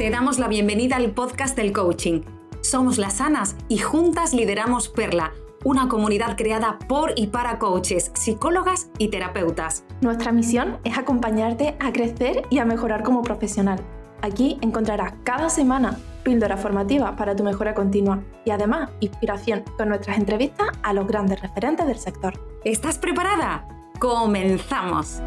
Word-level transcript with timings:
Te 0.00 0.08
damos 0.08 0.38
la 0.38 0.48
bienvenida 0.48 0.96
al 0.96 1.10
podcast 1.10 1.54
del 1.54 1.74
coaching. 1.74 2.22
Somos 2.62 2.96
las 2.96 3.18
Sanas 3.18 3.54
y 3.68 3.76
juntas 3.76 4.32
lideramos 4.32 4.88
Perla, 4.88 5.34
una 5.62 5.88
comunidad 5.88 6.38
creada 6.38 6.78
por 6.88 7.12
y 7.16 7.26
para 7.26 7.58
coaches, 7.58 8.10
psicólogas 8.14 8.88
y 8.96 9.08
terapeutas. 9.08 9.84
Nuestra 10.00 10.32
misión 10.32 10.78
es 10.84 10.96
acompañarte 10.96 11.76
a 11.80 11.92
crecer 11.92 12.44
y 12.48 12.60
a 12.60 12.64
mejorar 12.64 13.02
como 13.02 13.20
profesional. 13.20 13.78
Aquí 14.22 14.56
encontrarás 14.62 15.12
cada 15.22 15.50
semana 15.50 15.98
píldora 16.22 16.56
formativa 16.56 17.14
para 17.14 17.36
tu 17.36 17.44
mejora 17.44 17.74
continua 17.74 18.24
y 18.46 18.52
además 18.52 18.88
inspiración 19.00 19.64
con 19.76 19.90
nuestras 19.90 20.16
entrevistas 20.16 20.68
a 20.82 20.94
los 20.94 21.06
grandes 21.06 21.42
referentes 21.42 21.86
del 21.86 21.98
sector. 21.98 22.40
¿Estás 22.64 22.96
preparada? 22.96 23.68
¡Comenzamos! 23.98 25.20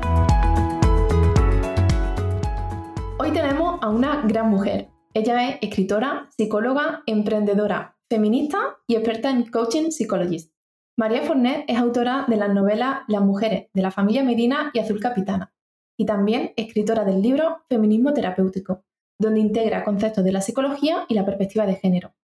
Hoy 3.20 3.32
tenemos 3.32 3.78
a 3.84 3.90
una 3.90 4.24
gran 4.24 4.50
mujer. 4.50 4.90
Ella 5.14 5.48
es 5.48 5.58
escritora, 5.62 6.30
psicóloga, 6.36 7.04
emprendedora, 7.06 7.96
feminista 8.10 8.78
y 8.88 8.96
experta 8.96 9.30
en 9.30 9.46
coaching 9.52 9.92
psychologist. 9.92 10.52
María 10.98 11.22
Fornet 11.22 11.64
es 11.68 11.78
autora 11.78 12.26
de 12.28 12.38
las 12.38 12.52
novelas 12.52 13.02
Las 13.08 13.22
mujeres 13.22 13.70
de 13.72 13.82
la 13.84 13.92
familia 13.92 14.24
Medina 14.24 14.72
y 14.74 14.80
Azul 14.80 15.00
Capitana 15.00 15.54
y 15.96 16.08
también 16.08 16.54
escritora 16.56 17.06
del 17.06 17.22
libro 17.22 17.64
Feminismo 17.70 18.14
terapéutico, 18.14 18.84
donde 19.20 19.42
integra 19.42 19.84
conceptos 19.84 20.24
de 20.24 20.32
la 20.32 20.42
psicología 20.42 21.06
y 21.08 21.14
la 21.14 21.26
perspectiva 21.26 21.68
de 21.68 21.76
género. 21.76 22.16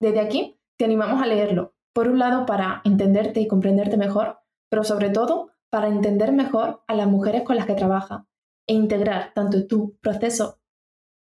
Desde 0.00 0.20
aquí 0.20 0.58
te 0.78 0.86
animamos 0.86 1.22
a 1.22 1.26
leerlo, 1.26 1.74
por 1.92 2.08
un 2.08 2.18
lado 2.18 2.46
para 2.46 2.80
entenderte 2.84 3.40
y 3.40 3.48
comprenderte 3.48 3.98
mejor, 3.98 4.38
pero 4.70 4.82
sobre 4.82 5.10
todo 5.10 5.50
para 5.70 5.88
entender 5.88 6.32
mejor 6.32 6.82
a 6.86 6.94
las 6.94 7.06
mujeres 7.06 7.42
con 7.42 7.56
las 7.56 7.66
que 7.66 7.74
trabaja 7.74 8.27
e 8.68 8.74
integrar 8.74 9.32
tanto 9.34 9.66
tu 9.66 9.96
proceso 10.00 10.60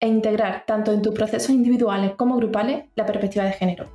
e 0.02 0.08
integrar 0.08 0.66
tanto 0.66 0.92
en 0.92 1.02
tus 1.02 1.14
procesos 1.14 1.52
individuales 1.52 2.16
como 2.16 2.36
grupales 2.36 2.90
la 2.96 3.06
perspectiva 3.06 3.46
de 3.46 3.54
género. 3.54 3.86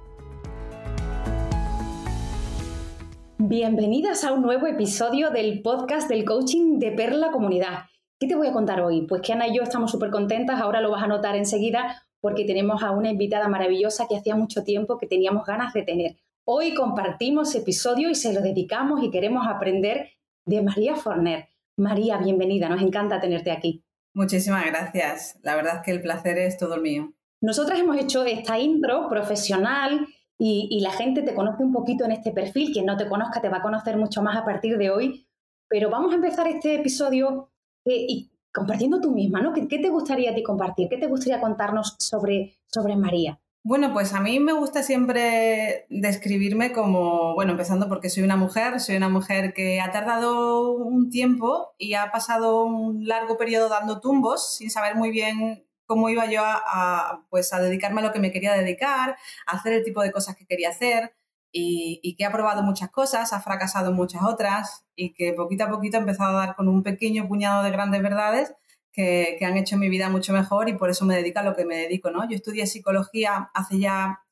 Bienvenidas 3.38 4.24
a 4.24 4.32
un 4.32 4.42
nuevo 4.42 4.66
episodio 4.66 5.30
del 5.30 5.60
podcast 5.62 6.08
del 6.08 6.24
coaching 6.24 6.78
de 6.78 6.92
Perla 6.92 7.30
Comunidad. 7.30 7.84
¿Qué 8.18 8.26
te 8.26 8.34
voy 8.34 8.46
a 8.46 8.52
contar 8.52 8.80
hoy? 8.80 9.06
Pues 9.06 9.20
que 9.20 9.34
Ana 9.34 9.48
y 9.48 9.56
yo 9.56 9.62
estamos 9.62 9.90
súper 9.90 10.10
contentas, 10.10 10.60
ahora 10.60 10.80
lo 10.80 10.90
vas 10.90 11.02
a 11.02 11.08
notar 11.08 11.36
enseguida 11.36 12.02
porque 12.20 12.44
tenemos 12.44 12.82
a 12.82 12.92
una 12.92 13.10
invitada 13.10 13.48
maravillosa 13.48 14.06
que 14.08 14.16
hacía 14.16 14.36
mucho 14.36 14.64
tiempo 14.64 14.96
que 14.96 15.06
teníamos 15.06 15.44
ganas 15.44 15.74
de 15.74 15.82
tener. 15.82 16.16
Hoy 16.44 16.72
compartimos 16.72 17.54
episodio 17.54 18.08
y 18.08 18.14
se 18.14 18.32
lo 18.32 18.40
dedicamos 18.40 19.02
y 19.02 19.10
queremos 19.10 19.46
aprender 19.46 20.08
de 20.46 20.62
María 20.62 20.94
Forner. 20.94 21.48
María, 21.76 22.16
bienvenida, 22.16 22.70
nos 22.70 22.80
encanta 22.80 23.20
tenerte 23.20 23.50
aquí. 23.50 23.84
Muchísimas 24.14 24.64
gracias, 24.64 25.38
la 25.42 25.56
verdad 25.56 25.76
es 25.76 25.82
que 25.82 25.90
el 25.90 26.00
placer 26.00 26.38
es 26.38 26.56
todo 26.56 26.78
mío. 26.78 27.12
Nosotras 27.42 27.78
hemos 27.78 27.98
hecho 27.98 28.24
esta 28.24 28.58
intro 28.58 29.08
profesional 29.10 30.06
y, 30.38 30.80
la 30.80 30.90
gente 30.90 31.22
te 31.22 31.34
conoce 31.34 31.62
un 31.62 31.72
poquito 31.72 32.06
en 32.06 32.12
este 32.12 32.32
perfil, 32.32 32.72
quien 32.72 32.86
no 32.86 32.96
te 32.96 33.08
conozca 33.08 33.42
te 33.42 33.50
va 33.50 33.58
a 33.58 33.62
conocer 33.62 33.98
mucho 33.98 34.22
más 34.22 34.36
a 34.36 34.44
partir 34.44 34.78
de 34.78 34.90
hoy, 34.90 35.28
pero 35.68 35.90
vamos 35.90 36.12
a 36.12 36.16
empezar 36.16 36.48
este 36.48 36.76
episodio 36.76 37.50
eh, 37.84 38.06
y 38.08 38.30
compartiendo 38.52 39.00
tú 39.00 39.10
misma, 39.12 39.42
¿no? 39.42 39.52
¿Qué, 39.52 39.66
te 39.66 39.90
gustaría 39.90 40.30
a 40.30 40.34
ti 40.34 40.42
compartir? 40.42 40.88
¿Qué 40.88 40.96
te 40.96 41.08
gustaría 41.08 41.40
contarnos 41.40 41.96
sobre, 41.98 42.58
sobre 42.66 42.96
María? 42.96 43.38
Bueno, 43.68 43.92
pues 43.92 44.14
a 44.14 44.20
mí 44.20 44.38
me 44.38 44.52
gusta 44.52 44.84
siempre 44.84 45.86
describirme 45.90 46.70
como, 46.72 47.34
bueno, 47.34 47.50
empezando 47.50 47.88
porque 47.88 48.10
soy 48.10 48.22
una 48.22 48.36
mujer, 48.36 48.78
soy 48.78 48.94
una 48.94 49.08
mujer 49.08 49.54
que 49.54 49.80
ha 49.80 49.90
tardado 49.90 50.70
un 50.70 51.10
tiempo 51.10 51.74
y 51.76 51.94
ha 51.94 52.12
pasado 52.12 52.62
un 52.64 53.08
largo 53.08 53.36
periodo 53.36 53.68
dando 53.68 54.00
tumbos 54.00 54.54
sin 54.54 54.70
saber 54.70 54.94
muy 54.94 55.10
bien 55.10 55.66
cómo 55.84 56.08
iba 56.10 56.30
yo 56.30 56.42
a, 56.44 57.26
pues 57.28 57.52
a 57.52 57.60
dedicarme 57.60 58.02
a 58.02 58.04
lo 58.04 58.12
que 58.12 58.20
me 58.20 58.30
quería 58.30 58.52
dedicar, 58.52 59.16
a 59.48 59.56
hacer 59.56 59.72
el 59.72 59.82
tipo 59.82 60.00
de 60.00 60.12
cosas 60.12 60.36
que 60.36 60.46
quería 60.46 60.68
hacer 60.68 61.16
y, 61.50 61.98
y, 62.04 62.14
que 62.14 62.24
ha 62.24 62.30
probado 62.30 62.62
muchas 62.62 62.90
cosas, 62.90 63.32
ha 63.32 63.40
fracasado 63.40 63.90
muchas 63.92 64.22
otras 64.22 64.86
y 64.94 65.12
que 65.12 65.32
poquito 65.32 65.64
a 65.64 65.70
poquito 65.70 65.96
ha 65.96 66.00
empezado 66.00 66.38
a 66.38 66.46
dar 66.46 66.54
con 66.54 66.68
un 66.68 66.84
pequeño 66.84 67.26
puñado 67.26 67.64
de 67.64 67.72
grandes 67.72 68.00
verdades 68.00 68.54
que, 68.96 69.44
han 69.44 69.56
hecho 69.58 69.76
mi 69.76 69.88
vida 69.90 70.08
mucho 70.08 70.32
mejor 70.32 70.68
y 70.68 70.72
por 70.72 70.88
eso 70.88 71.04
me 71.04 71.14
dedico 71.14 71.40
a 71.40 71.42
lo 71.42 71.54
que 71.54 71.66
me 71.66 71.76
dedico, 71.76 72.10
¿no? 72.10 72.28
Yo 72.28 72.34
estudié 72.34 72.66
psicología 72.66 73.50
hace 73.52 73.78
ya 73.78 74.22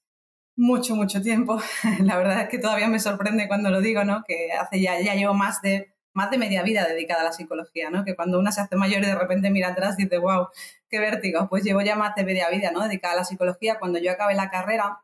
mucho, 0.56 0.96
mucho 0.96 1.20
tiempo. 1.20 1.60
La 2.00 2.16
verdad 2.16 2.42
es 2.42 2.48
que 2.48 2.58
todavía 2.58 2.88
me 2.88 2.98
sorprende 2.98 3.46
cuando 3.46 3.70
lo 3.70 3.82
digo, 3.82 4.04
¿no? 4.04 4.24
Que 4.26 4.52
hace 4.52 4.80
ya, 4.80 4.98
ya 5.00 5.14
llevo 5.14 5.34
más 5.34 5.60
de, 5.60 5.94
más 6.14 6.30
de 6.30 6.38
media 6.38 6.62
vida 6.62 6.86
dedicada 6.88 7.20
a 7.20 7.24
la 7.24 7.32
psicología, 7.32 7.90
¿no? 7.90 8.04
Que 8.04 8.16
cuando 8.16 8.38
una 8.38 8.52
se 8.52 8.62
hace 8.62 8.76
mayor 8.76 9.02
y 9.02 9.06
de 9.06 9.14
repente 9.14 9.50
mira 9.50 9.68
atrás 9.68 9.98
dice, 9.98 10.16
wow, 10.16 10.48
qué 10.88 10.98
vértigo. 10.98 11.46
Pues 11.50 11.62
llevo 11.62 11.82
ya 11.82 11.94
más 11.94 12.14
de 12.14 12.24
media 12.24 12.48
vida, 12.48 12.70
¿no? 12.70 12.82
Dedicada 12.84 13.12
a 13.12 13.16
la 13.18 13.24
psicología. 13.24 13.78
Cuando 13.78 13.98
yo 13.98 14.12
acabé 14.12 14.34
la 14.34 14.48
carrera, 14.48 15.00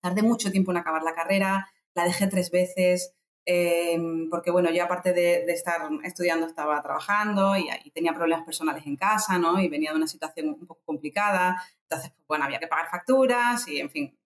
tardé 0.00 0.22
mucho 0.22 0.52
tiempo 0.52 0.70
en 0.70 0.76
acabar 0.76 1.02
la 1.02 1.14
carrera, 1.14 1.68
la 1.94 2.04
dejé 2.04 2.28
tres 2.28 2.52
veces, 2.52 3.12
Em, 3.46 4.30
porque 4.30 4.50
bueno, 4.50 4.70
yo 4.70 4.84
aparte 4.84 5.12
de, 5.12 5.44
estar 5.52 5.82
estudiando 6.02 6.46
estaba 6.46 6.80
trabajando 6.82 7.56
y, 7.56 7.68
tenía 7.90 8.14
problemas 8.14 8.44
personales 8.44 8.86
en 8.86 8.96
casa, 8.96 9.38
¿no? 9.38 9.60
Y 9.60 9.68
venía 9.68 9.90
de 9.90 9.96
una 9.96 10.06
situación 10.06 10.48
un 10.48 10.66
poco 10.66 10.82
complicada, 10.84 11.62
entonces, 11.82 12.10
pues, 12.10 12.26
bueno, 12.26 12.44
había 12.44 12.58
que 12.58 12.66
pagar 12.66 12.90
facturas 12.90 13.68
y, 13.68 13.80
en 13.80 13.90
fin, 13.90 14.18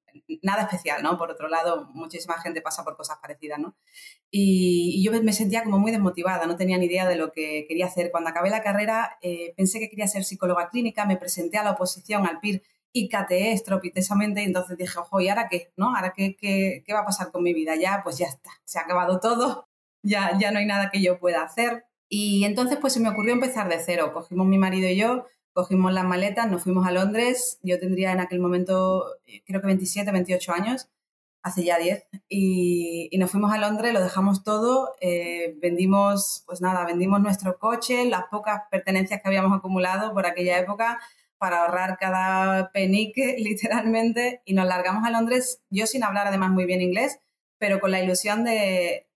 nada 0.42 0.62
especial, 0.62 1.02
¿no? 1.02 1.18
Por 1.18 1.30
otro 1.30 1.48
lado, 1.48 1.88
muchísima 1.94 2.40
gente 2.40 2.62
pasa 2.62 2.84
por 2.84 2.96
cosas 2.96 3.18
parecidas, 3.20 3.58
¿no? 3.58 3.76
Y, 4.30 5.02
yo 5.04 5.12
me 5.22 5.32
sentía 5.32 5.64
como 5.64 5.78
muy 5.78 5.90
desmotivada, 5.90 6.46
no 6.46 6.56
tenía 6.56 6.78
ni 6.78 6.86
idea 6.86 7.08
de 7.08 7.16
lo 7.16 7.32
que 7.32 7.66
quería 7.68 7.86
hacer. 7.86 8.10
Cuando 8.10 8.30
acabé 8.30 8.50
la 8.50 8.62
carrera, 8.62 9.18
eh, 9.22 9.52
pensé 9.56 9.80
que 9.80 9.90
quería 9.90 10.06
ser 10.06 10.24
psicóloga 10.24 10.68
clínica, 10.70 11.04
me 11.06 11.16
presenté 11.16 11.58
a 11.58 11.64
la 11.64 11.72
oposición 11.72 12.26
al 12.26 12.40
PIR 12.40 12.62
y 12.92 13.08
cateé 13.08 13.52
estropitesamente 13.52 14.42
y 14.42 14.44
entonces 14.44 14.76
dije, 14.76 14.98
ojo, 14.98 15.20
¿y 15.20 15.28
ahora 15.28 15.48
qué? 15.48 15.72
¿No? 15.76 15.94
¿Ahora 15.94 16.12
qué, 16.16 16.36
qué, 16.36 16.82
qué, 16.86 16.92
va 16.92 17.00
a 17.00 17.04
pasar 17.04 17.30
con 17.30 17.42
mi 17.42 17.54
vida? 17.54 17.76
Ya, 17.76 18.00
pues 18.02 18.18
ya 18.18 18.26
está, 18.26 18.50
se 18.64 18.78
ha 18.78 18.82
acabado 18.82 19.20
todo, 19.20 19.68
ya, 20.02 20.36
ya 20.38 20.50
no 20.50 20.58
hay 20.58 20.66
nada 20.66 20.90
que 20.90 21.02
yo 21.02 21.18
pueda 21.18 21.42
hacer. 21.42 21.84
Y 22.08 22.44
entonces 22.44 22.78
pues 22.80 22.92
se 22.94 23.00
me 23.00 23.10
ocurrió 23.10 23.34
empezar 23.34 23.68
de 23.68 23.78
cero. 23.78 24.12
Cogimos 24.14 24.46
mi 24.46 24.58
marido 24.58 24.88
y 24.88 24.96
yo, 24.96 25.26
cogimos 25.52 25.92
las 25.92 26.04
maletas, 26.04 26.50
nos 26.50 26.62
fuimos 26.62 26.86
a 26.86 26.92
Londres. 26.92 27.58
Yo 27.62 27.78
tendría 27.78 28.12
en 28.12 28.20
aquel 28.20 28.40
momento, 28.40 29.06
eh, 29.26 29.42
creo 29.46 29.60
que 29.60 29.66
27, 29.66 30.10
28 30.10 30.52
años, 30.52 30.88
hace 31.42 31.64
ya 31.64 31.78
10. 31.78 32.06
Y, 32.28 33.08
y 33.10 33.18
nos 33.18 33.30
fuimos 33.30 33.52
a 33.52 33.58
Londres, 33.58 33.92
lo 33.92 34.00
dejamos 34.02 34.42
todo, 34.42 34.94
eh, 35.00 35.56
vendimos, 35.60 36.44
pues 36.46 36.60
nada, 36.60 36.84
vendimos 36.86 37.20
nuestro 37.20 37.58
coche, 37.58 38.04
las 38.06 38.24
pocas 38.30 38.62
pertenencias 38.70 39.20
que 39.20 39.28
habíamos 39.28 39.56
acumulado 39.56 40.12
por 40.14 40.26
aquella 40.26 40.58
época, 40.58 41.00
para 41.38 41.62
ahorrar 41.62 41.96
cada 41.98 42.70
penique, 42.72 43.36
literalmente, 43.38 44.42
y 44.44 44.54
nos 44.54 44.66
largamos 44.66 45.04
a 45.06 45.10
Londres, 45.10 45.62
yo 45.70 45.86
sin 45.86 46.04
hablar 46.04 46.26
además 46.26 46.50
muy 46.50 46.66
bien 46.66 46.82
inglés, 46.82 47.20
pero 47.58 47.80
con 47.80 47.90
la 47.90 48.02
ilusión 48.02 48.44
de 48.44 49.08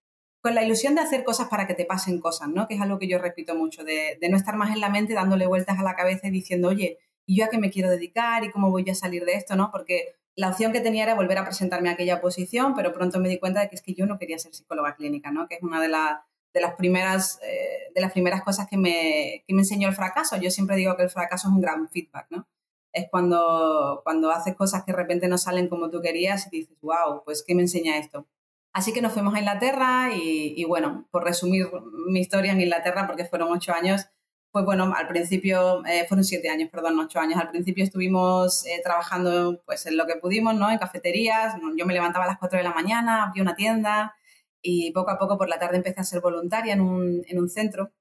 con 0.43 0.57
la 0.57 0.65
ilusión 0.65 0.97
de 0.97 1.03
hacer 1.03 1.23
cosas 1.23 1.49
para 1.49 1.69
que 1.69 1.75
te 1.75 1.85
pasen 1.85 2.19
cosas, 2.19 2.49
¿no? 2.49 2.67
Que 2.67 2.75
es 2.75 2.81
algo 2.81 2.99
que 2.99 3.07
yo 3.07 3.19
repito 3.19 3.55
mucho, 3.55 3.85
de, 3.85 4.19
no 4.29 4.37
estar 4.37 4.57
más 4.57 4.75
en 4.75 4.81
la 4.81 4.91
mente 4.91 5.15
dándole 5.15 5.47
vueltas 5.47 5.79
a 5.79 5.85
la 5.85 5.95
cabeza 5.95 6.27
y 6.27 6.33
diciendo, 6.33 6.69
oye, 6.69 6.99
¿y 7.27 7.37
yo 7.37 7.45
a 7.45 7.49
qué 7.49 7.59
me 7.59 7.71
quiero 7.71 7.89
dedicar? 7.89 8.43
¿Y 8.43 8.51
cómo 8.51 8.69
voy 8.69 8.91
a 8.91 8.95
salir 8.97 9.25
de 9.25 9.35
esto? 9.35 9.55
¿no? 9.55 9.71
Porque 9.71 10.17
la 10.35 10.49
opción 10.49 10.73
que 10.73 10.81
tenía 10.81 11.05
era 11.05 11.15
volver 11.15 11.39
a 11.39 11.45
presentarme 11.45 11.91
a 11.91 11.93
aquella 11.93 12.21
posición, 12.21 12.75
pero 12.75 12.93
pronto 12.93 13.21
me 13.21 13.29
di 13.29 13.39
cuenta 13.39 13.61
de 13.61 13.69
que 13.69 13.77
es 13.77 13.83
que 13.83 13.95
yo 13.95 14.05
no 14.05 14.19
quería 14.19 14.37
ser 14.37 14.53
psicóloga 14.53 14.97
clínica, 14.97 15.31
¿no? 15.31 15.47
Que 15.47 15.55
es 15.55 15.63
una 15.63 15.81
de, 15.81 15.89
las 15.89 16.19
de 16.53 16.61
las 16.61 16.75
primeras, 16.75 17.41
eh, 17.43 17.91
de 17.95 18.01
las 18.01 18.13
primeras 18.13 18.43
cosas 18.43 18.69
que 18.69 18.77
me, 18.77 19.45
que 19.47 19.55
me 19.55 19.63
enseñó 19.63 19.89
el 19.89 19.95
fracaso. 19.95 20.37
Yo 20.37 20.51
siempre 20.51 20.77
digo 20.77 20.97
que 20.97 21.05
el 21.05 21.11
fracaso 21.11 21.49
es 21.49 21.55
un 21.55 21.61
gran 21.61 21.89
feedback, 21.89 22.27
¿no? 22.31 22.47
Es 22.93 23.07
cuando, 23.11 24.03
cuando 24.05 24.31
haces 24.31 24.55
cosas 24.55 24.85
que 24.85 24.93
de 24.93 24.99
repente 24.99 25.29
no 25.29 25.39
salen 25.39 25.69
como 25.69 25.89
tú 25.89 26.03
querías 26.03 26.47
y 26.53 26.59
dices, 26.59 26.77
wow, 26.83 27.23
pues 27.25 27.43
¿qué 27.47 27.55
me 27.55 27.63
enseña 27.63 27.97
esto? 27.97 28.27
Así 28.75 28.93
que 28.93 29.03
nos 29.03 29.13
fuimos 29.13 29.35
a 29.35 29.39
Inglaterra 29.39 30.11
y, 30.15 30.65
bueno, 30.65 31.07
por 31.11 31.25
resumir 31.25 31.69
mi 32.07 32.21
historia 32.21 32.53
en 32.53 32.61
Inglaterra, 32.61 33.07
porque 33.07 33.27
fueron 33.27 33.53
ocho 33.53 33.73
años, 33.75 34.07
pues 34.51 34.65
bueno, 34.65 34.95
al 34.97 35.09
principio, 35.09 35.85
eh, 35.87 36.07
fueron 36.09 36.25
siete 36.25 36.49
años, 36.49 36.71
perdón, 36.71 36.99
ocho 36.99 37.19
años. 37.21 37.39
Al 37.39 37.51
principio 37.51 37.85
estuvimos 37.85 38.67
eh, 38.67 38.81
trabajando 38.83 39.63
pues 39.67 39.85
en 39.87 39.97
lo 39.97 40.07
que 40.07 40.17
pudimos, 40.17 40.55
¿no? 40.55 40.71
En 40.71 40.79
cafeterías. 40.79 41.55
Yo 41.77 41.87
me 41.87 41.95
levantaba 41.95 42.25
a 42.25 42.29
las 42.29 42.39
cuatro 42.39 42.59
de 42.59 42.65
la 42.65 42.73
mañana, 42.73 43.25
abría 43.25 43.43
una 43.43 43.57
tienda, 43.57 44.15
y 44.63 44.93
poco 44.93 45.11
a 45.11 45.19
poco 45.19 45.37
por 45.37 45.49
la 45.49 45.59
tarde 45.59 45.77
empecé 45.77 46.01
a 46.01 46.05
ser 46.05 46.21
voluntaria 46.21 46.73
en 46.73 46.81
un, 46.81 47.25
en 47.27 47.39
un 47.39 47.49
centro 47.49 47.93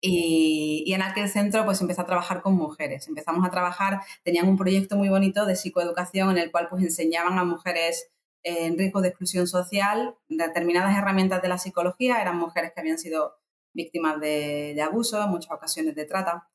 y, 0.00 0.92
en 0.92 1.02
aquel 1.02 1.28
centro 1.28 1.64
pues 1.64 1.80
empecé 1.80 2.00
a 2.00 2.06
trabajar 2.06 2.42
con 2.42 2.54
mujeres. 2.54 3.06
Empezamos 3.08 3.46
a 3.46 3.50
trabajar, 3.50 4.00
tenían 4.24 4.48
un 4.48 4.56
proyecto 4.56 4.96
muy 4.96 5.08
bonito 5.08 5.46
de 5.46 5.56
psicoeducación 5.56 6.30
en 6.30 6.38
el 6.38 6.50
cual 6.50 6.68
pues 6.70 6.82
enseñaban 6.82 7.38
a 7.38 7.44
mujeres 7.44 8.10
en 8.42 8.78
riesgo 8.78 9.02
de 9.02 9.08
exclusión 9.08 9.46
social 9.46 10.14
determinadas 10.28 10.96
herramientas 10.96 11.42
de 11.42 11.48
la 11.48 11.58
psicología. 11.58 12.20
Eran 12.22 12.38
mujeres 12.38 12.72
que 12.74 12.80
habían 12.80 12.98
sido 12.98 13.36
víctimas 13.74 14.18
de 14.20 14.80
abuso, 14.82 15.22
en 15.22 15.30
muchas 15.30 15.52
ocasiones 15.52 15.94
de 15.94 16.06
trata 16.06 16.48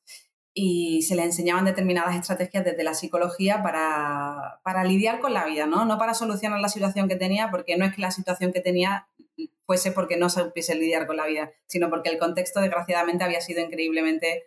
y 0.58 1.02
se 1.02 1.14
les 1.16 1.26
enseñaban 1.26 1.66
determinadas 1.66 2.16
estrategias 2.16 2.64
desde 2.64 2.82
la 2.82 2.94
psicología 2.94 3.62
para, 3.62 4.58
para, 4.64 4.84
lidiar 4.84 5.20
con 5.20 5.34
la 5.34 5.44
vida, 5.44 5.66
¿no? 5.66 5.84
No 5.84 5.98
para 5.98 6.14
solucionar 6.14 6.60
la 6.60 6.70
situación 6.70 7.08
que 7.08 7.16
tenía, 7.16 7.50
porque 7.50 7.76
no 7.76 7.84
es 7.84 7.94
que 7.94 8.00
la 8.00 8.10
situación 8.10 8.54
que 8.54 8.62
tenía 8.62 9.06
fuese 9.66 9.92
porque 9.92 10.16
no 10.16 10.30
supiese 10.30 10.74
lidiar 10.74 11.06
con 11.06 11.18
la 11.18 11.26
vida, 11.26 11.52
sino 11.66 11.90
porque 11.90 12.08
el 12.08 12.18
contexto, 12.18 12.60
desgraciadamente, 12.60 13.22
había 13.22 13.42
sido 13.42 13.62
increíblemente 13.62 14.44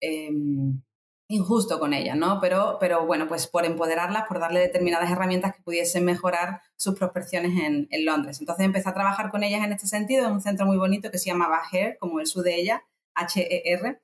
em, 0.00 0.80
injusto 1.28 1.78
con 1.78 1.92
ellas, 1.92 2.16
¿no? 2.16 2.40
Pero, 2.40 2.78
pero 2.80 3.04
bueno, 3.04 3.28
pues 3.28 3.46
por 3.46 3.66
empoderarlas, 3.66 4.26
por 4.28 4.40
darle 4.40 4.60
determinadas 4.60 5.10
herramientas 5.10 5.54
que 5.54 5.62
pudiesen 5.62 6.06
mejorar 6.06 6.62
sus 6.76 6.98
prospecciones 6.98 7.52
en, 7.62 7.86
en, 7.90 8.04
Londres. 8.06 8.40
Entonces 8.40 8.64
empecé 8.64 8.88
a 8.88 8.94
trabajar 8.94 9.30
con 9.30 9.42
ellas 9.42 9.62
en 9.62 9.72
este 9.72 9.86
sentido, 9.86 10.26
en 10.26 10.32
un 10.32 10.40
centro 10.40 10.64
muy 10.64 10.78
bonito 10.78 11.10
que 11.10 11.18
se 11.18 11.28
llamaba 11.28 11.60
HER, 11.70 11.98
como 11.98 12.18
el 12.18 12.26
su 12.26 12.40
de 12.40 12.54
ella, 12.54 12.82
H-E-R. 13.14 14.00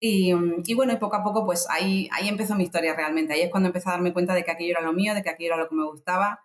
Y, 0.00 0.32
y, 0.64 0.74
bueno, 0.74 0.92
y 0.94 0.96
poco 0.96 1.16
a 1.16 1.22
poco, 1.22 1.44
pues 1.44 1.66
ahí, 1.68 2.08
ahí 2.12 2.28
empezó 2.28 2.54
mi 2.54 2.64
historia 2.64 2.94
realmente. 2.94 3.34
Ahí 3.34 3.42
es 3.42 3.50
cuando 3.50 3.68
empecé 3.68 3.88
a 3.88 3.92
darme 3.92 4.12
cuenta 4.14 4.34
de 4.34 4.44
que 4.44 4.50
aquello 4.50 4.72
era 4.72 4.80
lo 4.80 4.94
mío, 4.94 5.14
de 5.14 5.22
que 5.22 5.30
aquello 5.30 5.54
era 5.54 5.62
lo 5.62 5.68
que 5.68 5.74
me 5.74 5.86
gustaba. 5.86 6.40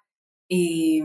Y, 0.48 1.02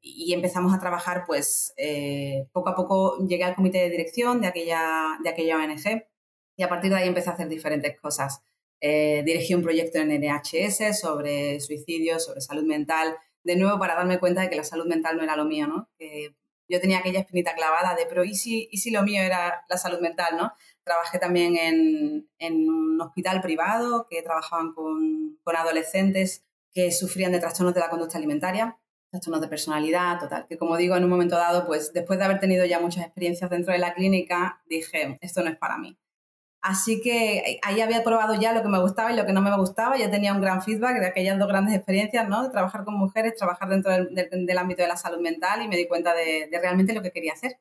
y 0.00 0.32
empezamos 0.32 0.72
a 0.74 0.78
trabajar, 0.78 1.24
pues 1.26 1.72
eh, 1.76 2.46
poco 2.52 2.68
a 2.68 2.76
poco 2.76 3.26
llegué 3.26 3.44
al 3.44 3.56
comité 3.56 3.78
de 3.78 3.90
dirección 3.90 4.40
de 4.40 4.46
aquella, 4.46 5.18
de 5.22 5.30
aquella 5.30 5.56
ONG 5.56 6.04
y 6.56 6.62
a 6.62 6.68
partir 6.68 6.90
de 6.90 6.96
ahí 6.96 7.08
empecé 7.08 7.30
a 7.30 7.34
hacer 7.34 7.48
diferentes 7.48 7.98
cosas. 8.00 8.42
Eh, 8.80 9.22
dirigí 9.24 9.54
un 9.54 9.62
proyecto 9.62 9.98
en 9.98 10.10
NHS 10.10 11.00
sobre 11.00 11.60
suicidio, 11.60 12.18
sobre 12.20 12.40
salud 12.40 12.64
mental, 12.64 13.16
de 13.44 13.56
nuevo 13.56 13.78
para 13.78 13.94
darme 13.94 14.18
cuenta 14.18 14.42
de 14.42 14.50
que 14.50 14.56
la 14.56 14.64
salud 14.64 14.86
mental 14.86 15.16
no 15.16 15.22
era 15.22 15.36
lo 15.36 15.44
mío, 15.44 15.66
¿no? 15.66 15.88
Que 15.98 16.34
yo 16.68 16.80
tenía 16.80 16.98
aquella 16.98 17.20
espinita 17.20 17.54
clavada 17.54 17.94
de, 17.94 18.06
pero 18.06 18.24
¿y 18.24 18.34
si, 18.34 18.68
¿y 18.70 18.78
si 18.78 18.90
lo 18.90 19.02
mío 19.02 19.22
era 19.22 19.64
la 19.68 19.76
salud 19.76 20.00
mental, 20.00 20.36
¿no? 20.36 20.52
Trabajé 20.84 21.18
también 21.18 21.56
en, 21.56 22.28
en 22.38 22.68
un 22.68 23.00
hospital 23.00 23.40
privado 23.40 24.06
que 24.08 24.22
trabajaban 24.22 24.72
con, 24.72 25.38
con 25.42 25.56
adolescentes 25.56 26.44
que 26.72 26.92
sufrían 26.92 27.32
de 27.32 27.40
trastornos 27.40 27.74
de 27.74 27.80
la 27.80 27.88
conducta 27.88 28.18
alimentaria, 28.18 28.78
trastornos 29.10 29.40
de 29.40 29.48
personalidad, 29.48 30.18
total, 30.18 30.46
que 30.48 30.58
como 30.58 30.76
digo, 30.76 30.96
en 30.96 31.04
un 31.04 31.10
momento 31.10 31.36
dado, 31.36 31.66
pues 31.66 31.92
después 31.92 32.18
de 32.18 32.24
haber 32.24 32.40
tenido 32.40 32.66
ya 32.66 32.80
muchas 32.80 33.04
experiencias 33.04 33.50
dentro 33.50 33.72
de 33.72 33.78
la 33.78 33.94
clínica, 33.94 34.62
dije, 34.66 35.18
esto 35.20 35.42
no 35.42 35.50
es 35.50 35.56
para 35.56 35.78
mí. 35.78 35.98
Así 36.62 37.00
que 37.00 37.60
ahí 37.62 37.80
había 37.80 38.02
probado 38.02 38.34
ya 38.34 38.52
lo 38.52 38.62
que 38.62 38.68
me 38.68 38.80
gustaba 38.80 39.12
y 39.12 39.16
lo 39.16 39.24
que 39.24 39.32
no 39.32 39.40
me 39.40 39.56
gustaba. 39.56 39.96
Ya 39.96 40.10
tenía 40.10 40.34
un 40.34 40.40
gran 40.40 40.62
feedback 40.62 40.98
de 41.00 41.06
aquellas 41.06 41.38
dos 41.38 41.48
grandes 41.48 41.74
experiencias, 41.76 42.28
¿no? 42.28 42.42
De 42.42 42.50
trabajar 42.50 42.84
con 42.84 42.94
mujeres, 42.94 43.36
trabajar 43.36 43.68
dentro 43.68 43.92
del, 43.92 44.58
ámbito 44.58 44.82
de 44.82 44.88
la 44.88 44.96
salud 44.96 45.20
mental 45.20 45.62
y 45.62 45.68
me 45.68 45.76
di 45.76 45.86
cuenta 45.86 46.14
de, 46.14 46.48
realmente 46.52 46.92
lo 46.92 47.02
que 47.02 47.12
quería 47.12 47.34
hacer. 47.34 47.58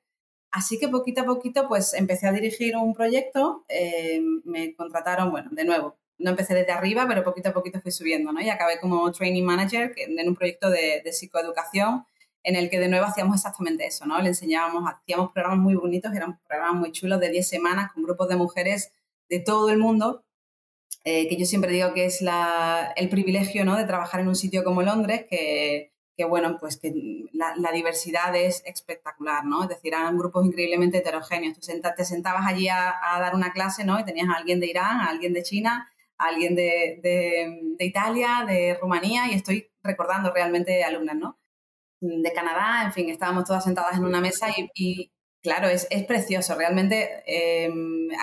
Así 0.51 0.80
que 0.80 0.88
poquito 0.88 1.21
a 1.21 1.25
poquito 1.25 1.68
pues 1.68 1.94
empecé 1.94 2.27
a 2.27 2.31
dirigir 2.31 2.77
un 2.77 2.94
proyecto, 2.94 3.65
eh, 3.68 4.21
me 4.45 4.74
contrataron, 4.75 5.30
bueno, 5.30 5.50
de 5.51 5.65
nuevo, 5.65 5.97
no 6.18 6.31
empecé 6.31 6.56
desde 6.56 6.71
arriba, 6.71 7.06
pero 7.07 7.24
poquito 7.24 7.50
a 7.50 7.53
poquito 7.53 7.81
fui 7.81 7.92
subiendo, 7.92 8.31
¿no? 8.31 8.42
Y 8.42 8.50
acabé 8.50 8.80
como 8.80 9.12
training 9.12 9.44
manager 9.44 9.94
en 9.97 10.27
un 10.27 10.36
proyecto 10.36 10.69
de, 10.69 11.01
de 11.03 11.12
psicoeducación 11.12 12.06
en 12.45 12.56
el 12.56 12.69
que 12.69 12.80
de 12.80 12.88
nuevo 12.88 13.07
hacíamos 13.07 13.38
exactamente 13.38 13.88
eso, 13.88 14.06
¿no? 14.06 14.21
Le 14.21 14.30
enseñábamos, 14.30 14.83
hacíamos 14.88 15.31
programas 15.31 15.59
muy 15.59 15.74
bonitos, 15.74 16.13
eran 16.13 16.39
programas 16.47 16.80
muy 16.80 16.92
chulos 16.92 17.19
de 17.19 17.30
10 17.30 17.50
semanas 17.50 17.92
con 17.92 18.03
grupos 18.03 18.30
de 18.30 18.36
mujeres 18.36 18.94
de 19.30 19.39
todo 19.39 19.71
el 19.71 19.80
mundo, 19.80 20.24
eh, 21.03 21.27
que 21.27 21.38
yo 21.38 21.45
siempre 21.47 21.71
digo 21.71 21.92
que 21.95 22.06
es 22.06 22.24
el 22.95 23.09
privilegio, 23.09 23.65
¿no? 23.65 23.75
De 23.75 23.86
trabajar 23.86 24.21
en 24.21 24.27
un 24.27 24.36
sitio 24.36 24.63
como 24.63 24.83
Londres, 24.83 25.25
que, 25.27 25.92
bueno, 26.30 26.57
pues 26.59 26.77
que 26.77 26.94
la, 27.33 27.71
diversidad 27.74 28.36
es 28.36 28.62
espectacular, 28.65 29.44
¿no? 29.44 29.63
Es 29.63 29.69
decir, 29.69 29.94
eran 29.95 30.15
grupos 30.15 30.45
increíblemente 30.45 31.00
heterogéneos. 31.00 31.59
Tú 31.59 31.68
te 31.97 32.06
sentabas 32.06 32.45
allí 32.45 32.69
a, 32.69 32.94
dar 33.19 33.33
una 33.33 33.53
clase, 33.53 33.83
¿no? 33.83 34.00
Y 34.00 34.06
tenías 34.06 34.30
a 34.30 34.38
alguien 34.38 34.59
de 34.59 34.68
Irán, 34.68 35.01
a 35.01 35.09
alguien 35.09 35.33
de 35.33 35.42
China, 35.42 35.89
a 36.19 36.27
alguien 36.27 36.56
de, 36.56 37.00
de 37.01 37.86
Italia, 37.86 38.45
de 38.47 38.77
Rumanía, 38.80 39.31
y 39.31 39.33
estoy 39.33 39.71
recordando 39.81 40.31
realmente 40.31 40.83
alumnas, 40.83 41.15
¿no? 41.15 41.39
De 42.01 42.33
Canadá, 42.33 42.83
en 42.86 42.94
fin, 42.94 43.09
estábamos 43.09 43.45
todas 43.45 43.63
sentadas 43.63 43.97
en 43.97 44.06
una 44.06 44.21
mesa 44.21 44.47
y, 44.74 45.12
claro, 45.42 45.68
es, 45.68 45.88
es, 45.89 46.03
precioso. 46.06 46.56
Realmente 46.56 47.24
eh, 47.25 47.69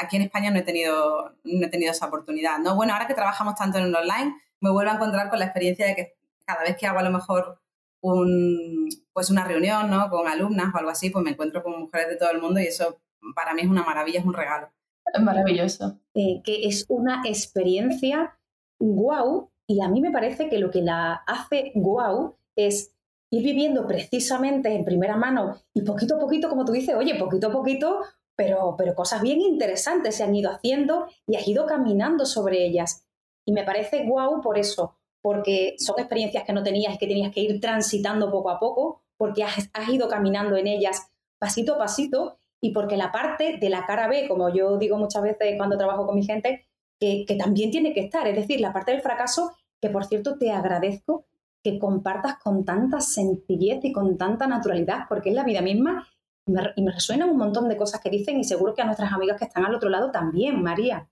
aquí 0.00 0.16
en 0.16 0.22
España 0.22 0.50
no 0.50 0.58
he, 0.58 0.62
tenido, 0.62 1.34
no 1.44 1.66
he 1.66 1.70
tenido 1.70 1.92
esa 1.92 2.06
oportunidad. 2.06 2.58
¿no? 2.58 2.76
Bueno, 2.76 2.92
ahora 2.92 3.06
que 3.06 3.14
trabajamos 3.14 3.54
tanto 3.54 3.78
en 3.78 3.84
el 3.84 3.94
online, 3.94 4.34
me 4.60 4.70
vuelvo 4.70 4.90
a 4.90 4.94
encontrar 4.94 5.30
con 5.30 5.38
la 5.38 5.46
experiencia 5.46 5.86
de 5.86 5.96
que 5.96 6.14
cada 6.44 6.62
vez 6.62 6.76
que 6.76 6.86
hago 6.86 6.98
a 6.98 7.02
lo 7.02 7.10
mejor 7.10 7.60
un, 8.02 8.88
pues 9.12 9.30
una 9.30 9.44
reunión 9.44 9.90
¿no? 9.90 10.08
con 10.10 10.26
alumnas 10.28 10.74
o 10.74 10.78
algo 10.78 10.90
así, 10.90 11.10
pues 11.10 11.24
me 11.24 11.30
encuentro 11.30 11.62
con 11.62 11.78
mujeres 11.80 12.08
de 12.08 12.16
todo 12.16 12.30
el 12.30 12.40
mundo 12.40 12.60
y 12.60 12.66
eso 12.66 13.00
para 13.34 13.54
mí 13.54 13.62
es 13.62 13.68
una 13.68 13.84
maravilla, 13.84 14.20
es 14.20 14.26
un 14.26 14.34
regalo. 14.34 14.68
Es 15.12 15.22
maravilloso. 15.22 15.98
Eh, 16.14 16.42
que 16.44 16.66
es 16.66 16.84
una 16.88 17.22
experiencia 17.24 18.38
guau 18.78 19.50
y 19.66 19.80
a 19.82 19.88
mí 19.88 20.00
me 20.00 20.10
parece 20.10 20.48
que 20.48 20.58
lo 20.58 20.70
que 20.70 20.82
la 20.82 21.22
hace 21.26 21.72
guau 21.74 22.36
es 22.56 22.91
ir 23.32 23.42
viviendo 23.42 23.86
precisamente 23.86 24.74
en 24.74 24.84
primera 24.84 25.16
mano 25.16 25.56
y 25.72 25.80
poquito 25.82 26.16
a 26.16 26.18
poquito, 26.18 26.50
como 26.50 26.66
tú 26.66 26.72
dices, 26.72 26.94
oye, 26.94 27.14
poquito 27.14 27.48
a 27.48 27.52
poquito, 27.52 28.00
pero, 28.36 28.74
pero 28.76 28.94
cosas 28.94 29.22
bien 29.22 29.40
interesantes 29.40 30.16
se 30.16 30.22
han 30.22 30.34
ido 30.34 30.50
haciendo 30.50 31.06
y 31.26 31.36
has 31.36 31.48
ido 31.48 31.64
caminando 31.64 32.26
sobre 32.26 32.66
ellas. 32.66 33.06
Y 33.46 33.52
me 33.52 33.64
parece 33.64 34.04
guau 34.04 34.42
por 34.42 34.58
eso, 34.58 34.98
porque 35.22 35.76
son 35.78 35.98
experiencias 35.98 36.44
que 36.44 36.52
no 36.52 36.62
tenías 36.62 36.94
y 36.94 36.98
que 36.98 37.06
tenías 37.06 37.32
que 37.32 37.40
ir 37.40 37.58
transitando 37.58 38.30
poco 38.30 38.50
a 38.50 38.58
poco, 38.58 39.00
porque 39.16 39.44
has, 39.44 39.70
ido 39.88 40.08
caminando 40.08 40.56
en 40.56 40.66
ellas 40.66 41.10
pasito 41.38 41.76
a 41.76 41.78
pasito 41.78 42.38
y 42.60 42.72
porque 42.72 42.98
la 42.98 43.12
parte 43.12 43.56
de 43.58 43.70
la 43.70 43.86
cara 43.86 44.08
B, 44.08 44.28
como 44.28 44.54
yo 44.54 44.76
digo 44.76 44.98
muchas 44.98 45.22
veces 45.22 45.54
cuando 45.56 45.78
trabajo 45.78 46.06
con 46.06 46.16
mi 46.16 46.24
gente, 46.24 46.66
que 47.00 47.36
también 47.38 47.70
tiene 47.70 47.94
que 47.94 48.00
estar, 48.00 48.28
es 48.28 48.36
decir, 48.36 48.60
la 48.60 48.72
parte 48.74 48.92
del 48.92 49.00
fracaso, 49.00 49.56
que 49.80 49.88
por 49.88 50.04
cierto 50.04 50.38
te 50.38 50.52
agradezco 50.52 51.24
que 51.62 51.78
compartas 51.78 52.38
con 52.38 52.64
tanta 52.64 53.00
sencillez 53.00 53.84
y 53.84 53.92
con 53.92 54.18
tanta 54.18 54.46
naturalidad, 54.46 55.06
porque 55.08 55.30
es 55.30 55.34
la 55.34 55.44
vida 55.44 55.62
misma 55.62 56.08
y 56.46 56.52
me, 56.52 56.62
y 56.76 56.88
resuenan 56.88 57.30
un 57.30 57.38
montón 57.38 57.68
de 57.68 57.76
cosas 57.76 58.00
que 58.00 58.10
dicen 58.10 58.38
y 58.38 58.44
seguro 58.44 58.74
que 58.74 58.82
a 58.82 58.84
nuestras 58.84 59.12
amigas 59.12 59.38
que 59.38 59.44
están 59.44 59.64
al 59.64 59.74
otro 59.74 59.88
lado 59.88 60.10
también, 60.10 60.62
María. 60.62 61.08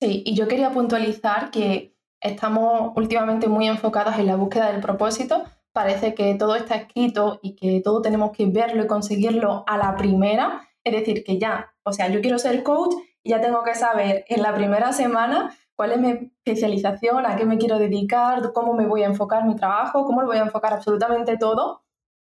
Sí, 0.00 0.22
y 0.24 0.34
yo 0.34 0.48
quería 0.48 0.70
puntualizar 0.70 1.50
que 1.50 1.96
estamos 2.20 2.92
últimamente 2.96 3.48
muy 3.48 3.66
enfocadas 3.68 4.18
en 4.18 4.26
la 4.26 4.36
búsqueda 4.36 4.72
del 4.72 4.80
propósito. 4.80 5.44
Parece 5.72 6.14
que 6.14 6.34
todo 6.34 6.56
está 6.56 6.76
escrito 6.76 7.38
y 7.42 7.54
que 7.54 7.80
todo 7.82 8.00
tenemos 8.00 8.32
que 8.32 8.46
verlo 8.46 8.84
y 8.84 8.86
conseguirlo 8.86 9.64
a 9.66 9.76
la 9.76 9.96
primera. 9.96 10.68
Es 10.84 10.94
decir, 10.94 11.22
que 11.24 11.38
ya, 11.38 11.72
o 11.82 11.92
sea, 11.92 12.08
yo 12.08 12.20
quiero 12.20 12.38
ser 12.38 12.62
coach 12.62 12.94
y 13.22 13.30
ya 13.30 13.40
tengo 13.40 13.62
que 13.62 13.74
saber 13.74 14.24
en 14.28 14.42
la 14.42 14.54
primera 14.54 14.92
semana 14.92 15.54
cuál 15.80 15.92
es 15.92 15.98
mi 15.98 16.30
especialización, 16.44 17.24
a 17.24 17.36
qué 17.36 17.46
me 17.46 17.56
quiero 17.56 17.78
dedicar, 17.78 18.52
cómo 18.52 18.74
me 18.74 18.84
voy 18.84 19.02
a 19.02 19.06
enfocar 19.06 19.46
mi 19.46 19.56
trabajo, 19.56 20.04
cómo 20.04 20.20
lo 20.20 20.26
voy 20.26 20.36
a 20.36 20.42
enfocar 20.42 20.74
absolutamente 20.74 21.38
todo, 21.38 21.84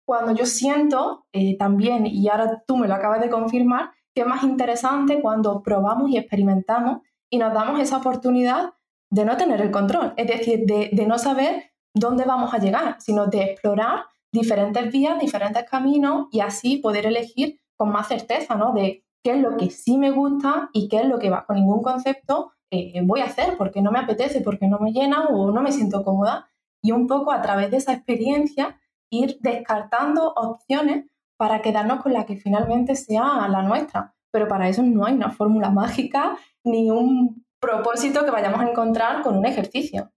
cuando 0.06 0.32
yo 0.32 0.46
siento 0.46 1.26
eh, 1.30 1.58
también, 1.58 2.06
y 2.06 2.26
ahora 2.28 2.64
tú 2.66 2.78
me 2.78 2.88
lo 2.88 2.94
acabas 2.94 3.20
de 3.20 3.28
confirmar, 3.28 3.90
que 4.14 4.22
es 4.22 4.26
más 4.26 4.44
interesante 4.44 5.20
cuando 5.20 5.62
probamos 5.62 6.08
y 6.08 6.16
experimentamos 6.16 7.02
y 7.28 7.36
nos 7.36 7.52
damos 7.52 7.78
esa 7.80 7.98
oportunidad 7.98 8.72
de 9.10 9.26
no 9.26 9.36
tener 9.36 9.60
el 9.60 9.70
control, 9.70 10.14
es 10.16 10.26
decir, 10.26 10.64
de, 10.64 11.06
no 11.06 11.18
saber 11.18 11.64
dónde 11.94 12.24
vamos 12.24 12.54
a 12.54 12.58
llegar, 12.58 12.96
sino 12.98 13.26
de 13.26 13.42
explorar 13.42 14.06
diferentes 14.32 14.90
vías, 14.90 15.20
diferentes 15.20 15.68
caminos 15.68 16.28
y 16.32 16.40
así 16.40 16.78
poder 16.78 17.04
elegir 17.04 17.60
con 17.76 17.92
más 17.92 18.08
certeza, 18.08 18.54
¿no? 18.54 18.72
De 18.72 19.04
qué 19.22 19.32
es 19.32 19.38
lo 19.38 19.58
que 19.58 19.68
sí 19.68 19.98
me 19.98 20.12
gusta 20.12 20.70
y 20.72 20.88
qué 20.88 21.02
es 21.02 21.08
lo 21.08 21.18
que 21.18 21.30
con 21.46 21.56
ningún 21.56 21.82
concepto 21.82 22.52
eh, 22.74 23.00
voy 23.02 23.20
a 23.20 23.26
hacer 23.26 23.56
porque 23.56 23.82
no 23.82 23.90
me 23.90 23.98
apetece, 23.98 24.40
porque 24.40 24.68
no 24.68 24.78
me 24.78 24.92
llena 24.92 25.26
o 25.26 25.50
no 25.50 25.62
me 25.62 25.72
siento 25.72 26.04
cómoda. 26.04 26.48
Y 26.82 26.92
un 26.92 27.06
poco 27.06 27.32
a 27.32 27.40
través 27.40 27.70
de 27.70 27.78
esa 27.78 27.92
experiencia 27.92 28.80
ir 29.10 29.38
descartando 29.40 30.32
opciones 30.34 31.06
para 31.36 31.62
quedarnos 31.62 32.02
con 32.02 32.12
la 32.12 32.26
que 32.26 32.36
finalmente 32.36 32.94
sea 32.94 33.48
la 33.48 33.62
nuestra. 33.62 34.14
Pero 34.30 34.48
para 34.48 34.68
eso 34.68 34.82
no 34.82 35.06
hay 35.06 35.14
una 35.14 35.30
fórmula 35.30 35.70
mágica 35.70 36.36
ni 36.64 36.90
un 36.90 37.44
propósito 37.60 38.24
que 38.24 38.30
vayamos 38.30 38.60
a 38.60 38.68
encontrar 38.68 39.22
con 39.22 39.36
un 39.36 39.46
ejercicio. 39.46 40.12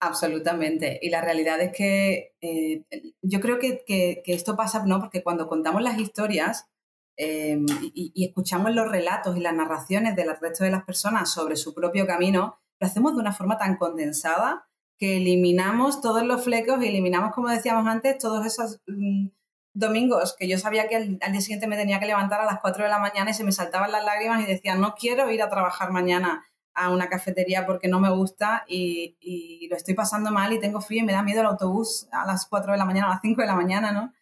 Absolutamente. 0.00 0.98
Y 1.00 1.10
la 1.10 1.20
realidad 1.20 1.60
es 1.60 1.72
que 1.72 2.34
eh, 2.40 2.84
yo 3.22 3.40
creo 3.40 3.58
que, 3.58 3.84
que, 3.86 4.22
que, 4.24 4.34
esto 4.34 4.56
pasa, 4.56 4.84
¿no? 4.84 4.98
Porque 4.98 5.22
cuando 5.22 5.46
contamos 5.46 5.82
las 5.82 5.98
historias, 5.98 6.68
Em, 7.16 7.66
y, 7.94 8.24
escuchamos 8.24 8.74
los 8.74 8.90
relatos 8.90 9.36
y 9.36 9.40
las 9.40 9.54
narraciones 9.54 10.16
del 10.16 10.34
resto 10.40 10.64
de 10.64 10.70
las 10.70 10.84
personas 10.84 11.30
sobre 11.30 11.56
su 11.56 11.74
propio 11.74 12.06
camino, 12.06 12.58
lo 12.80 12.86
hacemos 12.86 13.14
de 13.14 13.20
una 13.20 13.32
forma 13.32 13.58
tan 13.58 13.76
condensada 13.76 14.66
que 14.98 15.18
eliminamos 15.18 16.00
todos 16.00 16.22
los 16.22 16.42
flecos 16.44 16.82
y 16.82 16.88
eliminamos, 16.88 17.32
como 17.32 17.48
decíamos 17.48 17.86
antes, 17.86 18.18
todos 18.18 18.46
esos 18.46 18.80
mm, 18.86 19.28
domingos 19.74 20.34
que 20.38 20.48
yo 20.48 20.58
sabía 20.58 20.88
que 20.88 20.96
al, 20.96 21.18
día 21.18 21.40
siguiente 21.40 21.66
me 21.66 21.76
tenía 21.76 22.00
que 22.00 22.06
levantar 22.06 22.40
a 22.40 22.46
las 22.46 22.60
4 22.60 22.84
de 22.84 22.90
la 22.90 22.98
mañana 22.98 23.30
y 23.30 23.34
se 23.34 23.44
me 23.44 23.52
saltaban 23.52 23.92
las 23.92 24.04
lágrimas 24.04 24.42
y 24.42 24.46
decía, 24.46 24.74
no 24.74 24.94
quiero 24.94 25.30
ir 25.30 25.42
a 25.42 25.50
trabajar 25.50 25.90
mañana 25.92 26.44
a 26.74 26.90
una 26.90 27.08
cafetería 27.08 27.66
porque 27.66 27.88
no 27.88 28.00
me 28.00 28.10
gusta 28.10 28.64
y, 28.66 29.16
y, 29.20 29.68
lo 29.68 29.76
estoy 29.76 29.94
pasando 29.94 30.30
mal 30.30 30.52
y 30.52 30.60
tengo 30.60 30.80
frío 30.80 31.02
y 31.02 31.06
me 31.06 31.12
da 31.12 31.22
miedo 31.22 31.40
el 31.40 31.46
autobús 31.46 32.08
a 32.10 32.26
las 32.26 32.46
4 32.46 32.72
de 32.72 32.78
la 32.78 32.86
mañana, 32.86 33.08
a 33.08 33.10
las 33.10 33.20
5 33.20 33.42
de 33.42 33.46
la 33.46 33.56
mañana, 33.56 33.92
¿no? 33.92 34.12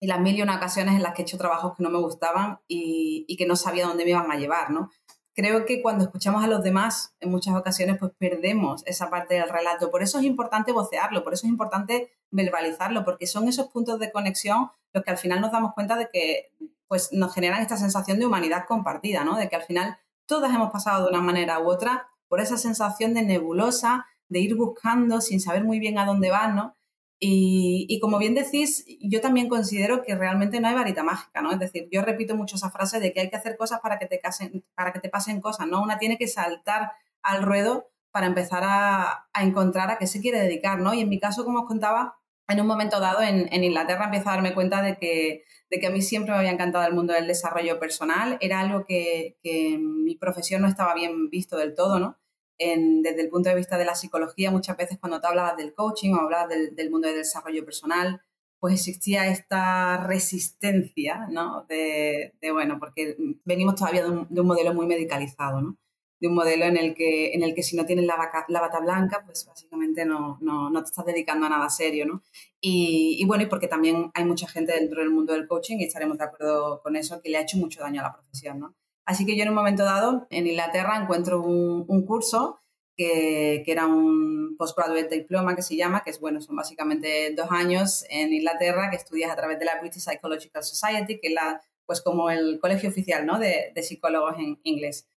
Y 0.00 0.06
las 0.06 0.18
mil 0.20 0.36
y 0.36 0.42
una 0.42 0.56
ocasiones 0.56 0.96
en 0.96 1.02
las 1.02 1.14
que 1.14 1.22
he 1.22 1.24
hecho 1.24 1.36
trabajos 1.36 1.76
que 1.76 1.82
no 1.82 1.90
me 1.90 1.98
gustaban 1.98 2.58
y, 2.66 3.36
que 3.36 3.46
no 3.46 3.54
sabía 3.54 3.86
dónde 3.86 4.04
me 4.04 4.10
iban 4.10 4.30
a 4.32 4.36
llevar, 4.36 4.70
¿no? 4.70 4.90
Creo 5.34 5.64
que 5.66 5.80
cuando 5.80 6.04
escuchamos 6.04 6.42
a 6.42 6.48
los 6.48 6.62
demás, 6.62 7.14
en 7.20 7.30
muchas 7.30 7.54
ocasiones, 7.54 7.98
pues 7.98 8.12
perdemos 8.18 8.82
esa 8.86 9.10
parte 9.10 9.34
del 9.34 9.48
relato. 9.48 9.90
Por 9.90 10.02
eso 10.02 10.18
es 10.18 10.24
importante 10.24 10.72
vocearlo, 10.72 11.22
por 11.22 11.34
eso 11.34 11.46
es 11.46 11.52
importante 11.52 12.10
verbalizarlo, 12.30 13.04
porque 13.04 13.26
son 13.26 13.46
esos 13.46 13.68
puntos 13.68 14.00
de 14.00 14.10
conexión 14.10 14.70
los 14.92 15.04
que 15.04 15.10
al 15.10 15.18
final 15.18 15.40
nos 15.40 15.52
damos 15.52 15.72
cuenta 15.74 15.96
de 15.96 16.08
que 16.12 16.50
pues, 16.88 17.12
nos 17.12 17.32
generan 17.32 17.62
esta 17.62 17.76
sensación 17.76 18.18
de 18.18 18.26
humanidad 18.26 18.64
compartida, 18.66 19.22
¿no? 19.24 19.36
De 19.36 19.48
que 19.48 19.56
al 19.56 19.62
final 19.62 19.98
todas 20.26 20.52
hemos 20.54 20.72
pasado 20.72 21.04
de 21.04 21.10
una 21.10 21.22
manera 21.22 21.60
u 21.60 21.68
otra 21.68 22.08
por 22.28 22.40
esa 22.40 22.56
sensación 22.56 23.14
de 23.14 23.22
nebulosa, 23.22 24.06
de 24.28 24.40
ir 24.40 24.56
buscando 24.56 25.20
sin 25.20 25.40
saber 25.40 25.64
muy 25.64 25.78
bien 25.78 25.98
a 25.98 26.06
dónde 26.06 26.30
vas, 26.30 26.54
¿no? 26.54 26.76
Y, 27.22 27.98
como 28.00 28.18
bien 28.18 28.34
decís, 28.34 28.86
yo 28.98 29.20
también 29.20 29.50
considero 29.50 30.02
que 30.02 30.14
realmente 30.14 30.58
no 30.58 30.68
hay 30.68 30.74
varita 30.74 31.02
mágica, 31.02 31.42
¿no? 31.42 31.52
Es 31.52 31.58
decir, 31.58 31.86
yo 31.92 32.00
repito 32.00 32.34
mucho 32.34 32.56
esa 32.56 32.70
frase 32.70 32.98
de 32.98 33.12
que 33.12 33.20
hay 33.20 33.28
que 33.28 33.36
hacer 33.36 33.58
cosas 33.58 33.80
para 33.80 33.98
que 33.98 34.06
te, 34.06 34.20
casen, 34.20 34.64
para 34.74 34.94
que 34.94 35.00
te 35.00 35.10
pasen 35.10 35.42
cosas, 35.42 35.66
¿no? 35.66 35.82
Una 35.82 35.98
tiene 35.98 36.16
que 36.16 36.26
saltar 36.28 36.92
al 37.22 37.42
ruedo 37.42 37.90
para 38.10 38.26
empezar 38.26 38.62
a, 38.64 39.28
encontrar 39.38 39.90
a 39.90 39.98
qué 39.98 40.06
se 40.06 40.22
quiere 40.22 40.40
dedicar, 40.40 40.80
¿no? 40.80 40.94
Y 40.94 41.00
en 41.00 41.10
mi 41.10 41.20
caso, 41.20 41.44
como 41.44 41.60
os 41.60 41.66
contaba, 41.66 42.16
en 42.48 42.58
un 42.58 42.66
momento 42.66 43.00
dado 43.00 43.20
en, 43.20 43.48
Inglaterra 43.52 44.06
empiezo 44.06 44.30
a 44.30 44.32
darme 44.32 44.54
cuenta 44.54 44.80
de 44.80 44.96
que, 44.96 45.44
de 45.68 45.78
que, 45.78 45.86
a 45.88 45.90
mí 45.90 46.00
siempre 46.00 46.32
me 46.32 46.38
había 46.38 46.52
encantado 46.52 46.86
el 46.86 46.94
mundo 46.94 47.12
del 47.12 47.26
desarrollo 47.26 47.78
personal, 47.78 48.38
era 48.40 48.60
algo 48.60 48.86
que, 48.86 49.36
que 49.42 49.78
mi 49.78 50.16
profesión 50.16 50.62
no 50.62 50.68
estaba 50.68 50.94
bien 50.94 51.28
visto 51.28 51.58
del 51.58 51.74
todo, 51.74 51.98
¿no? 51.98 52.18
Desde 52.60 53.22
el 53.22 53.30
punto 53.30 53.48
de 53.48 53.54
vista 53.54 53.78
de 53.78 53.86
la 53.86 53.94
psicología, 53.94 54.50
muchas 54.50 54.76
veces 54.76 54.98
cuando 54.98 55.20
te 55.20 55.26
hablabas 55.26 55.56
del 55.56 55.74
coaching 55.74 56.12
o 56.12 56.20
hablabas 56.20 56.48
del, 56.48 56.90
mundo 56.90 57.08
del 57.08 57.16
desarrollo 57.16 57.64
personal, 57.64 58.20
pues 58.58 58.74
existía 58.74 59.28
esta 59.28 59.96
resistencia, 60.06 61.26
¿no? 61.30 61.64
De, 61.68 62.34
bueno, 62.52 62.78
porque 62.78 63.16
venimos 63.44 63.76
todavía 63.76 64.04
de 64.04 64.10
un, 64.10 64.46
modelo 64.46 64.74
muy 64.74 64.86
medicalizado, 64.86 65.62
¿no? 65.62 65.78
De 66.20 66.28
un 66.28 66.34
modelo 66.34 66.66
en 66.66 66.76
el 66.76 66.94
que, 66.94 67.32
en 67.32 67.42
el 67.42 67.54
que 67.54 67.62
si 67.62 67.76
no 67.76 67.86
tienes 67.86 68.04
la, 68.04 68.16
la 68.48 68.60
bata 68.60 68.80
blanca, 68.80 69.22
pues 69.24 69.46
básicamente 69.46 70.04
no, 70.04 70.36
no, 70.42 70.68
no, 70.68 70.82
te 70.82 70.90
estás 70.90 71.06
dedicando 71.06 71.46
a 71.46 71.48
nada 71.48 71.70
serio, 71.70 72.04
¿no? 72.04 72.22
Y, 72.60 73.16
y, 73.18 73.24
bueno, 73.24 73.44
y 73.44 73.46
porque 73.46 73.68
también 73.68 74.10
hay 74.12 74.26
mucha 74.26 74.46
gente 74.46 74.74
dentro 74.74 75.00
del 75.00 75.08
mundo 75.08 75.32
del 75.32 75.48
coaching, 75.48 75.78
y 75.78 75.84
estaremos 75.84 76.18
de 76.18 76.24
acuerdo 76.24 76.82
con 76.82 76.94
eso, 76.96 77.22
que 77.22 77.30
le 77.30 77.38
ha 77.38 77.42
hecho 77.42 77.56
mucho 77.56 77.80
daño 77.80 78.00
a 78.02 78.04
la 78.04 78.12
profesión, 78.12 78.60
¿no? 78.60 78.74
Así 79.04 79.26
que 79.26 79.36
yo 79.36 79.42
en 79.42 79.48
un 79.48 79.54
momento 79.54 79.84
dado, 79.84 80.26
en 80.30 80.46
Inglaterra, 80.46 81.00
encuentro 81.00 81.42
un, 81.42 82.06
curso 82.06 82.60
que, 82.96 83.62
era 83.66 83.86
un 83.86 84.56
postgraduate 84.56 85.16
diploma 85.16 85.56
que 85.56 85.62
se 85.62 85.76
llama, 85.76 86.02
que 86.04 86.10
es 86.10 86.20
bueno, 86.20 86.40
son 86.40 86.56
básicamente 86.56 87.34
dos 87.34 87.48
años 87.50 88.04
en 88.10 88.32
Inglaterra 88.32 88.90
que 88.90 88.96
estudias 88.96 89.30
a 89.30 89.36
través 89.36 89.58
de 89.58 89.64
la 89.64 89.80
British 89.80 90.02
Psychological 90.02 90.62
Society, 90.62 91.18
que 91.18 91.28
es 91.28 91.34
la, 91.34 91.60
pues 91.86 92.00
como 92.02 92.30
el 92.30 92.60
colegio 92.60 92.88
oficial 92.88 93.26
¿no? 93.26 93.38
de, 93.38 93.72
de 93.74 93.82
psicólogos 93.82 94.36
en 94.38 94.60
inglés. 94.62 95.08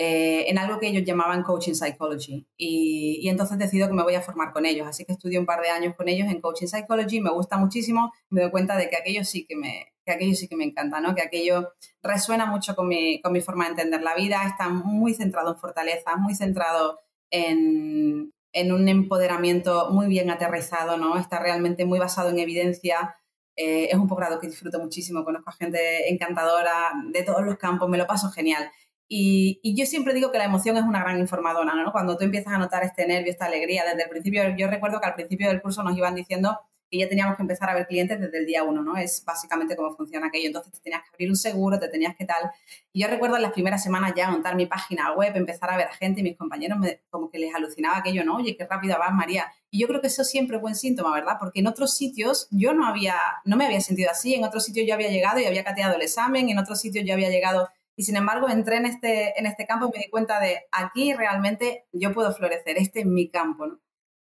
Eh, 0.00 0.48
en 0.48 0.58
algo 0.58 0.78
que 0.78 0.86
ellos 0.86 1.02
llamaban 1.02 1.42
Coaching 1.42 1.74
Psychology. 1.74 2.46
Y, 2.56 3.28
entonces 3.28 3.58
decido 3.58 3.88
que 3.88 3.94
me 3.94 4.04
voy 4.04 4.14
a 4.14 4.20
formar 4.20 4.52
con 4.52 4.64
ellos. 4.64 4.86
Así 4.86 5.04
que 5.04 5.10
estudio 5.12 5.40
un 5.40 5.46
par 5.46 5.60
de 5.60 5.70
años 5.70 5.96
con 5.96 6.08
ellos 6.08 6.28
en 6.30 6.40
Coaching 6.40 6.68
Psychology, 6.68 7.20
me 7.20 7.32
gusta 7.32 7.58
muchísimo, 7.58 8.12
me 8.30 8.42
doy 8.42 8.52
cuenta 8.52 8.76
de 8.76 8.88
que 8.88 8.96
aquello 8.96 9.24
sí 9.24 9.44
que 9.44 9.56
me, 9.56 9.92
que 10.08 10.14
aquello 10.14 10.34
sí 10.34 10.48
que 10.48 10.56
me 10.56 10.64
encanta, 10.64 11.00
¿no? 11.00 11.14
que 11.14 11.22
aquello 11.22 11.74
resuena 12.02 12.46
mucho 12.46 12.74
con 12.74 12.88
mi, 12.88 13.20
con 13.20 13.32
mi 13.32 13.40
forma 13.40 13.64
de 13.64 13.70
entender 13.70 14.02
la 14.02 14.14
vida, 14.14 14.42
está 14.46 14.68
muy 14.68 15.14
centrado 15.14 15.52
en 15.52 15.58
fortaleza, 15.58 16.16
muy 16.16 16.34
centrado 16.34 16.98
en, 17.30 18.32
en 18.52 18.72
un 18.72 18.88
empoderamiento 18.88 19.90
muy 19.90 20.06
bien 20.06 20.30
aterrizado, 20.30 20.96
¿no? 20.96 21.18
está 21.18 21.38
realmente 21.40 21.84
muy 21.84 21.98
basado 21.98 22.30
en 22.30 22.38
evidencia. 22.38 23.16
Eh, 23.54 23.88
es 23.90 23.96
un 23.96 24.06
posgrado 24.06 24.38
que 24.38 24.46
disfruto 24.46 24.78
muchísimo, 24.78 25.24
conozco 25.24 25.50
a 25.50 25.52
gente 25.52 26.10
encantadora 26.10 26.92
de 27.12 27.22
todos 27.22 27.44
los 27.44 27.56
campos, 27.56 27.88
me 27.88 27.98
lo 27.98 28.06
paso 28.06 28.30
genial. 28.30 28.70
Y, 29.10 29.60
y, 29.62 29.74
yo 29.74 29.86
siempre 29.86 30.12
digo 30.12 30.30
que 30.30 30.38
la 30.38 30.44
emoción 30.44 30.76
es 30.76 30.82
una 30.82 31.00
gran 31.00 31.18
informadora, 31.18 31.74
¿no? 31.74 31.92
Cuando 31.92 32.18
tú 32.18 32.24
empiezas 32.24 32.52
a 32.52 32.58
notar 32.58 32.84
este 32.84 33.06
nervio, 33.06 33.32
esta 33.32 33.46
alegría, 33.46 33.82
desde 33.84 34.02
el 34.02 34.10
principio, 34.10 34.42
yo 34.56 34.68
recuerdo 34.68 35.00
que 35.00 35.06
al 35.06 35.14
principio 35.14 35.48
del 35.48 35.62
curso 35.62 35.82
nos 35.82 35.96
iban 35.96 36.14
diciendo 36.14 36.60
que 36.90 36.98
ya 36.98 37.08
teníamos 37.08 37.36
que 37.36 37.42
empezar 37.42 37.70
a 37.70 37.74
ver 37.74 37.86
clientes 37.86 38.20
desde 38.20 38.38
el 38.38 38.46
día 38.46 38.62
uno, 38.62 38.82
¿no? 38.82 38.96
Es 38.96 39.24
básicamente 39.24 39.76
cómo 39.76 39.94
funciona 39.94 40.28
aquello. 40.28 40.46
Entonces 40.46 40.72
te 40.72 40.80
tenías 40.80 41.02
que 41.02 41.10
abrir 41.10 41.30
un 41.30 41.36
seguro, 41.36 41.78
te 41.78 41.88
tenías 41.88 42.16
que 42.16 42.24
tal. 42.24 42.50
Y 42.92 43.02
yo 43.02 43.08
recuerdo 43.08 43.36
en 43.36 43.42
las 43.42 43.52
primeras 43.52 43.82
semanas 43.82 44.12
ya 44.16 44.30
montar 44.30 44.56
mi 44.56 44.66
página 44.66 45.12
web, 45.12 45.36
empezar 45.36 45.70
a 45.70 45.76
ver 45.76 45.88
a 45.88 45.92
gente 45.92 46.20
y 46.20 46.22
mis 46.24 46.36
compañeros 46.36 46.78
me, 46.78 47.00
como 47.10 47.30
que 47.30 47.38
les 47.38 47.54
alucinaba 47.54 47.98
aquello, 47.98 48.24
¿no? 48.24 48.36
Oye, 48.36 48.56
qué 48.56 48.66
rápida 48.66 48.98
vas, 48.98 49.12
María. 49.12 49.46
Y 49.70 49.80
yo 49.80 49.88
creo 49.88 50.00
que 50.00 50.06
eso 50.06 50.24
siempre 50.24 50.56
es 50.56 50.62
buen 50.62 50.74
síntoma, 50.74 51.12
¿verdad? 51.14 51.36
Porque 51.38 51.60
en 51.60 51.66
otros 51.66 51.96
sitios 51.96 52.48
yo 52.50 52.72
no 52.72 52.86
había, 52.86 53.16
no 53.44 53.56
me 53.56 53.66
había 53.66 53.80
sentido 53.80 54.10
así. 54.10 54.34
En 54.34 54.44
otros 54.44 54.64
sitios 54.64 54.86
yo 54.86 54.94
había 54.94 55.10
llegado 55.10 55.40
y 55.40 55.44
había 55.44 55.64
cateado 55.64 55.96
el 55.96 56.02
examen, 56.02 56.48
en 56.48 56.58
otros 56.58 56.80
sitios 56.80 57.04
yo 57.06 57.14
había 57.14 57.28
llegado 57.28 57.68
y 57.98 58.04
sin 58.04 58.14
embargo 58.14 58.48
entré 58.48 58.76
en 58.76 58.86
este, 58.86 59.38
en 59.38 59.46
este 59.46 59.66
campo 59.66 59.86
y 59.86 59.98
me 59.98 60.04
di 60.04 60.08
cuenta 60.08 60.38
de 60.38 60.60
aquí 60.70 61.12
realmente 61.14 61.84
yo 61.92 62.14
puedo 62.14 62.32
florecer, 62.32 62.78
este 62.78 63.00
es 63.00 63.06
mi 63.06 63.28
campo, 63.28 63.66
¿no? 63.66 63.80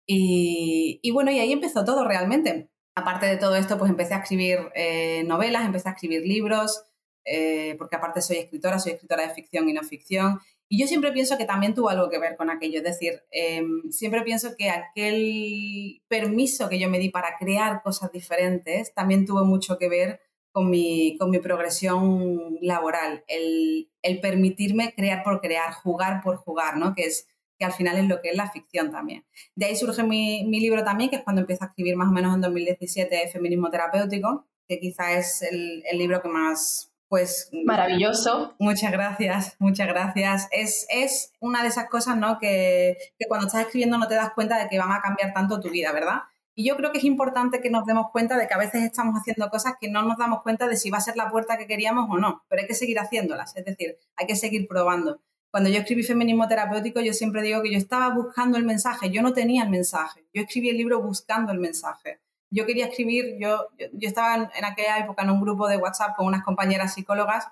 Y, 0.06 1.10
bueno, 1.12 1.30
y 1.30 1.38
ahí 1.38 1.52
empezó 1.52 1.84
todo 1.84 2.06
realmente. 2.06 2.70
Aparte 2.94 3.26
de 3.26 3.36
todo 3.36 3.56
esto, 3.56 3.78
pues 3.78 3.90
empecé 3.90 4.14
a 4.14 4.18
escribir 4.18 4.58
eh, 4.74 5.24
novelas, 5.24 5.64
empecé 5.64 5.88
a 5.88 5.92
escribir 5.92 6.22
libros, 6.22 6.84
eh, 7.24 7.76
porque 7.78 7.96
aparte 7.96 8.20
soy 8.20 8.38
escritora, 8.38 8.78
soy 8.78 8.92
escritora 8.92 9.26
de 9.26 9.34
ficción 9.34 9.68
y 9.68 9.72
no 9.72 9.82
ficción. 9.82 10.40
Y 10.68 10.80
yo 10.80 10.86
siempre 10.86 11.12
pienso 11.12 11.36
que 11.36 11.44
también 11.44 11.74
tuvo 11.74 11.90
algo 11.90 12.08
que 12.08 12.18
ver 12.18 12.36
con 12.36 12.50
aquello, 12.50 12.78
es 12.78 12.84
decir, 12.84 13.22
em, 13.30 13.90
siempre 13.90 14.22
pienso 14.22 14.56
que 14.56 14.70
aquel 14.70 16.02
permiso 16.08 16.68
que 16.68 16.78
yo 16.78 16.88
me 16.88 16.98
di 16.98 17.10
para 17.10 17.36
crear 17.38 17.82
cosas 17.82 18.10
diferentes 18.10 18.94
también 18.94 19.26
tuvo 19.26 19.44
mucho 19.44 19.76
que 19.78 19.88
ver 19.88 20.20
con 20.50 20.70
mi, 20.70 21.16
con 21.18 21.30
mi 21.30 21.38
progresión 21.40 22.58
laboral, 22.62 23.24
el, 23.28 23.90
el 24.02 24.20
permitirme 24.20 24.94
crear 24.94 25.22
por 25.22 25.40
crear, 25.40 25.72
jugar 25.72 26.22
por 26.22 26.36
jugar, 26.36 26.76
¿no? 26.76 26.94
Que 26.94 27.04
es 27.04 27.26
que 27.62 27.66
al 27.66 27.72
final 27.72 27.96
es 27.96 28.08
lo 28.08 28.20
que 28.20 28.30
es 28.30 28.36
la 28.36 28.50
ficción 28.50 28.90
también. 28.90 29.24
De 29.54 29.66
ahí 29.66 29.76
surge 29.76 30.02
mi, 30.02 30.42
libro 30.50 30.82
también, 30.82 31.10
que 31.10 31.16
es 31.16 31.22
cuando 31.22 31.42
empiezo 31.42 31.62
a 31.62 31.68
escribir 31.68 31.94
más 31.94 32.08
o 32.08 32.10
menos 32.10 32.34
en 32.34 32.40
2017 32.40 33.28
Feminismo 33.32 33.70
Terapéutico, 33.70 34.48
que 34.66 34.80
quizá 34.80 35.12
es 35.12 35.42
el, 35.42 35.84
libro 35.96 36.20
que 36.20 36.28
más, 36.28 36.92
pues... 37.06 37.50
Maravilloso. 37.52 38.56
Muchas 38.58 38.90
gracias, 38.90 39.54
muchas 39.60 39.86
gracias. 39.86 40.48
Es, 40.50 40.86
es 40.90 41.32
una 41.38 41.62
de 41.62 41.68
esas 41.68 41.88
cosas, 41.88 42.16
¿no? 42.16 42.40
Que, 42.40 42.96
que 43.16 43.28
cuando 43.28 43.46
estás 43.46 43.60
escribiendo 43.60 43.96
no 43.96 44.08
te 44.08 44.16
das 44.16 44.32
cuenta 44.34 44.60
de 44.60 44.68
que 44.68 44.78
van 44.78 44.90
a 44.90 45.00
cambiar 45.00 45.32
tanto 45.32 45.60
tu 45.60 45.70
vida, 45.70 45.92
¿verdad? 45.92 46.22
Y 46.56 46.66
yo 46.66 46.76
creo 46.76 46.90
que 46.90 46.98
es 46.98 47.04
importante 47.04 47.60
que 47.60 47.70
nos 47.70 47.86
demos 47.86 48.10
cuenta 48.10 48.36
de 48.36 48.48
que 48.48 48.54
a 48.54 48.58
veces 48.58 48.82
estamos 48.82 49.14
haciendo 49.14 49.48
cosas 49.50 49.74
que 49.80 49.88
no 49.88 50.02
nos 50.02 50.18
damos 50.18 50.42
cuenta 50.42 50.66
de 50.66 50.76
si 50.76 50.90
va 50.90 50.98
a 50.98 51.00
ser 51.00 51.16
la 51.16 51.30
puerta 51.30 51.58
que 51.58 51.68
queríamos 51.68 52.08
o 52.10 52.18
no, 52.18 52.42
pero 52.48 52.60
hay 52.60 52.66
que 52.66 52.74
seguir 52.74 52.98
haciéndolas, 52.98 53.56
es 53.56 53.64
decir, 53.64 53.96
hay 54.16 54.26
que 54.26 54.34
seguir 54.34 54.66
probando 54.66 55.20
cuando 55.52 55.68
yo 55.68 55.80
escribí 55.80 56.02
Feminismo 56.02 56.48
Terapéutico, 56.48 57.00
yo 57.02 57.12
siempre 57.12 57.42
digo 57.42 57.62
que 57.62 57.70
yo 57.70 57.76
estaba 57.76 58.08
buscando 58.14 58.56
el 58.56 58.64
mensaje, 58.64 59.10
yo 59.10 59.20
no 59.20 59.34
tenía 59.34 59.64
el 59.64 59.68
mensaje, 59.68 60.24
yo 60.32 60.42
escribí 60.42 60.70
el 60.70 60.78
libro 60.78 61.02
buscando 61.02 61.52
el 61.52 61.58
mensaje. 61.58 62.20
Yo 62.50 62.64
quería 62.64 62.86
escribir, 62.86 63.36
yo, 63.38 63.68
yo, 63.78 64.08
estaba 64.08 64.34
en, 64.34 64.64
aquella 64.64 64.98
época 64.98 65.22
en 65.22 65.30
un 65.30 65.42
grupo 65.42 65.68
de 65.68 65.76
WhatsApp 65.76 66.16
con 66.16 66.26
unas 66.26 66.42
compañeras 66.42 66.94
psicólogas 66.94 67.48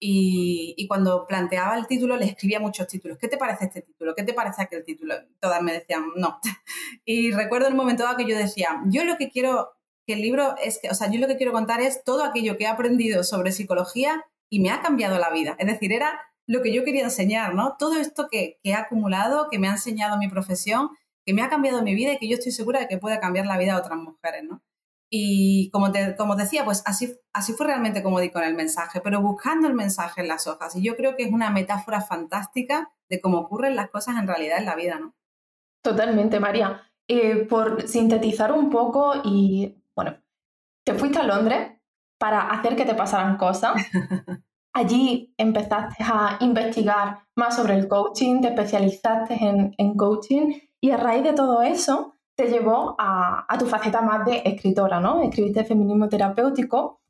y, 0.00 0.74
y, 0.76 0.88
cuando 0.88 1.28
planteaba 1.28 1.78
el 1.78 1.86
título 1.86 2.16
le 2.16 2.26
escribía 2.26 2.58
muchos 2.58 2.88
títulos. 2.88 3.18
¿Qué 3.18 3.28
te 3.28 3.36
parece 3.36 3.66
este 3.66 3.82
título? 3.82 4.16
¿Qué 4.16 4.24
te 4.24 4.34
parece 4.34 4.62
aquel 4.62 4.84
título? 4.84 5.14
Todas 5.38 5.62
me 5.62 5.72
decían 5.72 6.06
no. 6.16 6.40
Y 7.04 7.30
recuerdo 7.30 7.68
el 7.68 7.74
momento 7.76 8.02
dado 8.02 8.16
que 8.16 8.26
yo 8.26 8.36
decía, 8.36 8.82
yo 8.86 9.04
lo 9.04 9.16
que 9.16 9.30
quiero 9.30 9.74
que 10.06 10.14
el 10.14 10.22
libro 10.22 10.56
es 10.62 10.80
que, 10.80 10.90
o 10.90 10.94
sea, 10.94 11.08
yo 11.08 11.20
lo 11.20 11.28
que 11.28 11.36
quiero 11.36 11.52
contar 11.52 11.80
es 11.80 12.02
todo 12.02 12.24
aquello 12.24 12.56
que 12.56 12.64
he 12.64 12.68
aprendido 12.68 13.22
sobre 13.22 13.52
psicología 13.52 14.24
y 14.50 14.58
me 14.58 14.70
ha 14.70 14.82
cambiado 14.82 15.18
la 15.18 15.30
vida. 15.30 15.54
Es 15.58 15.66
decir, 15.66 15.92
era 15.92 16.20
lo 16.46 16.62
que 16.62 16.72
yo 16.72 16.84
quería 16.84 17.04
enseñar, 17.04 17.54
¿no? 17.54 17.76
Todo 17.78 17.98
esto 17.98 18.28
que, 18.30 18.58
que 18.62 18.70
he 18.70 18.74
acumulado, 18.74 19.48
que 19.50 19.58
me 19.58 19.68
ha 19.68 19.72
enseñado 19.72 20.18
mi 20.18 20.28
profesión, 20.28 20.90
que 21.24 21.34
me 21.34 21.42
ha 21.42 21.48
cambiado 21.48 21.82
mi 21.82 21.94
vida 21.94 22.12
y 22.12 22.18
que 22.18 22.28
yo 22.28 22.34
estoy 22.34 22.52
segura 22.52 22.80
de 22.80 22.88
que 22.88 22.98
puede 22.98 23.18
cambiar 23.20 23.46
la 23.46 23.58
vida 23.58 23.72
de 23.72 23.80
otras 23.80 23.98
mujeres, 23.98 24.44
¿no? 24.44 24.62
Y 25.10 25.70
como, 25.70 25.92
te, 25.92 26.16
como 26.16 26.34
decía, 26.34 26.64
pues 26.64 26.82
así, 26.86 27.16
así 27.32 27.52
fue 27.52 27.66
realmente 27.66 28.02
como 28.02 28.20
di 28.20 28.30
con 28.30 28.42
el 28.42 28.54
mensaje, 28.54 29.00
pero 29.00 29.22
buscando 29.22 29.68
el 29.68 29.74
mensaje 29.74 30.22
en 30.22 30.28
las 30.28 30.46
hojas. 30.46 30.74
Y 30.74 30.82
yo 30.82 30.96
creo 30.96 31.14
que 31.16 31.22
es 31.22 31.32
una 31.32 31.50
metáfora 31.50 32.00
fantástica 32.00 32.90
de 33.08 33.20
cómo 33.20 33.38
ocurren 33.38 33.76
las 33.76 33.90
cosas 33.90 34.16
en 34.18 34.26
realidad 34.26 34.58
en 34.58 34.66
la 34.66 34.74
vida, 34.74 34.98
¿no? 34.98 35.14
Totalmente, 35.82 36.40
María. 36.40 36.82
Eh, 37.06 37.46
por 37.48 37.86
sintetizar 37.86 38.50
un 38.50 38.70
poco 38.70 39.14
y, 39.22 39.76
bueno, 39.94 40.16
te 40.84 40.94
fuiste 40.94 41.18
a 41.18 41.22
Londres 41.22 41.78
para 42.18 42.50
hacer 42.50 42.74
que 42.74 42.86
te 42.86 42.94
pasaran 42.94 43.36
cosas. 43.36 43.74
Allí 44.76 45.32
empezaste 45.38 46.02
a 46.02 46.36
investigar 46.40 47.20
más 47.36 47.54
sobre 47.54 47.74
el 47.74 47.86
coaching, 47.86 48.40
te 48.40 48.48
especializaste 48.48 49.38
en, 49.78 49.94
coaching 49.94 50.54
y 50.80 50.90
a 50.90 50.96
raíz 50.96 51.22
de 51.22 51.32
todo 51.32 51.62
eso 51.62 52.16
te 52.36 52.48
llevó 52.48 52.96
a, 52.98 53.46
tu 53.56 53.66
faceta 53.66 54.00
más 54.02 54.26
de 54.26 54.42
escritora, 54.44 54.98
¿no? 54.98 55.22
Escribiste 55.22 55.64
feminismo 55.64 56.08
terapéutico. 56.08 57.00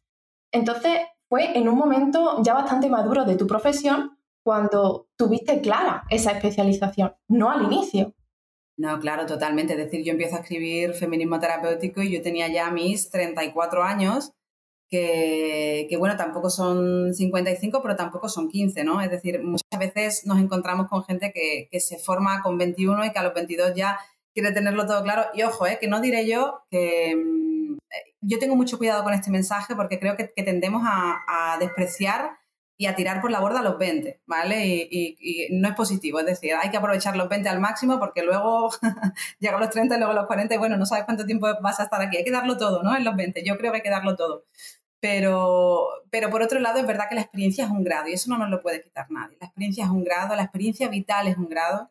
Entonces 0.52 0.99
fue 1.30 1.56
en 1.56 1.66
un 1.66 1.78
momento 1.78 2.42
ya 2.42 2.52
bastante 2.52 2.90
maduro 2.90 3.25
de 3.25 3.37
tu 3.37 3.47
profesión 3.47 4.18
cuando 4.44 5.09
tuviste 5.16 5.62
clara 5.62 6.04
esa 6.11 6.33
especialización, 6.33 7.14
no 7.28 7.50
al 7.50 7.62
inicio. 7.62 8.12
No, 8.76 9.00
claro, 9.00 9.25
totalmente. 9.25 9.73
Es 9.73 9.78
decir, 9.78 10.04
yo 10.04 10.12
empiezo 10.12 10.37
a 10.37 10.40
escribir 10.40 10.92
feminismo 10.92 11.40
terapéutico 11.40 12.02
y 12.02 12.12
yo 12.12 12.21
tenía 12.21 12.49
ya 12.49 12.71
mis 12.71 13.09
34 13.09 13.83
años 13.83 14.35
que, 14.90 15.96
bueno, 15.98 16.16
tampoco 16.16 16.50
son 16.50 17.14
55, 17.14 17.82
pero 17.82 17.96
tampoco 17.96 18.28
son 18.28 18.48
15, 18.48 18.84
¿no? 18.84 19.00
Es 19.00 19.10
decir, 19.10 19.42
muchas 19.42 19.78
veces 19.78 20.26
nos 20.26 20.38
encontramos 20.38 20.88
con 20.88 21.04
gente 21.04 21.32
que, 21.32 21.80
se 21.80 21.98
forma 21.98 22.42
con 22.42 22.58
21 22.58 23.04
y 23.04 23.12
que 23.12 23.18
a 23.18 23.22
los 23.22 23.34
22 23.34 23.74
ya 23.74 23.98
quiere 24.32 24.52
tenerlo 24.52 24.86
todo 24.86 25.02
claro. 25.02 25.24
Y 25.34 25.42
ojo, 25.42 25.66
¿eh? 25.66 25.78
que 25.80 25.88
no 25.88 26.00
diré 26.00 26.26
yo 26.26 26.60
que 26.70 27.16
mm, 27.16 27.78
yo 28.20 28.38
tengo 28.38 28.56
mucho 28.56 28.78
cuidado 28.78 29.04
con 29.04 29.12
este 29.12 29.30
mensaje 29.30 29.74
porque 29.74 29.98
creo 29.98 30.16
que, 30.16 30.26
tendemos 30.42 30.82
a, 30.84 31.56
despreciar 31.60 32.38
y 32.76 32.86
a 32.86 32.96
tirar 32.96 33.20
por 33.20 33.30
la 33.30 33.40
borda 33.40 33.62
los 33.62 33.78
20, 33.78 34.22
¿vale? 34.26 34.66
Y, 34.66 35.48
no 35.52 35.68
es 35.68 35.74
positivo, 35.74 36.18
es 36.20 36.26
decir, 36.26 36.54
hay 36.54 36.70
que 36.70 36.76
aprovechar 36.76 37.16
los 37.16 37.28
20 37.28 37.48
al 37.48 37.60
máximo 37.60 37.98
porque 37.98 38.22
luego 38.22 38.70
llegan 39.38 39.60
los 39.60 39.70
30 39.70 39.94
y 39.94 39.98
luego 39.98 40.12
los 40.12 40.26
40 40.26 40.54
y 40.54 40.58
bueno, 40.58 40.76
no 40.76 40.86
sabes 40.86 41.04
cuánto 41.04 41.24
tiempo 41.24 41.46
vas 41.62 41.80
a 41.80 41.84
estar 41.84 42.02
aquí, 42.02 42.16
hay 42.16 42.24
que 42.24 42.30
darlo 42.30 42.56
todo, 42.56 42.82
¿no? 42.82 42.96
En 42.96 43.04
los 43.04 43.14
20, 43.16 43.44
yo 43.44 43.56
creo 43.56 43.72
que 43.72 43.78
hay 43.78 43.82
que 43.82 43.90
darlo 43.90 44.16
todo. 44.16 44.44
Pero, 45.00 45.88
pero 46.10 46.30
por 46.30 46.42
otro 46.42 46.60
lado, 46.60 46.78
es 46.78 46.86
verdad 46.86 47.08
que 47.08 47.14
la 47.14 47.20
experiencia 47.20 47.64
es 47.64 47.70
un 47.70 47.84
grado 47.84 48.08
y 48.08 48.14
eso 48.14 48.30
no 48.30 48.38
nos 48.38 48.48
lo 48.48 48.62
puede 48.62 48.82
quitar 48.82 49.06
nadie. 49.10 49.36
La 49.40 49.46
experiencia 49.46 49.84
es 49.84 49.90
un 49.90 50.02
grado, 50.02 50.34
la 50.34 50.44
experiencia 50.44 50.88
vital 50.88 51.28
es 51.28 51.36
un 51.36 51.48
grado 51.48 51.90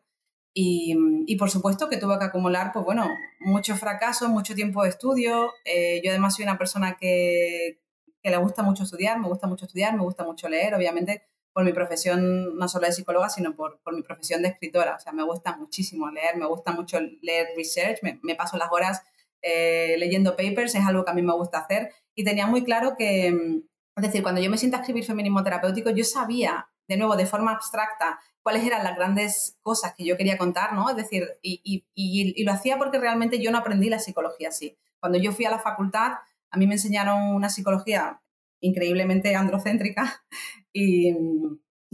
y, 0.52 0.96
y 1.26 1.36
por 1.36 1.50
supuesto 1.50 1.88
que 1.88 1.96
tuve 1.96 2.18
que 2.18 2.24
acumular, 2.24 2.72
pues 2.72 2.84
bueno, 2.84 3.08
muchos 3.40 3.78
fracasos, 3.78 4.28
mucho 4.28 4.54
tiempo 4.54 4.82
de 4.82 4.90
estudio. 4.90 5.52
Eh, 5.64 6.00
yo 6.04 6.10
además 6.10 6.34
soy 6.36 6.44
una 6.44 6.58
persona 6.58 6.96
que, 6.98 7.78
que 8.24 8.30
le 8.30 8.38
gusta 8.38 8.62
mucho 8.62 8.84
estudiar, 8.84 9.20
me 9.20 9.28
gusta 9.28 9.46
mucho 9.46 9.66
estudiar, 9.66 9.94
me 9.94 10.02
gusta 10.02 10.24
mucho 10.24 10.48
leer, 10.48 10.74
obviamente 10.74 11.28
por 11.52 11.62
mi 11.62 11.72
profesión 11.72 12.56
no 12.56 12.68
solo 12.68 12.86
de 12.86 12.92
psicóloga, 12.92 13.28
sino 13.28 13.54
por, 13.54 13.78
por 13.80 13.94
mi 13.94 14.02
profesión 14.02 14.42
de 14.42 14.48
escritora. 14.48 14.96
O 14.96 14.98
sea, 14.98 15.12
me 15.12 15.22
gusta 15.22 15.56
muchísimo 15.56 16.10
leer, 16.10 16.36
me 16.36 16.46
gusta 16.46 16.72
mucho 16.72 16.98
leer 17.22 17.48
research, 17.56 18.00
me, 18.02 18.34
paso 18.34 18.56
las 18.56 18.72
horas 18.72 19.02
eh, 19.40 19.94
leyendo 19.98 20.36
papers, 20.36 20.74
es 20.74 20.84
algo 20.84 21.04
que 21.04 21.12
a 21.12 21.14
mí 21.14 21.22
me 21.22 21.34
gusta 21.34 21.58
hacer. 21.58 21.92
Y 22.14 22.24
tenía 22.24 22.48
muy 22.48 22.64
claro 22.64 22.96
que, 22.98 23.30
mm, 23.30 23.62
es 23.98 24.02
decir, 24.02 24.22
cuando 24.22 24.40
yo 24.40 24.50
me 24.50 24.58
siento 24.58 24.78
a 24.78 24.80
escribir 24.80 25.04
feminismo 25.04 25.44
terapéutico, 25.44 25.90
yo 25.90 26.02
sabía, 26.02 26.66
de 26.88 26.96
nuevo, 26.96 27.14
de 27.14 27.26
forma 27.26 27.52
abstracta, 27.52 28.18
cuáles 28.42 28.66
eran 28.66 28.82
las 28.82 28.96
grandes 28.96 29.56
cosas 29.62 29.94
que 29.94 30.04
yo 30.04 30.16
quería 30.16 30.36
contar, 30.36 30.72
¿no? 30.72 30.90
Es 30.90 30.96
decir, 30.96 31.38
y, 31.40 31.60
y, 31.62 31.84
y, 31.94 32.44
lo 32.44 32.52
hacía 32.52 32.78
porque 32.78 32.98
realmente 32.98 33.40
yo 33.40 33.52
no 33.52 33.58
aprendí 33.58 33.88
la 33.88 34.00
psicología 34.00 34.48
así. 34.48 34.76
Cuando 34.98 35.18
yo 35.18 35.30
fui 35.30 35.44
a 35.44 35.50
la 35.50 35.60
facultad, 35.60 36.14
a 36.54 36.56
mí 36.56 36.68
me 36.68 36.74
enseñaron 36.74 37.34
una 37.34 37.50
psicología 37.50 38.20
increíblemente 38.60 39.34
androcéntrica 39.34 40.24
y, 40.72 41.12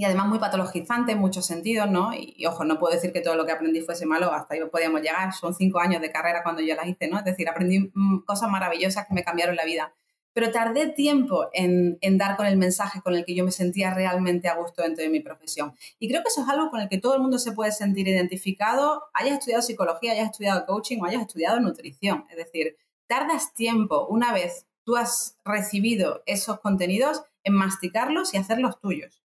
además 0.02 0.28
muy 0.28 0.38
patologizante 0.38 1.12
en 1.12 1.18
muchos 1.18 1.44
sentidos, 1.44 1.90
¿no? 1.90 2.14
Y, 2.14 2.46
ojo, 2.46 2.64
no 2.64 2.78
puedo 2.78 2.94
decir 2.94 3.12
que 3.12 3.20
todo 3.20 3.36
lo 3.36 3.44
que 3.44 3.52
aprendí 3.52 3.82
fuese 3.82 4.06
malo, 4.06 4.32
hasta 4.32 4.54
ahí 4.54 4.60
podíamos 4.70 5.02
llegar, 5.02 5.34
son 5.34 5.54
cinco 5.54 5.78
años 5.78 6.00
de 6.00 6.10
carrera 6.10 6.42
cuando 6.42 6.62
yo 6.62 6.74
las 6.74 6.86
hice, 6.86 7.08
¿no? 7.08 7.18
Es 7.18 7.24
decir, 7.24 7.48
aprendí 7.48 7.90
mm, 7.92 8.24
cosas 8.24 8.50
maravillosas 8.50 9.06
que 9.06 9.14
me 9.14 9.24
cambiaron 9.24 9.56
la 9.56 9.64
vida. 9.66 9.94
Pero 10.32 10.52
tardé 10.52 10.86
tiempo 10.86 11.48
en, 11.52 11.98
en, 12.00 12.16
dar 12.16 12.36
con 12.36 12.46
el 12.46 12.56
mensaje 12.56 13.02
con 13.02 13.14
el 13.14 13.26
que 13.26 13.34
yo 13.34 13.44
me 13.44 13.50
sentía 13.50 13.92
realmente 13.92 14.48
a 14.48 14.54
gusto 14.54 14.82
dentro 14.82 15.02
de 15.02 15.10
mi 15.10 15.20
profesión. 15.20 15.74
Y 15.98 16.08
creo 16.08 16.22
que 16.22 16.28
eso 16.28 16.42
es 16.42 16.48
algo 16.48 16.70
con 16.70 16.80
el 16.80 16.88
que 16.88 16.98
todo 16.98 17.14
el 17.14 17.20
mundo 17.20 17.38
se 17.38 17.52
puede 17.52 17.72
sentir 17.72 18.08
identificado, 18.08 19.02
hayas 19.12 19.38
estudiado 19.38 19.60
psicología, 19.62 20.12
hayas 20.12 20.30
estudiado 20.30 20.64
coaching 20.66 20.98
o 21.00 21.04
hayas 21.04 21.22
estudiado 21.22 21.60
nutrición. 21.60 22.24
Es 22.30 22.36
decir, 22.36 22.76
tardas 23.10 23.52
tiempo 23.54 24.06
una 24.06 24.32
vez 24.32 24.68
tú 24.84 24.96
has 24.96 25.36
recibido 25.44 26.22
esos 26.26 26.60
contenidos 26.60 27.24
en 27.42 27.54
masticarlos 27.54 28.32
y 28.32 28.36
hacerlos 28.36 28.80
tuyos. 28.80 29.24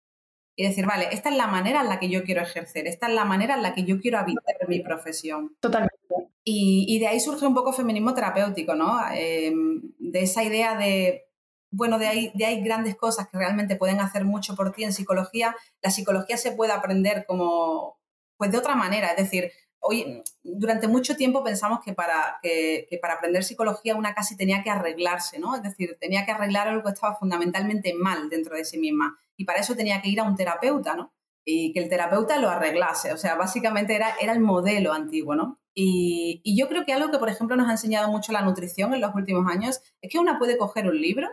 Y 0.57 0.67
decir, 0.67 0.87
vale, 0.87 1.09
esta 1.13 1.29
es 1.29 1.37
la 1.37 1.47
manera 1.47 1.83
en 1.83 1.91
la 1.91 2.01
que 2.01 2.09
yo 2.09 2.25
quiero 2.25 2.41
ejercer, 2.41 2.87
esta 2.87 3.09
es 3.09 3.13
la 3.13 3.27
manera 3.27 3.55
en 3.55 3.63
la 3.63 3.75
que 3.75 3.85
yo 3.85 4.01
quiero 4.01 4.19
habitar 4.19 4.57
mi 4.67 4.81
profesión. 4.81 5.55
Totalmente. 5.61 5.95
Y, 6.43 6.99
de 7.01 7.09
ahí 7.09 7.21
surge 7.21 7.47
un 7.47 7.55
poco 7.55 7.73
feminismo 7.73 8.15
terapéutico, 8.15 8.75
¿no? 8.75 8.99
Em, 9.13 9.83
de 9.99 10.23
esa 10.23 10.43
idea 10.43 10.79
de, 10.79 11.27
bueno, 11.71 11.99
de 11.99 12.07
ahí, 12.07 12.33
de 12.35 12.47
ahí 12.47 12.63
grandes 12.63 12.97
cosas 12.97 13.29
que 13.29 13.37
realmente 13.37 13.77
pueden 13.77 14.01
hacer 14.01 14.25
mucho 14.25 14.55
por 14.55 14.73
ti 14.73 14.85
en 14.85 14.95
psicología. 14.95 15.55
La 15.83 15.91
psicología 15.91 16.39
se 16.39 16.53
puede 16.53 16.73
aprender 16.73 17.27
como, 17.27 17.99
pues 18.39 18.53
de 18.53 18.59
otra 18.59 18.75
manera, 18.75 19.09
es 19.09 19.17
decir, 19.17 19.51
hoy, 19.87 20.23
durante 20.43 20.89
mucho 20.89 21.17
tiempo 21.17 21.43
pensamos 21.45 21.81
que 21.85 21.93
para, 21.93 22.39
que, 22.43 22.89
para 23.01 23.15
aprender 23.15 23.45
psicología 23.45 23.97
una 23.97 24.15
casi 24.15 24.37
tenía 24.37 24.63
que 24.63 24.71
arreglarse, 24.71 25.39
¿no? 25.39 25.55
Es 25.55 25.63
decir, 25.63 25.97
tenía 26.01 26.25
que 26.25 26.33
arreglar 26.33 26.69
algo 26.69 26.83
que 26.83 26.91
estaba 26.91 27.17
fundamentalmente 27.17 27.95
mal 27.95 28.29
dentro 28.29 28.57
de 28.57 28.65
sí 28.65 28.79
misma. 28.79 29.19
Y 29.37 29.45
para 29.45 29.61
eso 29.61 29.77
tenía 29.77 30.01
que 30.03 30.09
ir 30.09 30.21
a 30.21 30.25
un 30.25 30.37
terapeuta, 30.37 30.95
¿no? 30.95 31.13
Y 31.45 31.73
que 31.73 31.81
el 31.81 31.89
terapeuta 31.89 32.39
lo 32.39 32.51
arreglase. 32.51 33.13
O 33.13 33.19
sea, 33.19 33.37
básicamente 33.37 33.95
era, 33.95 34.15
era 34.21 34.33
el 34.33 34.41
modelo 34.41 34.93
antiguo, 34.93 35.35
¿no? 35.35 35.61
Y, 35.75 36.41
y 36.43 36.59
yo 36.59 36.69
creo 36.69 36.85
que 36.85 36.93
algo 36.93 37.11
que, 37.11 37.19
por 37.19 37.29
ejemplo, 37.29 37.57
nos 37.57 37.69
ha 37.69 37.73
enseñado 37.73 38.11
mucho 38.11 38.33
la 38.33 38.43
nutrición 38.43 38.95
en 38.95 39.01
los 39.01 39.15
últimos 39.15 39.51
años 39.51 39.81
es 40.01 40.11
que 40.11 40.19
una 40.19 40.39
puede 40.39 40.57
coger 40.57 40.87
un 40.89 41.01
libro 41.01 41.29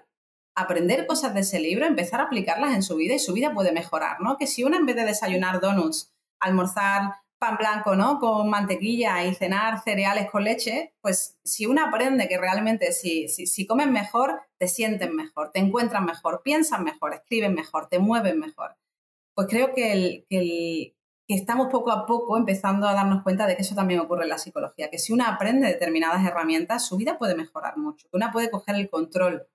aprender 0.56 1.08
cosas 1.08 1.34
de 1.34 1.41
ese 1.41 1.60
libro, 1.60 1.86
empezar 1.86 2.21
a 2.21 2.25
aplicarlas 2.25 2.75
en 2.75 2.84
su 2.84 2.95
vida 2.95 3.15
y 3.15 3.19
su 3.19 3.34
vida 3.34 3.54
puede 3.54 3.71
mejorar, 3.71 4.21
¿no? 4.21 4.38
Que 4.38 4.47
si 4.47 4.63
una 4.63 4.77
en 4.77 4.86
vez 4.86 4.95
de 4.95 5.06
desayunar 5.06 5.60
donuts, 5.60 6.13
almorzar 6.39 7.22
pan 7.43 7.58
blanco, 7.58 7.93
¿no? 7.93 8.19
Con 8.19 8.49
mantequilla 8.49 9.25
y 9.25 9.36
cenar 9.36 9.84
cereales 9.84 10.32
con 10.32 10.45
leche, 10.45 10.93
pues 11.01 11.38
si 11.43 11.65
uno 11.65 11.84
aprende 11.86 12.29
que 12.29 12.38
realmente 12.38 12.93
si, 12.93 13.27
si, 13.27 13.47
si 13.47 13.67
comen 13.67 13.91
mejor, 13.91 14.43
te 14.58 14.69
sienten 14.69 15.13
mejor, 15.13 15.51
te 15.51 15.60
encuentran 15.60 16.06
mejor, 16.06 16.41
piensan 16.41 16.86
mejor, 16.86 17.13
escriben 17.13 17.53
mejor, 17.53 17.89
te 17.89 17.99
mueven 17.99 18.39
mejor. 18.39 18.77
Pues 19.36 19.47
creo 19.49 19.73
que, 19.73 19.91
el, 19.91 20.25
que, 20.29 20.38
el, 20.38 20.95
que 21.27 21.36
estamos 21.36 21.67
poco 21.69 21.91
a 21.91 22.06
poco 22.06 22.38
empezando 22.38 22.88
a 22.88 22.93
darnos 22.93 23.23
cuenta 23.23 23.45
de 23.45 23.58
que 23.58 23.63
eso 23.63 23.75
también 23.75 23.99
ocurre 23.99 24.23
en 24.23 24.29
la 24.29 24.38
psicología, 24.38 24.89
que 24.89 24.97
si 24.97 25.12
uno 25.12 25.25
aprende 25.27 25.67
determinadas 25.67 26.25
herramientas, 26.25 26.88
su 26.88 26.95
vida 26.95 27.17
puede 27.17 27.36
mejorar 27.36 27.75
mucho, 27.77 28.08
que 28.10 28.15
una 28.15 28.32
puede 28.32 28.49
coger 28.49 28.75
el 28.75 28.89
control 28.89 29.47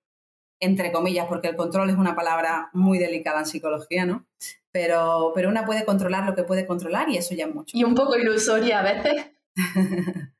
entre 0.60 0.92
comillas, 0.92 1.26
porque 1.26 1.48
el 1.48 1.56
control 1.56 1.88
es 1.88 1.96
una 1.96 2.16
palabra 2.16 2.70
muy 2.72 2.98
delicada 2.98 3.38
en 3.38 3.46
psicología, 3.46 4.04
¿no? 4.04 4.26
Pero, 4.72 5.32
pero 5.34 5.48
una 5.48 5.64
puede 5.64 5.84
controlar 5.84 6.26
lo 6.26 6.34
que 6.34 6.44
puede 6.44 6.66
controlar 6.66 7.08
y 7.08 7.16
eso 7.16 7.34
ya 7.34 7.46
es 7.46 7.54
mucho. 7.54 7.76
Y 7.76 7.84
un 7.84 7.94
poco 7.94 8.16
ilusoria 8.16 8.80
a 8.80 8.82
veces. 8.82 9.30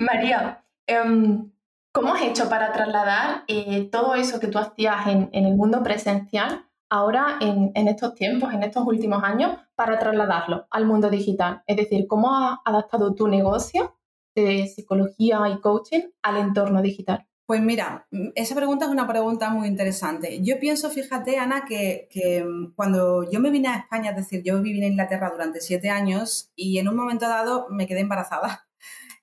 María, 0.00 0.64
em, 0.86 1.50
¿cómo 1.92 2.14
has 2.14 2.22
hecho 2.22 2.48
para 2.48 2.72
trasladar 2.72 3.44
eh, 3.48 3.88
todo 3.90 4.14
eso 4.14 4.40
que 4.40 4.48
tú 4.48 4.58
hacías 4.58 5.06
en, 5.06 5.28
el 5.32 5.54
mundo 5.54 5.82
presencial 5.82 6.66
ahora 6.88 7.38
en, 7.40 7.72
en, 7.74 7.88
estos 7.88 8.14
tiempos, 8.14 8.52
en 8.52 8.62
estos 8.62 8.86
últimos 8.86 9.22
años, 9.22 9.58
para 9.74 9.98
trasladarlo 9.98 10.66
al 10.70 10.86
mundo 10.86 11.10
digital? 11.10 11.62
Es 11.66 11.76
decir, 11.76 12.06
¿cómo 12.08 12.34
has 12.34 12.58
adaptado 12.64 13.14
tu 13.14 13.28
negocio 13.28 13.96
de 14.34 14.66
psicología 14.66 15.40
y 15.48 15.60
coaching 15.60 16.10
al 16.22 16.36
entorno 16.38 16.82
digital? 16.82 17.26
Pues 17.50 17.60
mira, 17.62 18.06
mm, 18.12 18.28
esa 18.36 18.54
pregunta 18.54 18.84
es 18.84 18.92
una 18.92 19.08
pregunta 19.08 19.50
muy 19.50 19.66
interesante. 19.66 20.40
Yo 20.40 20.60
pienso, 20.60 20.88
fíjate, 20.88 21.36
Ana, 21.36 21.64
que, 21.64 22.06
mm, 22.46 22.74
cuando 22.76 23.28
yo 23.28 23.40
me 23.40 23.50
vine 23.50 23.66
a 23.66 23.78
España, 23.78 24.10
es 24.10 24.16
decir, 24.18 24.44
yo 24.44 24.62
viví 24.62 24.78
en 24.78 24.92
Inglaterra 24.92 25.30
durante 25.30 25.60
siete 25.60 25.90
años 25.90 26.52
y 26.54 26.78
en 26.78 26.86
un 26.86 26.94
momento 26.94 27.26
dado 27.26 27.66
me 27.68 27.88
quedé 27.88 28.00
embarazada. 28.02 28.68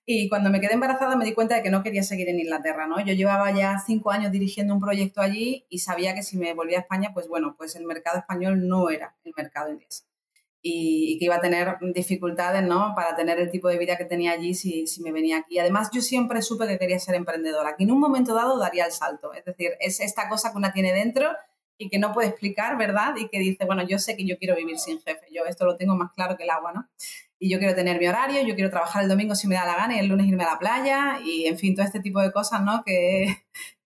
Y 0.05 0.27
cuando 0.29 0.49
me 0.49 0.59
quedé 0.59 0.73
embarazada 0.73 1.15
me 1.15 1.23
di 1.25 1.33
cuenta 1.33 1.55
de 1.55 1.63
que 1.63 1.69
no 1.69 1.83
quería 1.83 2.03
seguir 2.03 2.27
en 2.29 2.39
Inglaterra, 2.39 2.85
¿no? 2.87 2.99
Yo 2.99 3.13
llevaba 3.13 3.51
ya 3.51 3.79
cinco 3.79 4.11
años 4.11 4.31
dirigiendo 4.31 4.73
un 4.73 4.81
proyecto 4.81 5.21
allí 5.21 5.65
y 5.69 5.79
sabía 5.79 6.13
que 6.13 6.23
si 6.23 6.37
me 6.37 6.53
volvía 6.53 6.79
a 6.79 6.81
España, 6.81 7.11
pues 7.13 7.29
bueno, 7.29 7.55
pues 7.57 7.77
el 7.77 7.85
mercado 7.85 8.17
español 8.19 8.67
no 8.67 8.89
era 8.89 9.15
el 9.23 9.33
mercado 9.37 9.71
inglés 9.71 10.05
y, 10.61 11.17
que 11.19 11.25
iba 11.25 11.35
a 11.35 11.41
tener 11.41 11.77
dificultades 11.93 12.63
¿no? 12.63 12.93
para 12.95 13.15
tener 13.15 13.39
el 13.39 13.49
tipo 13.49 13.67
de 13.69 13.77
vida 13.77 13.97
que 13.97 14.05
tenía 14.05 14.31
allí 14.31 14.53
si, 14.53 14.87
si, 14.87 15.01
me 15.01 15.11
venía 15.11 15.37
aquí. 15.37 15.59
Además, 15.59 15.89
yo 15.93 16.01
siempre 16.01 16.41
supe 16.41 16.67
que 16.67 16.77
quería 16.77 16.99
ser 16.99 17.15
emprendedora, 17.15 17.75
que 17.77 17.83
en 17.83 17.91
un 17.91 17.99
momento 17.99 18.33
dado 18.33 18.57
daría 18.57 18.85
el 18.85 18.91
salto. 18.91 19.33
Es 19.33 19.45
decir, 19.45 19.71
es 19.79 19.99
esta 19.99 20.29
cosa 20.29 20.51
que 20.51 20.57
una 20.57 20.73
tiene 20.73 20.93
dentro 20.93 21.29
y 21.77 21.89
que 21.89 21.99
no 21.99 22.11
puede 22.11 22.29
explicar, 22.29 22.77
¿verdad? 22.77 23.15
Y 23.17 23.29
que 23.29 23.39
dice, 23.39 23.65
bueno, 23.65 23.87
yo 23.87 23.99
sé 23.99 24.15
que 24.17 24.25
yo 24.25 24.37
quiero 24.37 24.55
vivir 24.55 24.79
sin 24.79 24.99
jefe, 24.99 25.27
yo 25.31 25.45
esto 25.45 25.65
lo 25.65 25.77
tengo 25.77 25.95
más 25.95 26.11
claro 26.13 26.35
que 26.35 26.43
el 26.43 26.49
agua, 26.49 26.73
¿no? 26.73 26.89
Y 27.39 27.49
yo 27.49 27.59
quiero 27.59 27.75
tener 27.75 27.99
mi 27.99 28.07
horario, 28.07 28.41
yo 28.41 28.55
quiero 28.55 28.71
trabajar 28.71 29.03
el 29.03 29.09
domingo 29.09 29.35
si 29.35 29.47
me 29.47 29.55
da 29.55 29.65
la 29.65 29.75
gana 29.75 29.95
y 29.95 29.99
el 29.99 30.07
lunes 30.07 30.25
irme 30.25 30.43
a 30.43 30.53
la 30.53 30.59
playa 30.59 31.19
y, 31.23 31.45
en 31.45 31.57
fin, 31.57 31.75
todo 31.75 31.85
este 31.85 31.99
tipo 31.99 32.19
de 32.19 32.31
cosas, 32.31 32.63
¿no? 32.63 32.83
Que, 32.83 33.27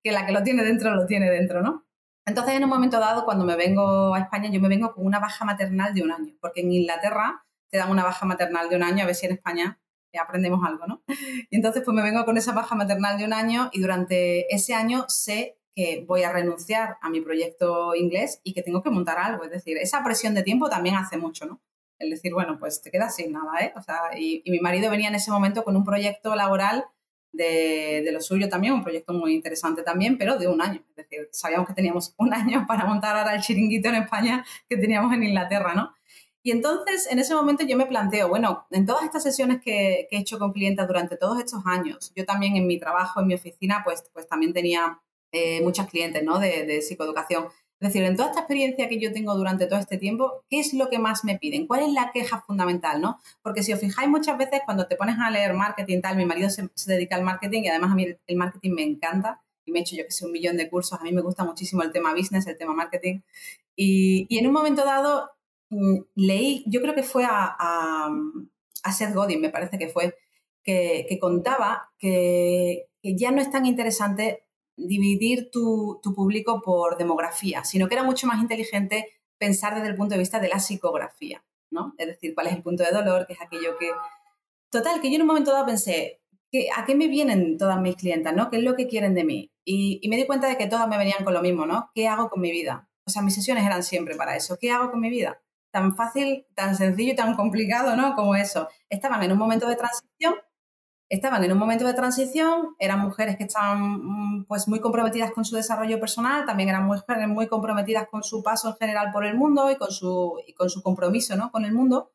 que 0.04 0.12
la 0.12 0.26
que 0.26 0.32
lo 0.32 0.42
tiene 0.44 0.64
dentro 0.64 0.96
lo 0.96 1.06
tiene 1.06 1.30
dentro, 1.30 1.62
¿no? 1.62 1.86
Entonces, 2.26 2.56
en 2.56 2.64
un 2.64 2.70
momento 2.70 3.00
dado, 3.00 3.26
cuando 3.26 3.46
me 3.46 3.56
vengo 3.56 4.14
a 4.14 4.20
España, 4.20 4.50
yo 4.52 4.62
me 4.62 4.70
vengo 4.70 4.94
con 4.94 5.06
una 5.06 5.20
baja 5.20 5.44
maternal 5.46 5.94
de 5.94 6.04
un 6.04 6.12
año, 6.12 6.36
porque 6.40 6.62
en 6.62 6.72
Inglaterra 6.72 7.46
te 7.70 7.78
dan 7.78 7.90
una 7.90 8.04
baja 8.04 8.26
maternal 8.26 8.70
de 8.70 8.76
un 8.76 8.84
año, 8.84 9.04
a 9.04 9.08
ver 9.08 9.16
si 9.16 9.26
en 9.26 9.34
España 9.34 9.80
aprendemos 10.20 10.60
algo, 10.68 10.86
¿no? 10.88 11.04
Y 11.50 11.56
entonces, 11.56 11.84
pues 11.86 11.96
me 11.96 12.04
vengo 12.04 12.26
con 12.26 12.38
esa 12.38 12.52
baja 12.52 12.76
maternal 12.76 13.18
de 13.18 13.26
un 13.26 13.34
año 13.34 13.70
y 13.72 13.82
durante 13.82 14.54
ese 14.54 14.74
año 14.74 15.06
sé 15.08 15.58
que 15.74 16.04
voy 16.06 16.24
a 16.24 16.34
renunciar 16.34 16.98
a 17.02 17.10
mi 17.10 17.22
proyecto 17.22 17.96
inglés 17.96 18.42
y 18.44 18.54
que 18.54 18.62
tengo 18.62 18.84
que 18.84 18.90
montar 18.90 19.18
algo. 19.18 19.46
Es 19.46 19.52
decir, 19.52 19.78
esa 19.78 20.04
presión 20.04 20.34
de 20.34 20.44
tiempo 20.44 20.70
también 20.70 20.96
hace 20.96 21.18
mucho, 21.18 21.46
¿no? 21.46 21.62
El 21.98 22.10
decir, 22.10 22.34
bueno, 22.34 22.60
pues 22.60 22.82
te 22.82 22.92
quedas 22.92 23.16
sin 23.16 23.32
nada, 23.32 23.60
¿eh? 23.62 23.74
O 23.78 23.82
sea, 23.82 24.18
y 24.18 24.44
mi 24.48 24.60
marido 24.60 24.92
venía 24.92 25.08
en 25.08 25.16
ese 25.16 25.32
momento 25.32 25.64
con 25.64 25.78
un 25.78 25.86
proyecto 25.86 26.36
laboral 26.36 26.86
de, 27.32 28.10
lo 28.12 28.22
suyo 28.22 28.50
también, 28.50 28.74
un 28.74 28.84
proyecto 28.84 29.14
muy 29.14 29.34
interesante 29.34 29.84
también, 29.84 30.18
pero 30.18 30.38
de 30.38 30.48
un 30.48 30.62
año. 30.62 30.84
Es 30.90 30.96
decir, 30.96 31.30
sabíamos 31.32 31.68
que 31.68 31.74
teníamos 31.74 32.14
un 32.18 32.34
año 32.34 32.66
para 32.68 32.86
montar 32.86 33.16
ahora 33.16 33.36
el 33.36 33.42
chiringuito 33.42 33.90
en 33.90 33.96
España 33.96 34.46
que 34.70 34.78
teníamos 34.78 35.14
en 35.14 35.24
Inglaterra, 35.24 35.74
¿no? 35.76 35.94
Y 36.44 36.52
entonces, 36.52 37.08
en 37.12 37.20
ese 37.20 37.36
momento 37.36 37.64
yo 37.64 37.78
me 37.78 37.86
planteo, 37.86 38.28
bueno, 38.28 38.66
en 38.72 38.88
todas 38.88 39.04
estas 39.04 39.22
sesiones 39.22 39.62
que, 39.62 40.08
he 40.10 40.18
hecho 40.18 40.40
con 40.40 40.52
clientes 40.54 40.88
durante 40.88 41.16
todos 41.16 41.40
estos 41.40 41.62
años, 41.66 42.12
yo 42.16 42.26
también 42.26 42.56
en 42.56 42.66
mi 42.66 42.80
trabajo, 42.80 43.22
en 43.22 43.28
mi 43.28 43.36
oficina, 43.36 43.82
pues, 43.84 44.04
pues 44.12 44.28
también 44.28 44.52
tenía 44.52 45.00
eh, 45.32 45.62
muchas 45.62 45.88
clientes, 45.88 46.24
¿no? 46.24 46.40
De, 46.40 46.66
de 46.66 46.82
psicoeducación. 46.82 47.46
Es 47.82 47.88
decir, 47.88 48.04
en 48.04 48.16
toda 48.16 48.30
esta 48.30 48.42
experiencia 48.42 48.88
que 48.88 49.00
yo 49.00 49.12
tengo 49.12 49.36
durante 49.36 49.66
todo 49.66 49.80
este 49.80 49.98
tiempo, 49.98 50.44
¿qué 50.52 50.60
es 50.60 50.72
lo 50.76 50.88
que 50.88 51.00
más 51.00 51.24
me 51.24 51.40
piden? 51.40 51.66
¿Cuál 51.66 51.82
es 51.82 51.92
la 51.92 52.12
queja 52.14 52.40
fundamental? 52.42 53.02
¿no? 53.02 53.20
Porque 53.42 53.64
si 53.64 53.74
os 53.74 53.80
fijáis 53.80 54.08
muchas 54.08 54.38
veces 54.38 54.62
cuando 54.66 54.86
te 54.86 54.96
pones 54.96 55.16
a 55.20 55.32
leer 55.32 55.56
marketing 55.56 56.00
tal, 56.00 56.16
mi 56.16 56.26
marido 56.26 56.48
se, 56.52 56.70
dedica 56.86 57.16
al 57.16 57.24
marketing 57.24 57.64
y 57.64 57.70
además 57.70 57.92
a 57.92 57.96
mí 57.96 58.06
el, 58.28 58.38
marketing 58.38 58.72
me 58.76 58.84
encanta 58.84 59.42
y 59.66 59.72
me 59.72 59.80
he 59.80 59.82
hecho 59.82 59.96
yo 59.96 60.06
que 60.06 60.12
sé 60.12 60.28
un 60.28 60.32
millón 60.32 60.58
de 60.58 60.70
cursos. 60.70 61.00
A 61.00 61.04
mí 61.04 61.12
me 61.12 61.22
gusta 61.22 61.44
muchísimo 61.44 61.82
el 61.82 61.92
tema 61.92 62.14
business, 62.14 62.46
el 62.46 62.56
tema 62.56 62.76
marketing. 62.76 63.22
Y, 63.76 64.28
en 64.38 64.46
un 64.46 64.54
momento 64.54 64.86
dado 64.86 65.32
mm, 65.72 66.02
leí, 66.14 66.64
yo 66.68 66.84
creo 66.84 66.94
que 66.94 67.02
fue 67.02 67.26
a, 67.26 67.56
a, 67.58 68.92
Seth 68.92 69.16
Godin, 69.16 69.42
me 69.42 69.50
parece 69.50 69.80
que 69.80 69.88
fue, 69.88 70.16
que, 70.64 71.08
que 71.10 71.18
contaba 71.18 71.90
que, 71.98 72.90
ya 73.02 73.32
no 73.32 73.42
es 73.42 73.50
tan 73.50 73.66
interesante 73.66 74.44
dividir 74.88 75.50
tu, 75.52 76.00
público 76.16 76.62
por 76.62 76.98
demografía, 76.98 77.64
sino 77.64 77.88
que 77.88 77.96
era 77.96 78.04
mucho 78.04 78.28
más 78.28 78.42
inteligente 78.42 79.08
pensar 79.38 79.76
desde 79.76 79.90
el 79.90 79.96
punto 79.96 80.14
de 80.14 80.20
vista 80.20 80.40
de 80.40 80.50
la 80.50 80.60
psicografía, 80.60 81.44
¿no? 81.72 81.94
Es 81.98 82.08
decir, 82.08 82.34
cuál 82.36 82.48
es 82.48 82.54
el 82.54 82.64
punto 82.64 82.84
de 82.84 82.92
dolor, 82.92 83.26
qué 83.28 83.34
es 83.34 83.42
aquello 83.42 83.78
que... 83.78 83.92
Total, 84.70 85.02
que 85.02 85.10
yo 85.10 85.16
en 85.16 85.22
un 85.22 85.28
momento 85.28 85.52
dado 85.52 85.66
pensé, 85.66 86.22
¿a 86.76 86.86
qué 86.86 86.96
me 86.96 87.08
vienen 87.08 87.58
todas 87.58 87.80
mis 87.82 87.96
clientas, 87.96 88.36
no? 88.36 88.50
¿Qué 88.50 88.58
es 88.58 88.64
lo 88.64 88.76
que 88.76 88.88
quieren 88.88 89.14
de 89.14 89.24
mí? 89.24 89.52
Y, 89.66 90.08
me 90.10 90.18
di 90.18 90.26
cuenta 90.26 90.48
de 90.48 90.58
que 90.58 90.68
todas 90.68 90.88
me 90.88 90.98
venían 90.98 91.24
con 91.24 91.34
lo 91.34 91.42
mismo, 91.42 91.66
¿no? 91.66 91.90
¿Qué 91.94 92.08
hago 92.08 92.30
con 92.30 92.42
mi 92.42 92.52
vida? 92.52 92.90
O 93.06 93.10
sea, 93.10 93.22
mis 93.22 93.36
sesiones 93.36 93.66
eran 93.66 93.84
siempre 93.84 94.16
para 94.16 94.36
eso. 94.36 94.58
¿Qué 94.60 94.72
hago 94.72 94.92
con 94.92 95.00
mi 95.00 95.10
vida? 95.10 95.42
Tan 95.72 95.96
fácil, 95.96 96.46
tan 96.56 96.76
sencillo 96.76 97.14
y 97.14 97.16
tan 97.16 97.36
complicado, 97.36 97.96
¿no? 97.96 98.16
Como 98.16 98.36
eso. 98.36 98.68
Estaban 98.90 99.24
en 99.24 99.32
un 99.32 99.38
momento 99.38 99.68
de 99.68 99.76
transición, 99.76 100.36
estaban 101.12 101.44
en 101.44 101.52
un 101.52 101.58
momento 101.58 101.86
de 101.86 101.94
transición, 101.94 102.74
eran 102.80 103.02
mujeres 103.02 103.36
que 103.36 103.44
estaban 103.44 103.82
mm, 103.82 104.46
pues 104.46 104.70
muy 104.70 104.80
comprometidas 104.80 105.32
con 105.34 105.44
su 105.44 105.58
desarrollo 105.58 106.00
personal, 106.00 106.46
también 106.46 106.70
eran 106.70 106.86
mujeres 106.86 107.28
muy 107.28 107.48
comprometidas 107.48 108.08
con 108.08 108.24
su 108.24 108.42
paso 108.42 108.70
en 108.70 108.76
general 108.78 109.12
por 109.12 109.26
el 109.26 109.36
mundo 109.36 109.70
y 109.70 109.76
con 109.76 109.92
su, 109.92 110.42
con 110.56 110.70
su 110.70 110.82
compromiso, 110.82 111.36
¿no? 111.36 111.52
Con 111.52 111.66
el 111.66 111.74
mundo. 111.74 112.14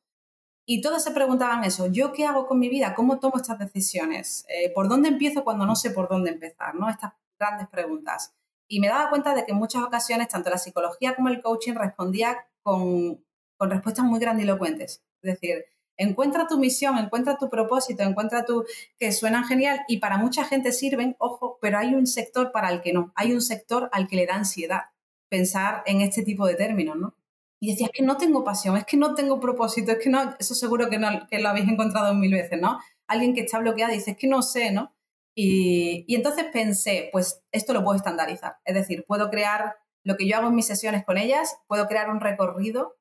Y 0.64 0.80
todas 0.80 1.04
se 1.04 1.11
preguntaban 1.11 1.62
eso, 1.64 1.88
¿yo 1.88 2.14
qué 2.14 2.24
hago 2.24 2.46
con 2.46 2.59
mi 2.59 2.70
vida? 2.70 2.94
¿Cómo 2.94 3.20
tomo 3.20 3.37
estas 3.37 3.59
decisiones? 3.59 4.46
Eh, 4.48 4.72
¿Por 4.74 4.88
dónde 4.88 5.11
empiezo 5.11 5.44
cuando 5.44 5.66
no 5.66 5.76
sé 5.76 5.90
por 5.90 6.09
dónde 6.09 6.30
empezar? 6.30 6.74
¿no? 6.74 6.88
Estas 6.88 7.12
grandes 7.38 7.68
preguntas. 7.68 8.35
Y 8.66 8.80
me 8.80 8.88
daba 8.88 9.11
cuenta 9.11 9.35
de 9.35 9.44
que 9.44 9.52
en 9.52 9.59
muchas 9.59 9.82
ocasiones 9.82 10.28
tanto 10.28 10.48
la 10.48 10.56
psicología 10.56 11.14
como 11.14 11.28
el 11.28 11.42
coaching 11.42 11.74
respondía 11.74 12.38
con, 12.62 13.22
con 13.59 13.70
respuestas 13.70 14.06
muy 14.06 14.18
grandilocuentes. 14.18 15.04
Es 15.20 15.35
decir, 15.35 15.66
encuentra 15.96 16.46
tu 16.46 16.59
misión, 16.59 16.98
encuentra 16.98 17.37
tu 17.38 17.48
propósito, 17.48 18.02
encuentra 18.02 18.44
tu... 18.44 18.64
que 18.98 19.12
suenan 19.12 19.44
genial 19.44 19.80
y 19.88 19.98
para 19.98 20.18
mucha 20.18 20.44
gente 20.44 20.72
sirven, 20.72 21.16
ojo, 21.18 21.59
pero 21.61 21.78
hay 21.78 21.94
un 21.94 22.06
sector 22.06 22.52
para 22.52 22.70
el 22.70 22.82
que 22.82 22.92
no. 22.92 23.12
Hay 23.16 23.32
un 23.32 23.40
sector 23.40 23.88
al 23.92 24.06
que 24.09 24.16
le 24.16 24.26
da 24.26 24.35
ansiedad 24.35 24.82
pensar 25.28 25.82
en 25.87 26.00
este 26.00 26.22
tipo 26.22 26.46
de 26.46 26.54
términos, 26.54 26.96
¿no? 26.96 27.16
y 27.61 27.70
decía, 27.70 27.87
es 27.87 27.92
que 27.92 28.02
no 28.02 28.16
tengo 28.16 28.44
pasión, 28.44 28.76
es 28.76 28.85
que 28.85 28.96
no 28.96 29.14
tengo 29.14 29.40
propósito, 29.40 29.92
es 29.92 29.98
que 29.98 30.11
no, 30.11 30.35
eso 30.38 30.54
seguro 30.54 30.90
que, 30.90 30.98
no, 30.98 31.26
que 31.28 31.38
lo 31.38 31.48
habéis 31.48 31.68
encontrado 31.68 32.14
mil 32.14 32.32
veces, 32.32 32.61
¿no? 32.61 32.78
Alguien 33.06 33.35
que 33.35 33.40
está 33.42 33.59
bloqueado 33.59 33.92
dice, 33.92 34.12
es 34.12 34.16
que 34.16 34.26
no 34.26 34.42
sé, 34.42 34.72
¿no? 34.72 34.94
Y, 35.35 36.04
entonces 36.14 36.46
pensé, 36.52 37.09
pues 37.12 37.42
esto 37.52 37.72
lo 37.72 37.82
puedo 37.82 37.96
estandarizar, 37.96 38.56
es 38.64 38.74
decir, 38.74 39.04
puedo 39.06 39.30
crear 39.30 39.76
lo 40.04 40.16
que 40.16 40.28
yo 40.28 40.37
hago 40.37 40.48
en 40.48 40.54
mis 40.54 40.66
sesiones 40.66 41.04
con 41.04 41.18
ellas, 41.18 41.56
puedo 41.66 41.87
crear 41.88 42.11
un 42.11 42.20
recorrido, 42.20 42.96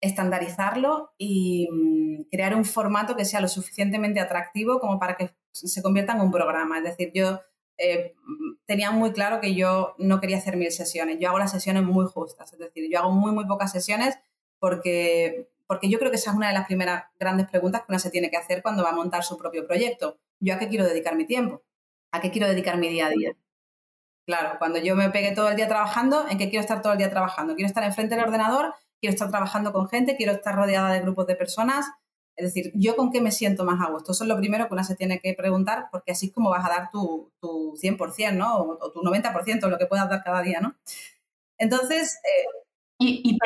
estandarizarlo 0.00 1.12
y 1.18 1.68
mm, 1.70 2.22
crear 2.30 2.54
un 2.54 2.64
formato 2.64 3.16
que 3.16 3.24
sea 3.24 3.40
lo 3.40 3.48
suficientemente 3.48 4.20
atractivo 4.20 4.80
como 4.80 4.98
para 4.98 5.16
que 5.16 5.30
se 5.52 5.82
convierta 5.82 6.14
en 6.14 6.20
un 6.20 6.30
programa. 6.30 6.78
Es 6.78 6.84
decir, 6.84 7.12
yo 7.14 7.40
eh, 7.76 8.14
tenía 8.66 8.90
muy 8.90 9.12
claro 9.12 9.40
que 9.40 9.54
yo 9.54 9.94
no 9.98 10.20
quería 10.20 10.38
hacer 10.38 10.56
mil 10.56 10.70
sesiones. 10.70 11.18
Yo 11.18 11.28
hago 11.28 11.38
las 11.38 11.50
sesiones 11.50 11.82
muy 11.82 12.06
justas, 12.06 12.52
es 12.52 12.58
decir, 12.58 12.88
yo 12.90 12.98
hago 12.98 13.10
muy, 13.10 13.32
muy 13.32 13.46
pocas 13.46 13.72
sesiones 13.72 14.18
porque, 14.58 15.48
porque 15.66 15.88
yo 15.88 15.98
creo 15.98 16.10
que 16.10 16.16
esa 16.16 16.30
es 16.30 16.36
una 16.36 16.48
de 16.48 16.54
las 16.54 16.66
primeras 16.66 17.04
grandes 17.18 17.48
preguntas 17.48 17.82
que 17.82 17.86
uno 17.88 17.98
se 17.98 18.10
tiene 18.10 18.30
que 18.30 18.36
hacer 18.36 18.62
cuando 18.62 18.82
va 18.82 18.90
a 18.90 18.94
montar 18.94 19.24
su 19.24 19.36
propio 19.36 19.66
proyecto. 19.66 20.18
¿Yo 20.38 20.54
a 20.54 20.58
qué 20.58 20.68
quiero 20.68 20.84
dedicar 20.84 21.16
mi 21.16 21.26
tiempo? 21.26 21.62
¿A 22.12 22.20
qué 22.20 22.30
quiero 22.30 22.48
dedicar 22.48 22.76
mi 22.76 22.88
día 22.88 23.06
a 23.06 23.10
día? 23.10 23.36
Claro, 24.26 24.58
cuando 24.58 24.78
yo 24.78 24.94
me 24.94 25.10
pegue 25.10 25.32
todo 25.32 25.48
el 25.48 25.56
día 25.56 25.66
trabajando, 25.66 26.26
¿en 26.28 26.38
qué 26.38 26.48
quiero 26.48 26.60
estar 26.60 26.82
todo 26.82 26.92
el 26.92 26.98
día 26.98 27.10
trabajando? 27.10 27.54
¿Quiero 27.54 27.66
estar 27.66 27.82
enfrente 27.84 28.14
del 28.14 28.24
ordenador? 28.24 28.74
¿Quiero 29.00 29.14
estar 29.14 29.30
trabajando 29.30 29.72
con 29.72 29.88
gente? 29.88 30.16
¿Quiero 30.16 30.32
estar 30.32 30.54
rodeada 30.54 30.92
de 30.92 31.00
grupos 31.00 31.26
de 31.26 31.36
personas? 31.36 31.86
Es 32.36 32.46
decir, 32.46 32.72
¿yo 32.74 32.96
con 32.96 33.10
qué 33.10 33.20
me 33.20 33.32
siento 33.32 33.64
más 33.64 33.80
a 33.86 33.90
gusto? 33.90 34.12
Eso 34.12 34.24
es 34.24 34.28
lo 34.28 34.36
primero 34.36 34.66
que 34.66 34.74
uno 34.74 34.84
se 34.84 34.96
tiene 34.96 35.20
que 35.20 35.34
preguntar, 35.34 35.88
porque 35.90 36.12
así 36.12 36.26
es 36.26 36.32
como 36.32 36.50
vas 36.50 36.64
a 36.64 36.68
dar 36.68 36.90
tu, 36.90 37.32
tu 37.40 37.74
100%, 37.76 38.34
¿no? 38.34 38.56
O, 38.56 38.92
tu 38.92 39.00
90%, 39.00 39.68
lo 39.68 39.78
que 39.78 39.86
puedas 39.86 40.08
dar 40.08 40.22
cada 40.22 40.42
día, 40.42 40.60
¿no? 40.60 40.76
Entonces... 41.58 42.18
Eh, 42.24 42.60
y, 43.02 43.38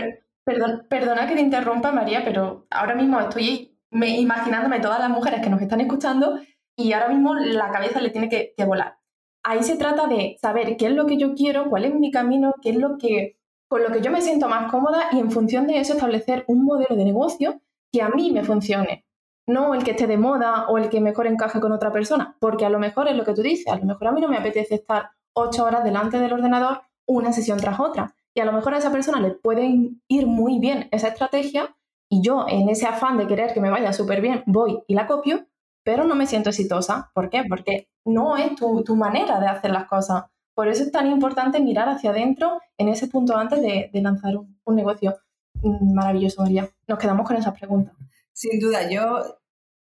perdona 0.88 1.28
que 1.28 1.36
te 1.36 1.40
interrumpa, 1.40 1.92
María, 1.92 2.22
pero 2.24 2.66
ahora 2.70 2.94
mismo 2.96 3.18
estoy 3.20 3.78
imaginándome 3.92 4.80
todas 4.80 4.98
las 4.98 5.08
mujeres 5.08 5.40
que 5.40 5.48
nos 5.48 5.62
están 5.62 5.80
escuchando 5.80 6.40
y 6.76 6.92
ahora 6.92 7.08
mismo 7.08 7.34
la 7.34 7.70
cabeza 7.70 8.00
le 8.00 8.10
tiene 8.10 8.28
que 8.28 8.52
volar. 8.66 8.98
Ahí 9.44 9.62
se 9.62 9.76
trata 9.76 10.06
de 10.06 10.36
saber 10.40 10.76
qué 10.76 10.86
es 10.86 10.92
lo 10.92 11.06
que 11.06 11.18
yo 11.18 11.34
quiero, 11.34 11.68
cuál 11.68 11.84
es 11.84 11.94
mi 11.94 12.10
camino, 12.10 12.54
qué 12.62 12.70
es 12.70 12.76
lo 12.76 12.98
que 12.98 13.38
con 13.74 13.82
lo 13.82 13.90
que 13.90 14.00
yo 14.00 14.12
me 14.12 14.22
siento 14.22 14.48
más 14.48 14.70
cómoda 14.70 15.08
y 15.10 15.18
en 15.18 15.32
función 15.32 15.66
de 15.66 15.80
eso 15.80 15.94
establecer 15.94 16.44
un 16.46 16.64
modelo 16.64 16.94
de 16.94 17.04
negocio 17.04 17.60
que 17.92 18.02
a 18.02 18.08
mí 18.08 18.30
me 18.30 18.44
funcione, 18.44 19.04
no 19.48 19.74
el 19.74 19.82
que 19.82 19.90
esté 19.90 20.06
de 20.06 20.16
moda 20.16 20.68
o 20.68 20.78
el 20.78 20.88
que 20.88 21.00
mejor 21.00 21.26
encaje 21.26 21.58
con 21.58 21.72
otra 21.72 21.90
persona, 21.90 22.36
porque 22.38 22.64
a 22.64 22.70
lo 22.70 22.78
mejor 22.78 23.08
es 23.08 23.16
lo 23.16 23.24
que 23.24 23.34
tú 23.34 23.42
dices, 23.42 23.66
a 23.66 23.76
lo 23.76 23.84
mejor 23.84 24.06
a 24.06 24.12
mí 24.12 24.20
no 24.20 24.28
me 24.28 24.36
apetece 24.36 24.76
estar 24.76 25.10
ocho 25.32 25.64
horas 25.64 25.82
delante 25.82 26.20
del 26.20 26.32
ordenador 26.32 26.82
una 27.04 27.32
sesión 27.32 27.58
tras 27.58 27.80
otra, 27.80 28.14
y 28.32 28.38
a 28.38 28.44
lo 28.44 28.52
mejor 28.52 28.74
a 28.74 28.78
esa 28.78 28.92
persona 28.92 29.18
le 29.18 29.32
puede 29.32 29.68
ir 30.06 30.26
muy 30.28 30.60
bien 30.60 30.86
esa 30.92 31.08
estrategia 31.08 31.74
y 32.08 32.22
yo 32.22 32.46
en 32.48 32.68
ese 32.68 32.86
afán 32.86 33.18
de 33.18 33.26
querer 33.26 33.54
que 33.54 33.60
me 33.60 33.70
vaya 33.70 33.92
súper 33.92 34.20
bien 34.20 34.44
voy 34.46 34.84
y 34.86 34.94
la 34.94 35.08
copio, 35.08 35.48
pero 35.84 36.04
no 36.04 36.14
me 36.14 36.28
siento 36.28 36.50
exitosa. 36.50 37.10
¿Por 37.12 37.28
qué? 37.28 37.42
Porque 37.48 37.88
no 38.04 38.36
es 38.36 38.54
tu, 38.54 38.94
manera 38.94 39.40
de 39.40 39.48
hacer 39.48 39.72
las 39.72 39.86
cosas. 39.86 40.26
Por 40.54 40.68
eso 40.68 40.84
es 40.84 40.92
tan 40.92 41.06
importante 41.10 41.60
mirar 41.60 41.88
hacia 41.88 42.10
adentro 42.10 42.60
en 42.78 42.88
ese 42.88 43.08
punto 43.08 43.36
antes 43.36 43.60
de, 43.60 43.90
lanzar 43.94 44.36
un 44.36 44.76
negocio. 44.76 45.16
Mm, 45.54 45.94
maravilloso, 45.94 46.42
María. 46.42 46.68
Nos 46.86 46.98
quedamos 46.98 47.26
con 47.26 47.36
esas 47.36 47.58
preguntas. 47.58 47.94
Sin 48.32 48.60
duda, 48.60 48.88
yo 48.88 49.38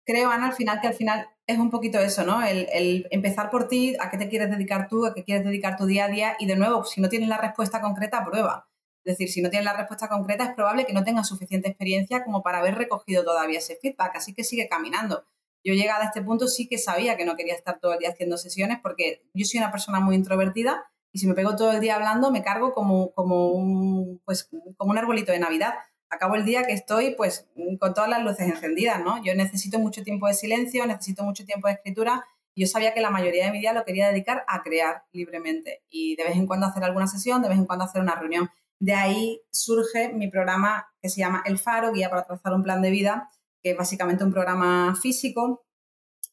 creo, 0.05 0.31
Ana, 0.31 0.47
al 0.47 0.53
final 0.55 0.81
que 0.81 0.89
al 0.89 0.95
final 0.95 1.29
es 1.47 1.59
un 1.59 1.71
poquito 1.71 1.99
eso, 1.99 2.25
¿no? 2.25 2.43
El, 2.43 3.07
empezar 3.11 3.51
por 3.51 3.69
ti, 3.69 3.97
a 4.01 4.11
qué 4.11 4.19
te 4.19 4.29
quieres 4.29 4.51
dedicar 4.51 4.89
tú, 4.89 5.07
a 5.07 5.15
qué 5.15 5.25
quieres 5.25 5.45
dedicar 5.45 5.77
tu 5.77 5.87
día 5.87 6.05
a 6.07 6.09
día 6.09 6.37
y 6.39 6.47
de 6.47 6.57
nuevo, 6.57 6.85
si 6.85 7.01
no 7.01 7.09
tienes 7.09 7.29
la 7.29 7.39
respuesta 7.39 7.81
concreta, 7.81 8.25
prueba. 8.25 8.69
Es 9.05 9.17
decir, 9.17 9.31
si 9.31 9.43
no 9.43 9.51
tienes 9.51 9.65
la 9.65 9.77
respuesta 9.77 10.09
concreta, 10.09 10.45
es 10.45 10.55
probable 10.55 10.85
que 10.85 10.93
no 10.93 11.05
tengas 11.05 11.29
suficiente 11.29 11.69
experiencia 11.69 12.23
como 12.23 12.43
para 12.43 12.59
haber 12.59 12.77
recogido 12.77 13.25
todavía 13.25 13.59
ese 13.59 13.77
feedback, 13.81 14.17
así 14.17 14.35
que 14.35 14.45
sigue 14.45 14.69
caminando. 14.69 15.25
Yo 15.65 15.75
llegada 15.75 16.05
a 16.05 16.07
este 16.07 16.23
punto 16.23 16.49
sí 16.49 16.69
que 16.69 16.79
sabía 16.79 17.17
que 17.17 17.25
no 17.25 17.37
quería 17.37 17.55
estar 17.55 17.79
todo 17.81 17.93
el 17.93 17.99
día 17.99 18.11
haciendo 18.11 18.37
sesiones 18.39 18.79
porque 18.83 19.23
yo 19.35 19.45
soy 19.45 19.59
una 19.59 19.71
persona 19.71 20.01
muy 20.01 20.15
introvertida 20.15 20.91
y 21.13 21.19
si 21.19 21.27
me 21.27 21.35
pego 21.35 21.57
todo 21.57 21.73
el 21.73 21.81
día 21.81 21.97
hablando 21.97 22.31
me 22.31 22.43
cargo 22.43 22.73
como, 22.73 23.13
como, 23.13 23.49
un, 23.49 24.21
pues, 24.25 24.49
como 24.77 24.91
un 24.91 24.99
arbolito 24.99 25.33
de 25.33 25.39
Navidad. 25.39 25.75
Acabo 26.09 26.35
el 26.35 26.45
día 26.45 26.65
que 26.65 26.73
estoy 26.73 27.15
pues 27.15 27.49
con 27.79 27.95
todas 27.95 28.11
las 28.11 28.25
luces 28.25 28.49
encendidas, 28.49 29.01
¿no? 29.03 29.23
Yo 29.23 29.35
necesito 29.35 29.79
mucho 29.79 30.03
tiempo 30.03 30.27
de 30.27 30.35
silencio, 30.35 30.85
necesito 30.87 31.23
mucho 31.23 31.45
tiempo 31.45 31.69
de 31.69 31.75
escritura. 31.75 32.25
Yo 32.57 32.67
sabía 32.67 32.95
que 32.95 33.01
la 33.01 33.11
mayoría 33.11 33.47
de 33.47 33.53
mi 33.53 33.61
día 33.61 33.73
lo 33.73 33.85
quería 33.85 34.09
dedicar 34.09 34.45
a 34.49 34.63
crear 34.63 35.05
libremente 35.13 35.85
y 35.89 36.17
de 36.17 36.25
vez 36.25 36.37
en 36.37 36.47
cuando 36.47 36.67
hacer 36.67 36.83
alguna 36.83 37.07
sesión, 37.07 37.43
de 37.43 37.49
vez 37.49 37.59
en 37.59 37.67
cuando 37.67 37.85
hacer 37.85 38.03
una 38.03 38.17
reunión. 38.17 38.51
De 38.81 38.95
ahí 38.95 39.43
surge 39.53 40.13
mi 40.13 40.29
programa 40.29 40.89
que 41.01 41.11
se 41.11 41.21
llama 41.21 41.43
El 41.45 41.59
Faro, 41.59 41.93
Guía 41.93 42.11
para 42.11 42.25
trazar 42.25 42.55
un 42.55 42.63
plan 42.63 42.83
de 42.83 42.91
vida, 42.91 43.31
que 43.63 43.73
es 43.73 43.77
básicamente 43.77 44.25
un 44.25 44.33
programa 44.33 44.97
físico 45.01 45.65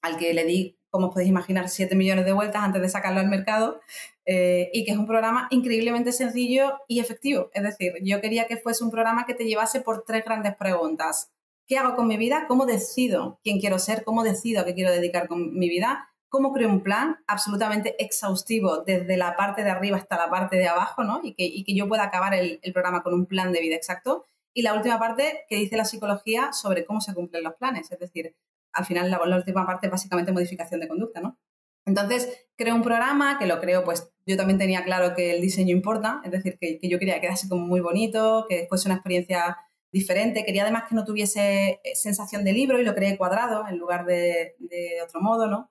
al 0.02 0.18
que 0.18 0.34
le 0.34 0.46
di 0.46 0.78
como 0.90 1.08
os 1.08 1.14
podéis 1.14 1.30
imaginar, 1.30 1.70
7 1.70 1.96
millones 1.96 2.26
de 2.26 2.34
vueltas 2.34 2.64
antes 2.64 2.82
de 2.82 2.90
sacarlo 2.90 3.20
al 3.20 3.28
mercado 3.28 3.82
eh, 4.26 4.70
y 4.74 4.86
que 4.86 4.92
es 4.92 4.98
un 4.98 5.06
programa 5.06 5.48
increíblemente 5.52 6.12
sencillo 6.12 6.80
y 6.88 7.00
efectivo. 7.00 7.50
Es 7.54 7.64
decir, 7.64 7.94
yo 8.04 8.22
quería 8.22 8.48
que 8.48 8.58
fuese 8.58 8.84
un 8.84 8.92
programa 8.92 9.26
que 9.26 9.34
te 9.34 9.46
llevase 9.46 9.82
por 9.82 10.04
tres 10.06 10.24
grandes 10.26 10.56
preguntas. 10.56 11.32
¿Qué 11.68 11.78
hago 11.78 11.96
con 11.96 12.08
mi 12.08 12.18
vida? 12.18 12.46
¿Cómo 12.48 12.66
decido 12.66 13.40
quién 13.44 13.60
quiero 13.60 13.80
ser? 13.80 14.04
¿Cómo 14.04 14.24
decido 14.24 14.62
a 14.62 14.66
qué 14.66 14.74
quiero 14.74 14.92
dedicar 14.92 15.28
con 15.28 15.54
mi 15.54 15.70
vida? 15.70 16.10
¿Cómo 16.30 16.54
creo 16.54 16.70
un 16.70 16.82
plan 16.82 17.18
absolutamente 17.28 17.96
exhaustivo 18.04 18.84
desde 18.84 19.18
la 19.18 19.36
parte 19.36 19.64
de 19.64 19.70
arriba 19.70 19.98
hasta 19.98 20.18
la 20.18 20.30
parte 20.30 20.58
de 20.58 20.68
abajo 20.68 21.04
¿no? 21.04 21.22
y, 21.24 21.34
que, 21.36 21.64
que 21.64 21.76
yo 21.76 21.88
pueda 21.88 22.04
acabar 22.04 22.34
el 22.34 22.60
programa 22.74 23.04
con 23.04 23.14
un 23.14 23.26
plan 23.26 23.52
de 23.52 23.62
vida 23.62 23.76
exacto? 23.76 24.26
Y 24.58 24.64
la 24.64 24.74
última 24.74 24.98
parte 24.98 25.46
que 25.48 25.56
dice 25.56 25.78
la 25.78 25.86
psicología 25.86 26.52
sobre 26.52 26.84
cómo 26.84 27.00
se 27.00 27.14
cumplen 27.14 27.44
los 27.44 27.54
planes, 27.54 27.92
es 27.92 28.00
decir, 28.00 28.36
al 28.74 28.86
final 28.86 29.12
la, 29.12 29.38
última 29.38 29.68
parte 29.68 29.86
es 29.86 29.92
básicamente 29.92 30.32
modificación 30.32 30.80
de 30.80 30.88
conducta, 30.88 31.22
¿no? 31.22 31.38
Entonces, 31.86 32.48
creo 32.56 32.74
un 32.74 32.82
programa 32.82 33.38
que 33.38 33.46
lo 33.46 33.60
creo, 33.60 33.84
pues 33.84 34.12
yo 34.26 34.36
también 34.36 34.58
tenía 34.58 34.84
claro 34.84 35.14
que 35.14 35.36
el 35.36 35.42
diseño 35.44 35.76
importa, 35.76 36.22
es 36.26 36.32
decir, 36.32 36.58
que, 36.60 36.80
yo 36.82 36.98
quería 36.98 37.14
que 37.14 37.28
quedase 37.28 37.48
como 37.48 37.68
muy 37.68 37.82
bonito, 37.82 38.48
que 38.50 38.66
fuese 38.68 38.88
una 38.88 38.96
experiencia 38.96 39.58
diferente, 39.92 40.44
quería 40.44 40.64
además 40.64 40.86
que 40.90 40.96
no 40.96 41.06
tuviese 41.06 41.80
eh, 41.84 41.94
sensación 41.94 42.44
de 42.44 42.54
libro 42.54 42.80
y 42.80 42.84
lo 42.84 42.96
creé 42.96 43.16
cuadrado 43.16 43.68
en 43.68 43.78
lugar 43.78 44.08
de, 44.08 44.56
otro 45.04 45.22
modo, 45.22 45.46
¿no? 45.46 45.70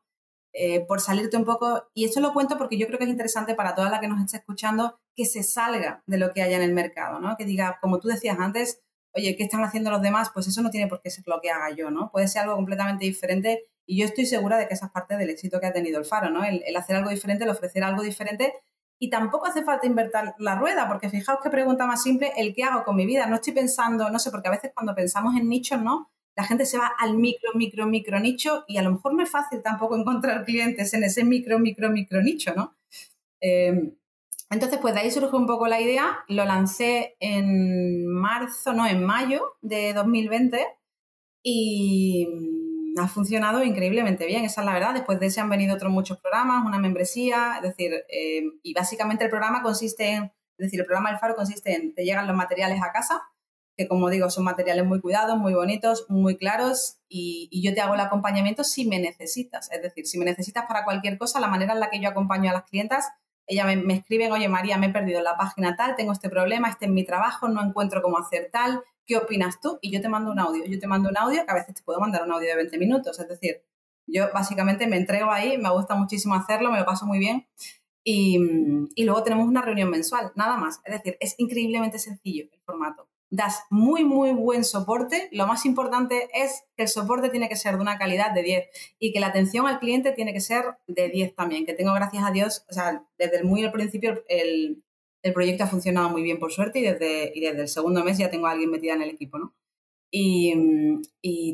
Eh, 0.59 0.87
por 0.87 1.03
salirte 1.03 1.37
un 1.37 1.45
poco, 1.45 1.91
y 1.93 2.07
esto 2.07 2.19
lo 2.21 2.33
cuento 2.33 2.57
porque 2.57 2.79
yo 2.79 2.87
creo 2.87 2.99
que 2.99 3.05
es 3.05 3.11
interesante 3.11 3.55
para 3.55 3.75
toda 3.75 3.91
la 3.91 4.01
que 4.01 4.09
nos 4.09 4.25
esté 4.25 4.39
escuchando 4.39 4.99
que 5.15 5.27
se 5.27 5.43
salga 5.43 6.03
de 6.07 6.17
lo 6.17 6.33
que 6.33 6.41
haya 6.41 6.57
en 6.57 6.63
el 6.63 6.73
mercado, 6.73 7.21
¿no? 7.21 7.37
Que 7.37 7.45
diga, 7.45 7.79
como 7.83 8.01
tú 8.01 8.09
decías 8.09 8.39
antes, 8.39 8.81
oye, 9.15 9.37
¿qué 9.37 9.43
están 9.43 9.63
haciendo 9.65 9.91
los 9.91 10.01
demás? 10.01 10.31
Pues 10.33 10.47
eso 10.47 10.63
no 10.63 10.71
tiene 10.71 10.87
por 10.87 11.03
qué 11.03 11.11
ser 11.11 11.25
lo 11.27 11.43
que 11.43 11.51
haga 11.51 11.69
yo, 11.77 11.91
¿no? 11.91 12.11
Puede 12.11 12.27
ser 12.27 12.43
algo 12.43 12.55
completamente 12.55 13.05
diferente 13.05 13.65
Y 13.85 13.99
yo 13.99 14.07
estoy 14.07 14.25
segura 14.25 14.57
de 14.57 14.67
que 14.67 14.73
esa 14.73 14.87
es 14.87 14.93
parte 14.93 15.19
del 15.19 15.29
éxito 15.29 15.61
que 15.61 15.67
ha 15.67 15.75
tenido 15.75 15.99
el 15.99 16.07
Faro, 16.07 16.31
¿no? 16.31 16.43
El, 16.43 16.75
hacer 16.75 16.97
algo 16.97 17.11
diferente, 17.11 17.45
el 17.45 17.51
ofrecer 17.51 17.85
algo 17.85 18.03
diferente. 18.03 18.55
Y 18.99 19.11
tampoco 19.11 19.45
hace 19.45 19.63
falta 19.63 19.87
invertir 19.87 20.33
la 20.39 20.55
rueda, 20.55 20.89
porque 20.89 21.11
fijaos 21.11 21.41
qué 21.43 21.51
pregunta 21.51 21.87
más 21.87 22.03
simple, 22.03 22.33
el 22.39 22.55
qué 22.55 22.65
hago 22.65 22.83
con 22.83 22.97
mi 22.97 23.05
vida. 23.05 23.27
No 23.27 23.35
estoy 23.35 23.53
pensando, 23.53 24.09
no 24.09 24.19
sé, 24.19 24.31
porque 24.31 24.49
a 24.49 24.53
veces 24.53 24.73
cuando 24.75 24.95
pensamos 24.95 25.37
en 25.37 25.51
nichos, 25.51 25.83
¿no? 25.83 26.11
La 26.37 26.45
gente 26.45 26.67
se 26.67 26.79
va 26.79 26.93
al 26.99 27.17
micro, 27.17 27.51
micro, 27.55 27.87
micro 27.87 28.21
nicho 28.21 28.65
y 28.69 28.77
a 28.77 28.83
lo 28.83 28.93
mejor 28.93 29.15
no 29.15 29.23
es 29.23 29.31
fácil 29.31 29.63
tampoco 29.63 29.97
encontrar 29.97 30.45
clientes 30.45 30.93
en 30.95 31.03
ese 31.03 31.25
micro, 31.25 31.59
micro, 31.59 31.91
micro 31.91 32.23
nicho, 32.23 32.55
¿no? 32.55 32.77
Eh, 33.41 33.95
entonces, 34.51 34.79
pues 34.81 34.95
de 34.95 35.01
ahí 35.01 35.11
surge 35.11 35.35
un 35.35 35.47
poco 35.47 35.67
la 35.67 35.81
idea. 35.81 36.25
Lo 36.29 36.45
lancé 36.45 37.17
en 37.21 38.07
marzo, 38.07 38.73
no, 38.73 38.87
en 38.87 39.05
mayo 39.05 39.57
de 39.61 39.93
2020 39.93 40.65
y 41.43 42.27
mm, 42.27 42.99
ha 43.01 43.09
funcionado 43.09 43.63
increíblemente 43.65 44.27
bien, 44.27 44.45
esa 44.45 44.63
es 44.63 44.67
la 44.67 44.73
verdad. 44.73 44.95
Después 44.95 45.21
de 45.21 45.27
ese 45.27 45.41
han 45.41 45.51
venido 45.51 45.75
otros 45.75 45.93
muchos 45.93 46.19
programas, 46.19 46.65
una 46.65 46.79
membresía, 46.79 47.57
es 47.57 47.63
decir, 47.63 47.93
eh, 48.09 48.43
y 48.63 48.75
básicamente 48.75 49.25
el 49.25 49.31
programa 49.31 49.63
consiste 49.63 50.11
en, 50.13 50.25
es 50.25 50.33
decir, 50.67 50.81
el 50.81 50.87
programa 50.87 51.11
del 51.11 51.19
Faro 51.19 51.37
consiste 51.37 51.75
en, 51.75 51.95
te 51.95 52.05
llegan 52.05 52.27
los 52.27 52.37
materiales 52.37 52.81
a 52.83 52.93
casa, 52.93 53.23
que 53.77 53.89
como 53.89 54.09
digo, 54.09 54.31
son 54.31 54.45
materiales 54.45 54.87
muy 54.87 55.01
cuidados, 55.01 55.37
muy 55.39 55.55
bonitos, 55.55 56.07
muy 56.09 56.37
claros, 56.37 56.99
y, 57.09 57.51
yo 57.63 57.75
te 57.75 57.81
hago 57.81 57.95
el 57.95 58.01
acompañamiento 58.01 58.65
si 58.65 58.87
me 58.87 58.99
necesitas. 58.99 59.71
Es 59.71 59.83
decir, 59.83 60.07
si 60.07 60.19
me 60.19 60.25
necesitas 60.25 60.65
para 60.67 60.85
cualquier 60.85 61.19
cosa, 61.19 61.41
la 61.41 61.49
manera 61.49 61.75
en 61.75 61.81
la 61.81 61.91
que 61.91 62.01
yo 62.01 62.09
acompaño 62.09 62.51
a 62.51 62.55
las 62.55 62.65
clientas 62.65 63.07
ella 63.47 63.65
me, 63.65 63.95
escriben, 63.95 64.33
oye 64.33 64.49
María, 64.49 64.77
me 64.77 64.87
he 64.87 64.91
perdido 64.91 65.23
la 65.23 65.37
página 65.37 65.77
tal, 65.77 65.95
tengo 65.95 66.13
este 66.13 66.29
problema, 66.29 66.69
este 66.69 66.87
es 66.87 66.91
mi 66.91 67.05
trabajo, 67.05 67.49
no 67.49 67.63
encuentro 67.63 68.03
cómo 68.03 68.19
hacer 68.19 68.51
tal, 68.51 68.83
¿qué 69.07 69.17
opinas 69.17 69.61
tú? 69.61 69.79
Y 69.81 69.93
yo 69.93 70.01
te 70.01 70.09
mando 70.09 70.33
un 70.33 70.41
audio. 70.41 70.65
Yo 70.67 70.79
te 70.81 70.87
mando 70.89 71.09
un 71.09 71.17
audio 71.17 71.45
que 71.45 71.51
a 71.51 71.55
veces 71.55 71.75
te 71.75 71.83
puedo 71.83 72.01
mandar 72.01 72.25
un 72.25 72.33
audio 72.33 72.49
de 72.49 72.57
20 72.57 72.79
minutos. 72.79 73.19
Es 73.21 73.29
decir, 73.29 73.63
yo 74.07 74.33
básicamente 74.35 74.87
me 74.89 74.97
entrego 74.97 75.31
ahí, 75.31 75.59
me 75.59 75.71
gusta 75.71 75.95
muchísimo 75.95 76.35
hacerlo, 76.35 76.73
me 76.73 76.81
lo 76.81 76.85
paso 76.85 77.07
muy 77.07 77.21
bien. 77.21 77.47
Y 78.03 79.05
luego 79.05 79.23
tenemos 79.23 79.47
una 79.47 79.63
reunión 79.63 79.91
mensual, 79.91 80.33
nada 80.35 80.57
más. 80.57 80.81
Es 80.85 80.95
decir, 80.95 81.17
es 81.21 81.35
increíblemente 81.39 81.99
sencillo 81.99 82.49
el 82.53 82.61
formato 82.63 83.09
das 83.31 83.65
muy, 83.71 84.05
muy 84.05 84.33
buen 84.33 84.65
soporte. 84.65 85.29
Lo 85.33 85.47
más 85.47 85.67
importante 85.67 86.29
es 86.33 86.65
que 86.77 86.85
el 86.85 86.89
soporte 86.89 87.29
tiene 87.29 87.49
que 87.49 87.57
ser 87.57 87.75
de 87.77 87.83
una 87.83 87.99
calidad 87.99 88.33
de 88.33 88.43
10 88.43 88.69
y 88.99 89.13
que 89.13 89.21
la 89.21 89.29
atención 89.29 89.67
al 89.67 89.79
cliente 89.79 90.13
tiene 90.13 90.33
que 90.33 90.41
ser 90.41 90.65
de 90.87 91.09
10 91.09 91.35
también, 91.35 91.67
que 91.67 91.75
tengo 91.75 91.93
gracias 91.95 92.25
a 92.25 92.31
Dios, 92.31 92.65
o 92.69 92.73
sea, 92.73 93.05
desde 93.19 93.43
muy 93.43 93.65
al 93.65 93.73
principio 93.73 94.23
el, 94.29 94.83
proyecto 95.35 95.65
ha 95.65 95.67
funcionado 95.67 96.09
muy 96.09 96.23
bien 96.23 96.39
por 96.39 96.53
suerte 96.53 96.79
y 96.79 96.83
desde, 96.83 97.33
y 97.35 97.41
desde 97.41 97.63
el 97.63 97.69
segundo 97.69 98.05
mes 98.05 98.17
ya 98.17 98.31
tengo 98.31 98.47
a 98.47 98.53
alguien 98.53 98.71
metida 98.71 98.95
en 98.95 99.03
el 99.03 99.11
equipo, 99.11 99.39
¿no? 99.39 99.57
Y, 100.09 100.55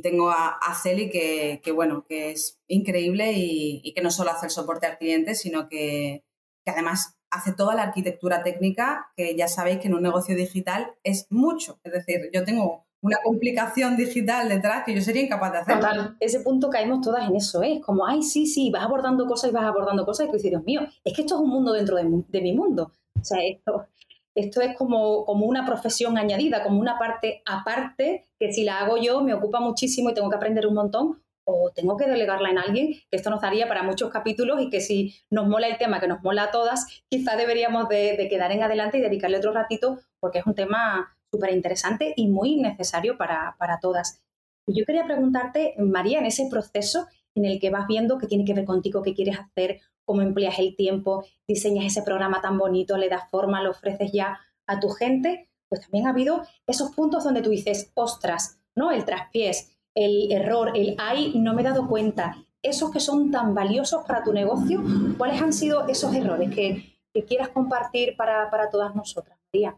tengo 0.02 0.30
a, 0.30 0.58
a 0.58 0.74
Celi 0.74 1.08
que, 1.08 1.60
que, 1.64 1.72
bueno, 1.72 2.04
que 2.06 2.32
es 2.32 2.60
increíble 2.68 3.32
y, 3.32 3.80
y, 3.82 3.94
que 3.94 4.02
no 4.02 4.10
solo 4.10 4.30
hace 4.30 4.46
el 4.46 4.50
soporte 4.50 4.86
al 4.86 4.98
cliente, 4.98 5.34
sino 5.34 5.68
que, 5.68 6.24
que 6.64 6.70
además 6.70 7.16
hace 7.32 7.52
toda 7.52 7.74
la 7.74 7.82
arquitectura 7.84 8.42
técnica, 8.42 9.10
que 9.16 9.34
ya 9.34 9.48
sabéis 9.48 9.78
que 9.78 9.88
en 9.88 9.94
un 9.94 10.02
negocio 10.02 10.36
digital 10.36 10.92
es 11.02 11.26
mucho. 11.30 11.80
Es 11.82 11.92
decir, 11.92 12.30
yo 12.32 12.44
tengo 12.44 12.84
una 13.00 13.16
complicación 13.24 13.96
digital 13.96 14.48
detrás 14.48 14.84
que 14.84 14.94
yo 14.94 15.00
sería 15.00 15.22
incapaz 15.22 15.52
de 15.52 15.58
hacer. 15.58 15.74
Total, 15.76 16.16
ese 16.20 16.40
punto 16.40 16.70
caemos 16.70 17.00
todas 17.00 17.28
en 17.28 17.34
eso, 17.34 17.62
¿eh? 17.62 17.80
Como, 17.84 18.06
ay, 18.06 18.22
sí, 18.22 18.46
sí, 18.46 18.70
vas 18.70 18.84
abordando 18.84 19.26
cosas 19.26 19.50
y 19.50 19.52
vas 19.52 19.64
abordando 19.64 20.04
cosas 20.04 20.26
y 20.26 20.30
tú 20.30 20.36
dices, 20.36 20.50
Dios 20.50 20.62
mío, 20.64 20.82
es 21.02 21.14
que 21.14 21.22
esto 21.22 21.34
es 21.34 21.40
un 21.40 21.50
mundo 21.50 21.72
dentro 21.72 21.96
de, 21.96 22.04
mi 22.40 22.52
mundo. 22.52 22.92
O 23.20 23.24
sea, 23.24 23.42
esto, 23.42 23.86
esto 24.34 24.60
es 24.60 24.76
como, 24.76 25.24
como 25.24 25.46
una 25.46 25.64
profesión 25.66 26.18
añadida, 26.18 26.62
como 26.62 26.78
una 26.78 26.98
parte 26.98 27.42
aparte 27.46 28.28
que 28.38 28.52
si 28.52 28.62
la 28.62 28.80
hago 28.80 28.98
yo 28.98 29.22
me 29.22 29.34
ocupa 29.34 29.58
muchísimo 29.58 30.10
y 30.10 30.14
tengo 30.14 30.28
que 30.30 30.36
aprender 30.36 30.66
un 30.66 30.74
montón 30.74 31.21
o 31.44 31.70
tengo 31.74 31.96
que 31.96 32.06
delegarla 32.06 32.50
en 32.50 32.58
alguien, 32.58 32.92
que 32.92 33.16
esto 33.16 33.30
nos 33.30 33.40
daría 33.40 33.68
para 33.68 33.82
muchos 33.82 34.10
capítulos 34.10 34.60
y 34.60 34.70
que 34.70 34.80
si 34.80 35.14
nos 35.30 35.48
mola 35.48 35.66
el 35.66 35.78
tema, 35.78 36.00
que 36.00 36.08
nos 36.08 36.22
mola 36.22 36.44
a 36.44 36.50
todas, 36.50 36.86
quizá 37.08 37.36
deberíamos 37.36 37.88
de, 37.88 38.26
quedar 38.30 38.52
en 38.52 38.62
adelante 38.62 38.98
y 38.98 39.00
dedicarle 39.00 39.38
otro 39.38 39.52
ratito 39.52 39.98
porque 40.20 40.38
es 40.38 40.46
un 40.46 40.54
tema 40.54 41.16
súper 41.32 41.52
interesante 41.52 42.12
y 42.16 42.28
muy 42.28 42.56
necesario 42.56 43.16
para, 43.16 43.56
para 43.58 43.80
todas. 43.80 44.22
Yo 44.66 44.84
quería 44.84 45.04
preguntarte, 45.04 45.74
María, 45.78 46.20
en 46.20 46.26
ese 46.26 46.46
proceso 46.48 47.06
en 47.34 47.44
el 47.44 47.58
que 47.58 47.70
vas 47.70 47.86
viendo 47.86 48.18
qué 48.18 48.26
tiene 48.26 48.44
que 48.44 48.54
ver 48.54 48.64
contigo, 48.64 49.02
qué 49.02 49.14
quieres 49.14 49.38
hacer, 49.38 49.80
cómo 50.04 50.22
empleas 50.22 50.58
el 50.58 50.76
tiempo, 50.76 51.24
diseñas 51.48 51.86
ese 51.86 52.02
programa 52.02 52.40
tan 52.40 52.58
bonito, 52.58 52.96
le 52.96 53.08
das 53.08 53.28
forma, 53.30 53.62
lo 53.62 53.70
ofreces 53.70 54.12
ya 54.12 54.40
a 54.66 54.78
tu 54.78 54.90
gente, 54.90 55.48
pues 55.68 55.80
también 55.80 56.06
ha 56.06 56.10
habido 56.10 56.42
esos 56.66 56.94
puntos 56.94 57.24
donde 57.24 57.42
tú 57.42 57.50
dices, 57.50 57.90
ostras, 57.94 58.60
¿no? 58.74 58.90
El 58.90 59.04
traspiés, 59.04 59.76
el 59.94 60.32
error, 60.32 60.72
el 60.74 60.94
ay, 60.98 61.32
no 61.36 61.54
me 61.54 61.62
he 61.62 61.64
dado 61.64 61.88
cuenta. 61.88 62.36
Esos 62.62 62.90
que 62.90 63.00
son 63.00 63.30
tan 63.30 63.54
valiosos 63.54 64.04
para 64.06 64.22
tu 64.22 64.32
negocio, 64.32 64.82
¿cuáles 65.18 65.42
han 65.42 65.52
sido 65.52 65.88
esos 65.88 66.14
errores 66.14 66.54
que, 66.54 66.88
quieras 67.26 67.48
compartir 67.50 68.16
para, 68.16 68.70
todas 68.70 68.94
nosotras, 68.94 69.38
María? 69.52 69.76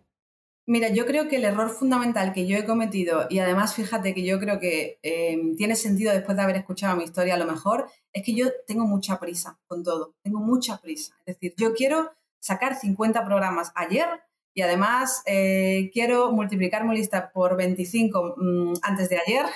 Mira, 0.66 0.88
yo 0.88 1.04
creo 1.04 1.28
que 1.28 1.36
el 1.36 1.44
error 1.44 1.68
fundamental 1.70 2.32
que 2.32 2.46
yo 2.46 2.56
he 2.56 2.64
cometido, 2.64 3.26
y 3.28 3.38
además 3.38 3.74
fíjate 3.74 4.14
que 4.14 4.24
yo 4.24 4.38
creo 4.38 4.60
que 4.60 4.98
em, 5.02 5.56
tiene 5.56 5.76
sentido 5.76 6.12
después 6.12 6.36
de 6.36 6.42
haber 6.42 6.56
escuchado 6.56 6.96
mi 6.96 7.04
historia 7.04 7.34
a 7.34 7.38
lo 7.38 7.46
mejor, 7.46 7.88
es 8.12 8.22
que 8.22 8.34
yo 8.34 8.46
tengo 8.66 8.86
mucha 8.86 9.18
prisa 9.18 9.58
con 9.66 9.82
todo, 9.82 10.14
tengo 10.22 10.40
mucha 10.40 10.78
prisa. 10.78 11.16
Es 11.26 11.34
decir, 11.34 11.54
yo 11.56 11.74
quiero 11.74 12.12
sacar 12.38 12.76
50 12.76 13.24
programas 13.24 13.72
ayer 13.74 14.06
y 14.54 14.62
además 14.62 15.22
eh, 15.26 15.90
quiero 15.92 16.30
multiplicar 16.30 16.84
mi 16.84 16.96
lista 16.96 17.32
por 17.32 17.56
25 17.56 18.36
mm, 18.36 18.74
antes 18.82 19.08
de 19.08 19.18
ayer. 19.18 19.46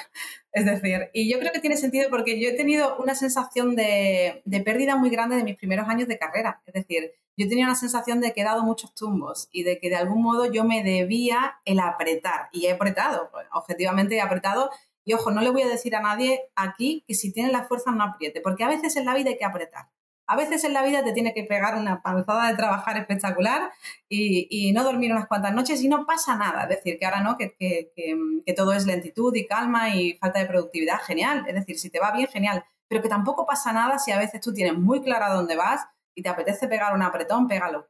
Es 0.51 0.65
decir, 0.65 1.11
y 1.13 1.31
yo 1.31 1.39
creo 1.39 1.53
que 1.53 1.61
tiene 1.61 1.77
sentido 1.77 2.11
porque 2.11 2.41
yo 2.41 2.49
he 2.49 2.55
tenido 2.55 2.97
una 2.97 3.15
sensación 3.15 3.77
de, 3.77 4.43
pérdida 4.65 4.97
muy 4.97 5.09
grande 5.09 5.37
de 5.37 5.45
mis 5.45 5.57
primeros 5.57 5.89
años 5.89 6.09
de 6.09 6.19
carrera. 6.19 6.63
Es 6.67 6.75
decir, 6.75 7.13
yo 7.37 7.49
tenía 7.49 7.67
una 7.67 7.77
sensación 7.77 8.21
de 8.21 8.33
que 8.33 8.41
he 8.41 8.45
dado 8.45 8.65
muchos 8.65 8.93
tumbos 8.95 9.49
y 9.53 9.63
de 9.63 9.79
que 9.79 9.89
de 9.89 9.97
algún 9.97 10.21
modo 10.21 10.51
yo 10.51 10.65
me 10.65 10.83
debía 10.83 11.61
el 11.65 11.79
apretar. 11.79 12.49
Y 12.51 12.67
he 12.67 12.73
apretado, 12.73 13.29
pues, 13.31 13.47
objetivamente 13.53 14.17
he 14.17 14.21
apretado. 14.21 14.71
Y 15.05 15.13
ojo, 15.13 15.31
no 15.31 15.43
le 15.43 15.51
voy 15.51 15.63
a 15.63 15.69
decir 15.69 15.95
a 15.95 16.01
nadie 16.01 16.41
aquí 16.57 17.05
que 17.07 17.15
si 17.15 17.33
tiene 17.33 17.53
la 17.53 17.65
fuerza 17.65 17.93
no 17.93 18.03
apriete, 18.03 18.41
porque 18.41 18.65
a 18.65 18.69
veces 18.69 18.97
en 18.97 19.05
la 19.05 19.15
vida 19.15 19.31
hay 19.31 19.39
que 19.39 19.45
apretar. 19.45 19.91
A 20.31 20.37
veces 20.37 20.63
en 20.65 20.75
la 20.75 20.83
vida 20.83 21.03
te 21.03 21.13
tiene 21.13 21.33
que 21.33 21.45
pegar 21.45 21.75
una 21.77 22.03
panzada 22.03 22.51
de 22.51 22.57
trabajar 22.57 22.99
espectacular 22.99 23.71
y, 24.11 24.73
no 24.75 24.85
dormir 24.85 25.11
unas 25.11 25.27
cuantas 25.27 25.55
noches 25.55 25.83
y 25.83 25.89
no 25.89 26.05
pasa 26.05 26.37
nada. 26.37 26.65
Es 26.65 26.69
decir, 26.69 26.99
que 26.99 27.07
ahora 27.07 27.23
no, 27.23 27.39
que, 27.39 27.57
que, 27.59 28.53
todo 28.55 28.75
es 28.75 28.87
lentitud 28.87 29.35
y 29.35 29.47
calma 29.47 29.95
y 29.95 30.19
falta 30.19 30.39
de 30.39 30.47
productividad, 30.47 31.01
genial. 31.01 31.47
Es 31.49 31.55
decir, 31.55 31.79
si 31.79 31.89
te 31.89 31.99
va 31.99 32.13
bien, 32.13 32.29
genial. 32.29 32.63
Pero 32.89 33.01
que 33.01 33.09
tampoco 33.09 33.47
pasa 33.47 33.73
nada 33.73 33.99
si 33.99 34.13
a 34.13 34.19
veces 34.19 34.43
tú 34.43 34.53
tienes 34.53 34.75
muy 34.75 35.01
clara 35.01 35.33
dónde 35.33 35.57
vas 35.57 35.87
y 36.15 36.23
te 36.23 36.29
apetece 36.29 36.69
pegar 36.69 36.95
un 36.95 37.03
apretón, 37.03 37.49
pégalo. 37.49 37.89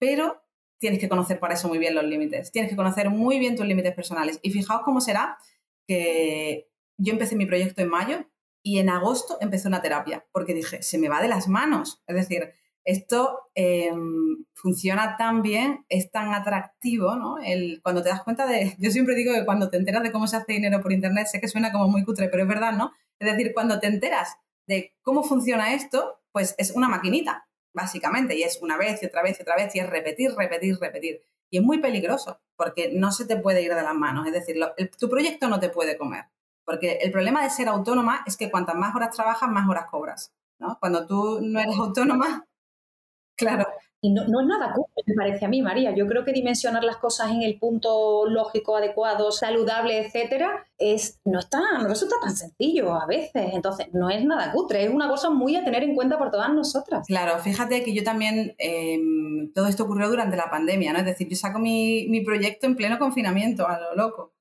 Pero 0.00 0.42
tienes 0.78 0.98
que 0.98 1.08
conocer 1.08 1.38
para 1.38 1.54
eso 1.54 1.68
muy 1.68 1.78
bien 1.78 1.94
los 1.94 2.04
límites. 2.04 2.50
Tienes 2.50 2.68
que 2.68 2.76
conocer 2.76 3.10
muy 3.10 3.38
bien 3.38 3.54
tus 3.54 3.64
límites 3.64 3.94
personales. 3.94 4.40
Y 4.42 4.50
fijaos 4.50 4.82
cómo 4.82 5.00
será 5.00 5.38
que 5.86 6.68
yo 6.98 7.12
empecé 7.12 7.36
mi 7.36 7.46
proyecto 7.46 7.80
en 7.82 7.88
mayo, 7.88 8.26
y 8.66 8.80
en 8.80 8.90
agosto 8.90 9.38
empecé 9.40 9.68
una 9.68 9.80
terapia, 9.80 10.26
porque 10.32 10.52
dije, 10.52 10.82
se 10.82 10.98
me 10.98 11.08
va 11.08 11.22
de 11.22 11.28
las 11.28 11.46
manos. 11.46 12.02
Es 12.08 12.16
decir, 12.16 12.52
esto 12.82 13.48
em, 13.54 14.44
funciona 14.54 15.16
tan 15.16 15.40
bien, 15.40 15.84
es 15.88 16.10
tan 16.10 16.34
atractivo, 16.34 17.14
¿no? 17.14 17.38
El, 17.38 17.80
cuando 17.80 18.02
te 18.02 18.08
das 18.08 18.24
cuenta 18.24 18.44
de, 18.44 18.74
yo 18.80 18.90
siempre 18.90 19.14
digo 19.14 19.32
que 19.32 19.44
cuando 19.44 19.70
te 19.70 19.76
enteras 19.76 20.02
de 20.02 20.10
cómo 20.10 20.26
se 20.26 20.38
hace 20.38 20.54
dinero 20.54 20.80
por 20.80 20.92
Internet, 20.92 21.28
sé 21.28 21.40
que 21.40 21.46
suena 21.46 21.70
como 21.70 21.86
muy 21.86 22.02
cutre, 22.02 22.28
pero 22.28 22.42
es 22.42 22.48
verdad, 22.48 22.72
¿no? 22.72 22.90
Es 23.20 23.30
decir, 23.30 23.52
cuando 23.54 23.78
te 23.78 23.86
enteras 23.86 24.34
de 24.66 24.96
cómo 25.00 25.22
funciona 25.22 25.72
esto, 25.72 26.20
pues 26.32 26.56
es 26.58 26.72
una 26.72 26.88
maquinita, 26.88 27.48
básicamente, 27.72 28.36
y 28.36 28.42
es 28.42 28.60
una 28.60 28.76
vez 28.76 29.00
y 29.00 29.06
otra 29.06 29.22
vez 29.22 29.38
y 29.38 29.42
otra 29.42 29.54
vez, 29.54 29.76
y 29.76 29.78
es 29.78 29.88
repetir, 29.88 30.32
repetir, 30.32 30.76
repetir. 30.80 31.22
Y 31.50 31.58
es 31.58 31.62
muy 31.62 31.78
peligroso, 31.78 32.40
porque 32.56 32.90
no 32.92 33.12
se 33.12 33.26
te 33.26 33.36
puede 33.36 33.62
ir 33.62 33.72
de 33.72 33.82
las 33.82 33.94
manos, 33.94 34.26
es 34.26 34.32
decir, 34.32 34.56
tu 34.98 35.08
proyecto 35.08 35.46
no 35.46 35.60
te 35.60 35.68
puede 35.68 35.96
comer. 35.96 36.24
Porque 36.66 36.98
el 37.00 37.12
problema 37.12 37.42
de 37.42 37.50
ser 37.50 37.68
autónoma 37.68 38.24
es 38.26 38.36
que 38.36 38.50
cuantas 38.50 38.74
más 38.74 38.94
horas 38.94 39.14
trabajas, 39.14 39.48
más 39.48 39.68
horas 39.68 39.86
cobras. 39.88 40.34
¿no? 40.58 40.76
Cuando 40.80 41.06
tú 41.06 41.40
no 41.40 41.60
eres 41.60 41.76
autónoma, 41.78 42.46
claro. 43.36 43.66
Y 44.02 44.12
no, 44.12 44.22
es 44.22 44.46
nada 44.46 44.72
cutre, 44.74 45.02
me 45.06 45.14
parece 45.14 45.46
a 45.46 45.48
mí, 45.48 45.62
María. 45.62 45.92
Yo 45.94 46.06
creo 46.06 46.22
que 46.22 46.32
dimensionar 46.32 46.84
las 46.84 46.98
cosas 46.98 47.30
en 47.32 47.42
el 47.42 47.58
punto 47.58 48.26
lógico, 48.28 48.76
adecuado, 48.76 49.32
saludable, 49.32 49.98
etcétera, 49.98 50.66
es, 50.78 51.18
no, 51.24 51.38
está, 51.38 51.60
no 51.80 51.88
resulta 51.88 52.16
tan 52.20 52.36
sencillo 52.36 52.94
a 52.94 53.06
veces. 53.06 53.54
Entonces, 53.54 53.88
no 53.94 54.10
es 54.10 54.24
nada 54.24 54.52
cutre, 54.52 54.84
es 54.84 54.90
una 54.90 55.08
cosa 55.08 55.30
muy 55.30 55.56
a 55.56 55.64
tener 55.64 55.82
en 55.82 55.94
cuenta 55.96 56.18
por 56.18 56.30
todas 56.30 56.52
nosotras. 56.52 57.06
Claro, 57.06 57.38
fíjate 57.38 57.82
que 57.82 57.94
yo 57.94 58.04
también, 58.04 58.54
em, 58.58 59.52
todo 59.54 59.66
esto 59.66 59.84
ocurrió 59.84 60.08
durante 60.08 60.36
la 60.36 60.50
pandemia, 60.50 60.92
¿no? 60.92 60.98
Es 60.98 61.06
decir, 61.06 61.28
yo 61.28 61.36
saco 61.36 61.58
mi, 61.58 62.06
mi 62.08 62.20
proyecto 62.20 62.66
en 62.66 62.76
pleno 62.76 62.98
confinamiento, 62.98 63.66
a 63.66 63.80
lo 63.80 63.94
loco. 63.96 64.35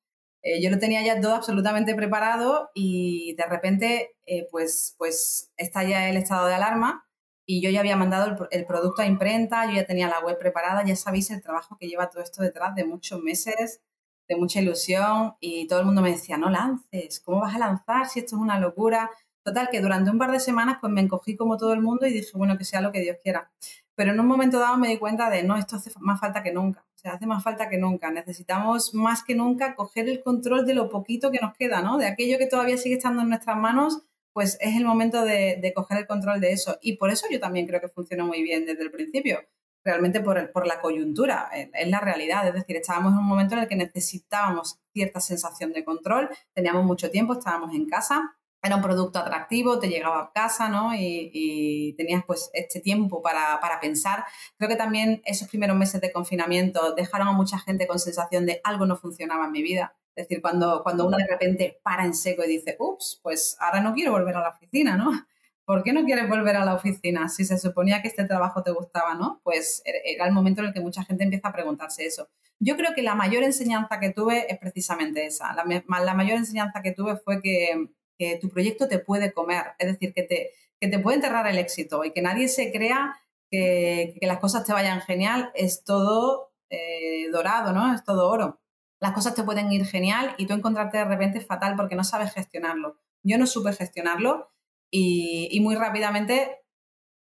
Eh, 0.45 0.61
yo 0.61 0.69
lo 0.69 0.77
tenía 0.77 1.03
ya 1.03 1.19
todo 1.19 1.33
absolutamente 1.33 1.95
preparado 1.95 2.69
y 2.75 3.33
de 3.35 3.45
repente 3.47 4.15
eh, 4.27 4.47
pues, 4.51 4.93
pues 4.99 5.51
está 5.57 5.83
ya 5.83 6.07
el 6.07 6.17
estado 6.17 6.45
de 6.45 6.53
alarma 6.53 7.07
y 7.47 7.63
yo 7.63 7.71
ya 7.71 7.79
había 7.79 7.95
mandado 7.97 8.47
el, 8.51 8.65
producto 8.67 9.01
a 9.01 9.07
imprenta, 9.07 9.65
yo 9.65 9.71
ya 9.71 9.87
tenía 9.87 10.07
la 10.07 10.19
web 10.19 10.37
preparada, 10.37 10.85
ya 10.85 10.95
sabéis 10.95 11.31
el 11.31 11.41
trabajo 11.41 11.77
que 11.79 11.87
lleva 11.87 12.11
todo 12.11 12.21
esto 12.21 12.43
detrás 12.43 12.75
de 12.75 12.85
muchos 12.85 13.23
meses, 13.23 13.81
de 14.27 14.35
mucha 14.35 14.61
ilusión 14.61 15.33
y 15.39 15.65
todo 15.67 15.79
el 15.79 15.85
mundo 15.87 16.03
me 16.03 16.11
decía, 16.11 16.37
no 16.37 16.51
lances, 16.51 17.19
¿cómo 17.21 17.41
vas 17.41 17.55
a 17.55 17.59
lanzar 17.59 18.07
si 18.07 18.19
esto 18.19 18.35
es 18.35 18.41
una 18.41 18.59
locura? 18.59 19.09
Total, 19.43 19.69
que 19.71 19.81
durante 19.81 20.11
un 20.11 20.19
par 20.19 20.31
de 20.31 20.39
semanas 20.39 20.77
pues 20.79 20.93
me 20.93 21.01
encogí 21.01 21.35
como 21.35 21.57
todo 21.57 21.73
el 21.73 21.81
mundo 21.81 22.05
y 22.05 22.13
dije, 22.13 22.29
bueno, 22.35 22.55
que 22.55 22.65
sea 22.65 22.81
lo 22.81 22.91
que 22.91 23.01
Dios 23.01 23.17
quiera. 23.23 23.51
Pero 23.95 24.11
en 24.11 24.19
un 24.19 24.27
momento 24.27 24.59
dado 24.59 24.77
me 24.77 24.89
di 24.89 24.97
cuenta 24.97 25.29
de, 25.29 25.43
no, 25.43 25.55
esto 25.55 25.77
hace 25.77 25.91
más 25.99 26.19
falta 26.19 26.43
que 26.43 26.51
nunca. 26.51 26.85
O 26.95 26.97
sea, 26.97 27.13
hace 27.13 27.25
más 27.25 27.43
falta 27.43 27.69
que 27.69 27.77
nunca. 27.77 28.11
Necesitamos 28.11 28.93
más 28.93 29.23
que 29.23 29.35
nunca 29.35 29.75
coger 29.75 30.09
el 30.09 30.21
control 30.21 30.65
de 30.65 30.73
lo 30.73 30.89
poquito 30.89 31.31
que 31.31 31.39
nos 31.39 31.55
queda, 31.55 31.81
¿no? 31.81 31.97
De 31.97 32.05
aquello 32.05 32.37
que 32.37 32.47
todavía 32.47 32.77
sigue 32.77 32.95
estando 32.95 33.21
en 33.21 33.29
nuestras 33.29 33.57
manos, 33.57 34.01
pues 34.33 34.57
es 34.59 34.75
el 34.75 34.83
momento 34.83 35.23
de, 35.23 35.71
coger 35.73 35.99
el 35.99 36.07
control 36.07 36.41
de 36.41 36.51
eso. 36.51 36.77
Y 36.81 36.97
por 36.97 37.09
eso 37.09 37.27
yo 37.31 37.39
también 37.39 37.67
creo 37.67 37.79
que 37.79 37.87
funcionó 37.87 38.25
muy 38.27 38.43
bien 38.43 38.65
desde 38.65 38.83
el 38.83 38.91
principio 38.91 39.39
realmente 39.83 40.19
por, 40.19 40.51
por, 40.51 40.65
la 40.65 40.81
coyuntura, 40.81 41.49
es 41.53 41.87
la 41.87 41.99
realidad. 41.99 42.47
Es 42.47 42.55
decir, 42.55 42.75
estábamos 42.75 43.13
en 43.13 43.19
un 43.19 43.25
momento 43.25 43.53
en 43.53 43.61
el 43.61 43.67
que 43.67 43.75
necesitábamos 43.75 44.79
cierta 44.91 45.21
sensación 45.21 45.73
de 45.73 45.85
control, 45.85 46.29
teníamos 46.53 46.83
mucho 46.85 47.11
tiempo, 47.11 47.33
estábamos 47.33 47.73
en 47.75 47.87
casa 47.87 48.35
era 48.65 48.75
un 48.75 48.81
producto 48.81 49.19
atractivo, 49.19 49.79
te 49.79 49.87
llegaba 49.87 50.21
a 50.21 50.31
casa, 50.31 50.69
¿no? 50.69 50.91
Y, 50.95 51.93
tenías 51.97 52.23
pues 52.25 52.49
este 52.53 52.79
tiempo 52.79 53.21
para, 53.21 53.59
pensar. 53.79 54.25
Creo 54.57 54.69
que 54.69 54.75
también 54.75 55.21
esos 55.25 55.47
primeros 55.47 55.77
meses 55.77 56.01
de 56.01 56.11
confinamiento 56.11 56.93
dejaron 56.95 57.27
a 57.27 57.31
mucha 57.33 57.59
gente 57.59 57.87
con 57.87 57.99
sensación 57.99 58.45
de 58.45 58.61
algo 58.63 58.85
no 58.85 58.97
funcionaba 58.97 59.45
en 59.45 59.51
mi 59.51 59.61
vida. 59.61 59.95
Es 60.15 60.27
decir, 60.27 60.41
cuando, 60.41 60.81
cuando 60.81 61.05
uno 61.05 61.17
de 61.17 61.27
repente 61.27 61.79
para 61.83 62.05
en 62.05 62.13
seco 62.13 62.43
y 62.43 62.47
dice, 62.47 62.75
ups, 62.79 63.19
pues 63.21 63.57
ahora 63.59 63.81
no 63.81 63.93
quiero 63.93 64.11
volver 64.11 64.35
a 64.37 64.41
la 64.41 64.49
oficina, 64.49 64.97
¿no? 64.97 65.11
¿Por 65.65 65.83
qué 65.83 65.93
no 65.93 66.05
quieres 66.05 66.29
volver 66.29 66.55
a 66.57 66.65
la 66.65 66.75
oficina 66.75 67.27
si 67.27 67.43
se 67.43 67.57
suponía 67.57 68.01
que 68.01 68.07
este 68.07 68.25
trabajo 68.25 68.63
te 68.63 68.71
gustaba, 68.71 69.15
¿no? 69.15 69.41
Pues 69.43 69.81
er, 69.85 69.95
era 70.05 70.25
el 70.25 70.31
momento 70.31 70.61
en 70.61 70.67
el 70.67 70.73
que 70.73 70.79
mucha 70.79 71.03
gente 71.03 71.23
empieza 71.23 71.49
a 71.49 71.53
preguntarse 71.53 72.05
eso. 72.05 72.29
Yo 72.59 72.77
creo 72.77 72.93
que 72.93 73.01
la 73.01 73.15
mayor 73.15 73.43
enseñanza 73.43 73.99
que 73.99 74.11
tuve 74.11 74.51
es 74.51 74.57
precisamente 74.57 75.25
esa. 75.25 75.53
La, 75.53 75.65
la 75.65 76.13
mayor 76.13 76.37
enseñanza 76.37 76.81
que 76.81 76.93
tuve 76.93 77.17
fue 77.17 77.41
que 77.41 77.89
que 78.17 78.37
tu 78.37 78.49
proyecto 78.49 78.87
te 78.87 78.99
puede 78.99 79.33
comer, 79.33 79.73
es 79.79 79.87
decir, 79.87 80.13
que 80.13 80.23
te, 80.23 80.51
que 80.79 80.87
te 80.87 80.99
puede 80.99 81.17
enterrar 81.17 81.47
el 81.47 81.57
éxito 81.57 82.03
y 82.03 82.11
que 82.11 82.21
nadie 82.21 82.47
se 82.47 82.71
crea 82.71 83.15
que, 83.49 84.17
las 84.21 84.39
cosas 84.39 84.65
te 84.65 84.73
vayan 84.73 85.01
genial, 85.01 85.51
es 85.55 85.83
todo 85.83 86.51
eh, 86.69 87.29
dorado, 87.31 87.73
¿no? 87.73 87.93
Es 87.93 88.03
todo 88.03 88.29
oro. 88.29 88.61
Las 88.99 89.13
cosas 89.13 89.35
te 89.35 89.43
pueden 89.43 89.71
ir 89.71 89.85
genial 89.85 90.35
y 90.37 90.47
tú 90.47 90.53
encontrarte 90.53 90.97
de 90.97 91.05
repente 91.05 91.41
fatal 91.41 91.75
porque 91.75 91.95
no 91.95 92.03
sabes 92.03 92.33
gestionarlo. 92.33 92.97
Yo 93.23 93.37
no 93.37 93.47
supe 93.47 93.73
gestionarlo 93.73 94.51
y, 94.91 95.59
muy 95.61 95.75
rápidamente, 95.75 96.59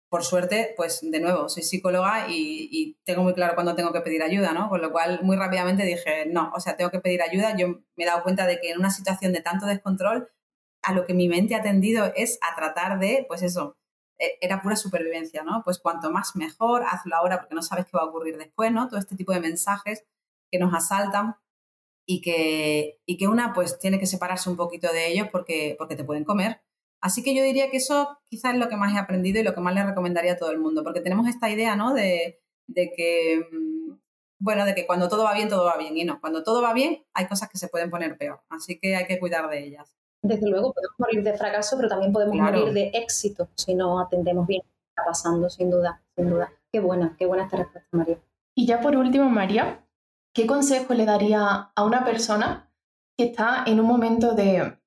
por 0.09 0.23
suerte, 0.23 0.73
pues 0.77 0.99
de 1.01 1.19
nuevo, 1.19 1.49
soy 1.49 1.63
psicóloga 1.63 2.27
y, 2.29 2.69
y, 2.71 2.99
tengo 3.03 3.23
muy 3.23 3.33
claro 3.33 3.55
cuándo 3.55 3.75
tengo 3.75 3.91
que 3.91 4.01
pedir 4.01 4.21
ayuda, 4.21 4.53
¿no? 4.53 4.69
Con 4.69 4.81
lo 4.81 4.91
cual, 4.91 5.21
muy 5.23 5.35
rápidamente 5.35 5.83
dije, 5.83 6.25
no, 6.27 6.51
o 6.55 6.59
sea, 6.59 6.77
tengo 6.77 6.91
que 6.91 6.99
pedir 6.99 7.21
ayuda. 7.21 7.55
Yo 7.57 7.67
me 7.95 8.03
he 8.03 8.05
dado 8.05 8.23
cuenta 8.23 8.45
de 8.45 8.59
que 8.59 8.71
en 8.71 8.79
una 8.79 8.91
situación 8.91 9.33
de 9.33 9.41
tanto 9.41 9.65
descontrol 9.65 10.29
a 10.85 10.93
lo 10.93 11.05
que 11.05 11.13
mi 11.13 11.27
mente 11.27 11.55
ha 11.55 11.63
tendido 11.63 12.11
es 12.15 12.37
a 12.41 12.55
tratar 12.55 12.99
de, 12.99 13.25
pues 13.27 13.41
eso, 13.41 13.75
e, 14.19 14.37
era 14.39 14.61
pura 14.61 14.75
supervivencia, 14.75 15.43
¿no? 15.43 15.63
Pues 15.63 15.79
cuanto 15.79 16.11
más 16.11 16.35
mejor, 16.35 16.83
hazlo 16.83 17.15
ahora 17.15 17.39
porque 17.39 17.55
no 17.55 17.63
sabes 17.63 17.85
qué 17.85 17.97
va 17.97 18.03
a 18.03 18.07
ocurrir 18.07 18.37
después, 18.37 18.71
¿no? 18.71 18.87
Todo 18.87 18.99
este 18.99 19.15
tipo 19.15 19.33
de 19.33 19.39
mensajes 19.39 20.05
que 20.51 20.59
nos 20.59 20.73
asaltan 20.73 21.35
y 22.07 22.21
que, 22.21 22.99
y 23.05 23.17
que 23.17 23.27
una 23.27 23.53
pues 23.53 23.79
tiene 23.79 23.99
que 23.99 24.05
separarse 24.05 24.49
un 24.49 24.57
poquito 24.57 24.93
de 24.93 25.07
ellos 25.07 25.29
porque, 25.31 25.75
porque 25.77 25.95
te 25.95 26.03
pueden 26.03 26.23
comer. 26.23 26.61
Así 27.01 27.23
que 27.23 27.35
yo 27.35 27.43
diría 27.43 27.71
que 27.71 27.77
eso 27.77 28.19
quizás 28.29 28.53
es 28.53 28.59
lo 28.59 28.69
que 28.69 28.77
más 28.77 28.93
he 28.95 28.99
aprendido 28.99 29.39
y 29.39 29.43
lo 29.43 29.55
que 29.55 29.61
más 29.61 29.73
le 29.73 29.83
recomendaría 29.85 30.33
a 30.33 30.37
todo 30.37 30.51
el 30.51 30.59
mundo, 30.59 30.83
porque 30.83 31.01
tenemos 31.01 31.27
esta 31.27 31.49
idea, 31.49 31.75
¿no? 31.75 31.93
De, 31.93 32.41
de 32.67 32.91
que, 32.95 33.47
mm, 33.51 33.97
bueno, 34.39 34.65
de 34.65 34.75
que 34.75 34.85
cuando 34.85 35.09
todo 35.09 35.23
va 35.23 35.33
bien, 35.33 35.49
todo 35.49 35.65
va 35.65 35.77
bien. 35.77 35.97
Y 35.97 36.05
no, 36.05 36.19
cuando 36.21 36.43
todo 36.43 36.61
va 36.61 36.73
bien, 36.73 37.03
hay 37.13 37.27
cosas 37.27 37.49
que 37.49 37.57
se 37.57 37.69
pueden 37.69 37.89
poner 37.89 38.17
peor. 38.17 38.41
Así 38.49 38.79
que 38.79 38.95
hay 38.95 39.05
que 39.07 39.19
cuidar 39.19 39.49
de 39.49 39.65
ellas 39.65 39.95
desde 40.27 40.49
luego 40.49 40.73
podemos 40.73 40.95
morir 40.97 41.23
de 41.23 41.37
fracaso, 41.37 41.75
pero 41.77 41.89
también 41.89 42.11
podemos 42.11 42.35
morir 42.35 42.73
de 42.73 42.91
éxito 42.93 43.47
si 43.55 43.75
no 43.75 43.99
atendemos 43.99 44.47
bien 44.47 44.61
lo 44.63 44.69
que 44.69 44.89
está 44.89 45.03
pasando, 45.05 45.49
sin 45.49 45.69
duda, 45.69 46.01
sin 46.15 46.29
duda. 46.29 46.51
Qué 46.71 46.79
buena, 46.79 47.15
qué 47.17 47.25
buena 47.25 47.43
esta 47.43 47.57
respuesta, 47.57 47.87
María. 47.91 48.17
Y 48.55 48.65
ya 48.65 48.81
por 48.81 48.95
último, 48.95 49.29
María, 49.29 49.85
¿qué 50.33 50.47
consejo 50.47 50.93
le 50.93 51.05
daría 51.05 51.71
a 51.75 51.83
una 51.83 52.03
persona 52.03 52.71
que 53.17 53.25
está 53.25 53.63
en 53.65 53.79
un 53.79 53.85
momento 53.85 54.33
de 54.33 54.77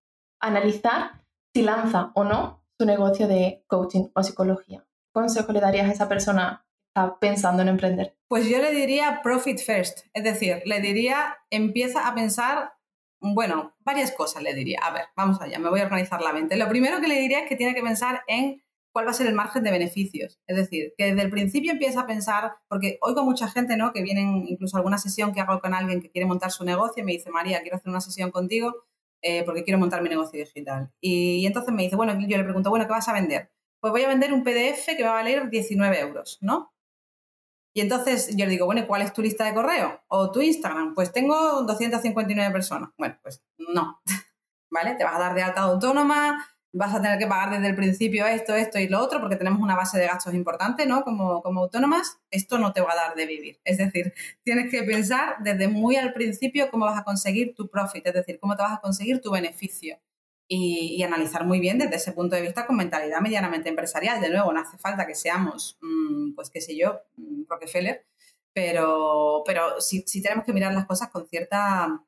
analizar 0.40 1.22
si 1.54 1.62
lanza 1.62 2.10
o 2.14 2.24
no 2.24 2.62
su 2.78 2.86
negocio 2.86 3.28
de 3.28 3.64
coaching 3.66 4.08
o 4.14 4.22
psicología? 4.22 4.80
¿Qué 4.80 5.12
consejo 5.12 5.52
le 5.52 5.60
darías 5.60 5.88
a 5.88 5.92
esa 5.92 6.08
persona 6.08 6.66
que 6.66 7.00
está 7.00 7.18
pensando 7.18 7.62
en 7.62 7.68
emprender? 7.68 8.16
Pues 8.28 8.48
yo 8.48 8.58
le 8.58 8.72
diría 8.72 9.20
profit 9.22 9.58
first, 9.58 10.06
es 10.12 10.24
decir, 10.24 10.62
le 10.64 10.80
diría 10.80 11.36
empieza 11.50 12.08
a 12.08 12.14
pensar 12.14 12.77
bueno, 13.20 13.74
varias 13.80 14.12
cosas 14.12 14.42
le 14.42 14.54
diría. 14.54 14.80
A 14.82 14.92
ver, 14.92 15.04
vamos 15.16 15.40
allá, 15.40 15.58
me 15.58 15.70
voy 15.70 15.80
a 15.80 15.84
organizar 15.84 16.20
la 16.20 16.32
mente. 16.32 16.56
Lo 16.56 16.68
primero 16.68 17.00
que 17.00 17.08
le 17.08 17.20
diría 17.20 17.40
es 17.40 17.48
que 17.48 17.56
tiene 17.56 17.74
que 17.74 17.82
pensar 17.82 18.22
en 18.28 18.62
cuál 18.92 19.06
va 19.06 19.10
a 19.10 19.14
ser 19.14 19.26
el 19.26 19.34
margen 19.34 19.62
de 19.62 19.70
beneficios. 19.70 20.40
Es 20.46 20.56
decir, 20.56 20.92
que 20.96 21.06
desde 21.06 21.22
el 21.22 21.30
principio 21.30 21.72
empieza 21.72 22.00
a 22.00 22.06
pensar, 22.06 22.52
porque 22.68 22.98
oigo 23.00 23.24
mucha 23.24 23.48
gente, 23.48 23.76
¿no? 23.76 23.92
Que 23.92 24.02
vienen 24.02 24.46
incluso 24.48 24.76
a 24.76 24.80
alguna 24.80 24.98
sesión 24.98 25.32
que 25.32 25.40
hago 25.40 25.60
con 25.60 25.74
alguien 25.74 26.00
que 26.00 26.10
quiere 26.10 26.26
montar 26.26 26.50
su 26.50 26.64
negocio 26.64 27.02
y 27.02 27.06
me 27.06 27.12
dice, 27.12 27.30
María, 27.30 27.60
quiero 27.62 27.76
hacer 27.76 27.90
una 27.90 28.00
sesión 28.00 28.30
contigo 28.30 28.74
eh, 29.22 29.42
porque 29.44 29.64
quiero 29.64 29.78
montar 29.78 30.02
mi 30.02 30.08
negocio 30.08 30.38
digital. 30.38 30.90
Y, 31.00 31.36
y, 31.36 31.46
entonces 31.46 31.74
me 31.74 31.82
dice, 31.82 31.96
bueno, 31.96 32.18
yo 32.18 32.36
le 32.36 32.44
pregunto, 32.44 32.70
bueno, 32.70 32.86
¿qué 32.86 32.92
vas 32.92 33.08
a 33.08 33.12
vender? 33.12 33.50
Pues 33.80 33.92
voy 33.92 34.02
a 34.02 34.08
vender 34.08 34.32
un 34.32 34.42
PDF 34.42 34.96
que 34.96 35.02
va 35.02 35.10
a 35.10 35.14
valer 35.14 35.50
19 35.50 36.00
euros, 36.00 36.38
¿no? 36.40 36.72
Y 37.78 37.80
entonces 37.80 38.34
yo 38.34 38.44
le 38.44 38.50
digo, 38.50 38.66
bueno, 38.66 38.84
¿cuál 38.88 39.02
es 39.02 39.12
tu 39.12 39.22
lista 39.22 39.44
de 39.44 39.54
correo? 39.54 40.02
¿O 40.08 40.32
tu 40.32 40.40
Instagram? 40.40 40.96
Pues 40.96 41.12
tengo 41.12 41.62
259 41.62 42.52
personas. 42.52 42.90
Bueno, 42.98 43.16
pues 43.22 43.40
no, 43.56 44.02
¿vale? 44.72 44.96
Te 44.96 45.04
vas 45.04 45.14
a 45.14 45.20
dar 45.20 45.34
de 45.36 45.42
alta 45.42 45.60
autónoma, 45.60 46.44
vas 46.72 46.92
a 46.92 47.00
tener 47.00 47.20
que 47.20 47.28
pagar 47.28 47.50
desde 47.50 47.68
el 47.68 47.76
principio 47.76 48.26
esto, 48.26 48.56
esto 48.56 48.80
y 48.80 48.88
lo 48.88 48.98
otro, 49.00 49.20
porque 49.20 49.36
tenemos 49.36 49.60
una 49.60 49.76
base 49.76 49.96
de 49.96 50.08
gastos 50.08 50.34
importante, 50.34 50.86
¿no? 50.86 51.04
Como, 51.04 51.40
como 51.40 51.60
autónomas, 51.60 52.18
esto 52.32 52.58
no 52.58 52.72
te 52.72 52.80
va 52.80 52.94
a 52.94 52.96
dar 52.96 53.14
de 53.14 53.26
vivir. 53.26 53.60
Es 53.62 53.78
decir, 53.78 54.12
tienes 54.42 54.72
que 54.72 54.82
pensar 54.82 55.36
desde 55.38 55.68
muy 55.68 55.94
al 55.94 56.12
principio 56.12 56.72
cómo 56.72 56.84
vas 56.84 56.98
a 56.98 57.04
conseguir 57.04 57.54
tu 57.54 57.68
profit, 57.68 58.04
es 58.08 58.14
decir, 58.14 58.40
cómo 58.40 58.56
te 58.56 58.64
vas 58.64 58.72
a 58.72 58.80
conseguir 58.80 59.20
tu 59.20 59.30
beneficio 59.30 60.00
y, 60.48 61.02
analizar 61.02 61.44
muy 61.44 61.60
bien 61.60 61.78
desde 61.78 61.96
ese 61.96 62.12
punto 62.12 62.34
de 62.34 62.42
vista 62.42 62.66
con 62.66 62.76
mentalidad 62.76 63.20
medianamente 63.20 63.68
empresarial. 63.68 64.20
De 64.20 64.30
nuevo, 64.30 64.52
no 64.52 64.60
hace 64.60 64.78
falta 64.78 65.06
que 65.06 65.14
seamos, 65.14 65.78
mm, 65.82 66.34
pues 66.34 66.50
qué 66.50 66.60
sé 66.60 66.76
yo, 66.76 67.00
mm, 67.16 67.42
Rockefeller, 67.48 68.06
pero, 68.54 69.42
pero 69.46 69.80
sí, 69.80 70.04
tenemos 70.22 70.44
que 70.44 70.52
mirar 70.52 70.72
las 70.74 70.86
cosas 70.86 71.10
con 71.10 71.28
cierta, 71.28 72.02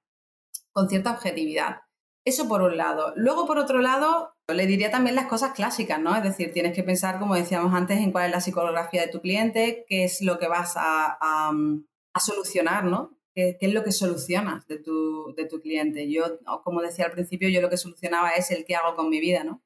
con 0.73 0.89
cierta 0.89 1.13
objetividad. 1.13 1.83
Eso 2.25 2.49
por 2.49 2.63
un 2.63 2.77
lado. 2.77 3.13
Luego, 3.17 3.47
por 3.47 3.59
otro 3.59 3.81
lado, 3.81 4.35
le 4.49 4.67
diría 4.67 4.91
también 4.91 5.17
las 5.17 5.27
cosas 5.27 5.53
clásicas, 5.53 6.01
¿no? 6.01 6.17
Es 6.17 6.23
decir, 6.23 6.53
tienes 6.53 6.75
que 6.75 6.83
pensar, 6.83 7.19
como 7.19 7.35
decíamos 7.35 7.75
antes, 7.75 7.99
en 7.99 8.13
cuál 8.13 8.27
es 8.27 8.33
la 8.33 8.41
psicología 8.41 9.03
de 9.03 9.09
tu 9.09 9.21
cliente, 9.21 9.85
qué 9.89 10.05
es 10.05 10.23
lo 10.23 10.39
que 10.39 10.49
vas 10.49 10.75
a, 10.77 11.19
a 11.21 12.21
solucionar, 12.21 12.85
¿no? 12.85 13.20
¿Qué, 13.35 13.57
es 13.61 13.73
lo 13.75 13.85
que 13.85 13.93
solucionas 13.93 14.67
de 14.67 14.79
tu, 14.79 15.35
de 15.37 15.47
tu 15.47 15.61
cliente? 15.61 16.11
Yo, 16.11 16.39
como 16.65 16.83
decía 16.83 17.07
al 17.07 17.13
principio, 17.13 17.49
yo 17.49 17.61
lo 17.61 17.71
que 17.71 17.77
solucionaba 17.77 18.31
es 18.31 18.51
el 18.51 18.65
qué 18.65 18.75
hago 18.75 18.97
con 18.97 19.09
mi 19.09 19.21
vida, 19.21 19.45
¿no? 19.45 19.63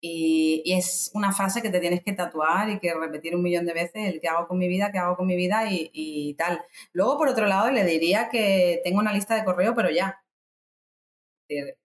Y, 0.00 0.62
es 0.66 1.10
una 1.14 1.32
frase 1.32 1.62
que 1.62 1.70
te 1.70 1.80
tienes 1.80 2.02
que 2.04 2.12
tatuar 2.12 2.70
y 2.70 2.78
que 2.78 2.94
repetir 2.94 3.34
un 3.34 3.42
millón 3.42 3.66
de 3.66 3.72
veces, 3.74 4.06
el 4.06 4.20
qué 4.20 4.28
hago 4.28 4.46
con 4.46 4.58
mi 4.58 4.68
vida, 4.68 4.92
qué 4.92 4.98
hago 4.98 5.16
con 5.16 5.26
mi 5.26 5.36
vida 5.36 5.64
y, 5.70 6.34
tal. 6.34 6.62
Luego, 6.92 7.18
por 7.18 7.28
otro 7.28 7.46
lado, 7.46 7.70
le 7.70 7.84
diría 7.84 8.28
que 8.30 8.80
tengo 8.84 9.00
una 9.00 9.12
lista 9.12 9.34
de 9.34 9.44
correo, 9.44 9.74
pero 9.74 9.90
ya. 9.90 10.22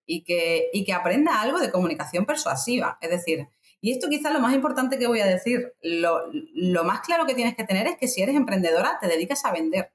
Y 0.05 0.23
que, 0.23 0.69
y 0.73 0.83
que 0.83 0.93
aprenda 0.93 1.41
algo 1.41 1.59
de 1.59 1.71
comunicación 1.71 2.25
persuasiva. 2.25 2.97
Es 3.01 3.09
decir, 3.09 3.47
y 3.81 3.91
esto 3.91 4.09
quizás 4.09 4.33
lo 4.33 4.39
más 4.41 4.53
importante 4.53 4.99
que 4.99 5.07
voy 5.07 5.21
a 5.21 5.25
decir, 5.25 5.73
lo, 5.81 6.19
lo 6.53 6.83
más 6.83 7.01
claro 7.01 7.25
que 7.25 7.35
tienes 7.35 7.55
que 7.55 7.63
tener 7.63 7.87
es 7.87 7.97
que 7.97 8.07
si 8.07 8.21
eres 8.21 8.35
emprendedora, 8.35 8.97
te 9.01 9.07
dedicas 9.07 9.45
a 9.45 9.53
vender. 9.53 9.91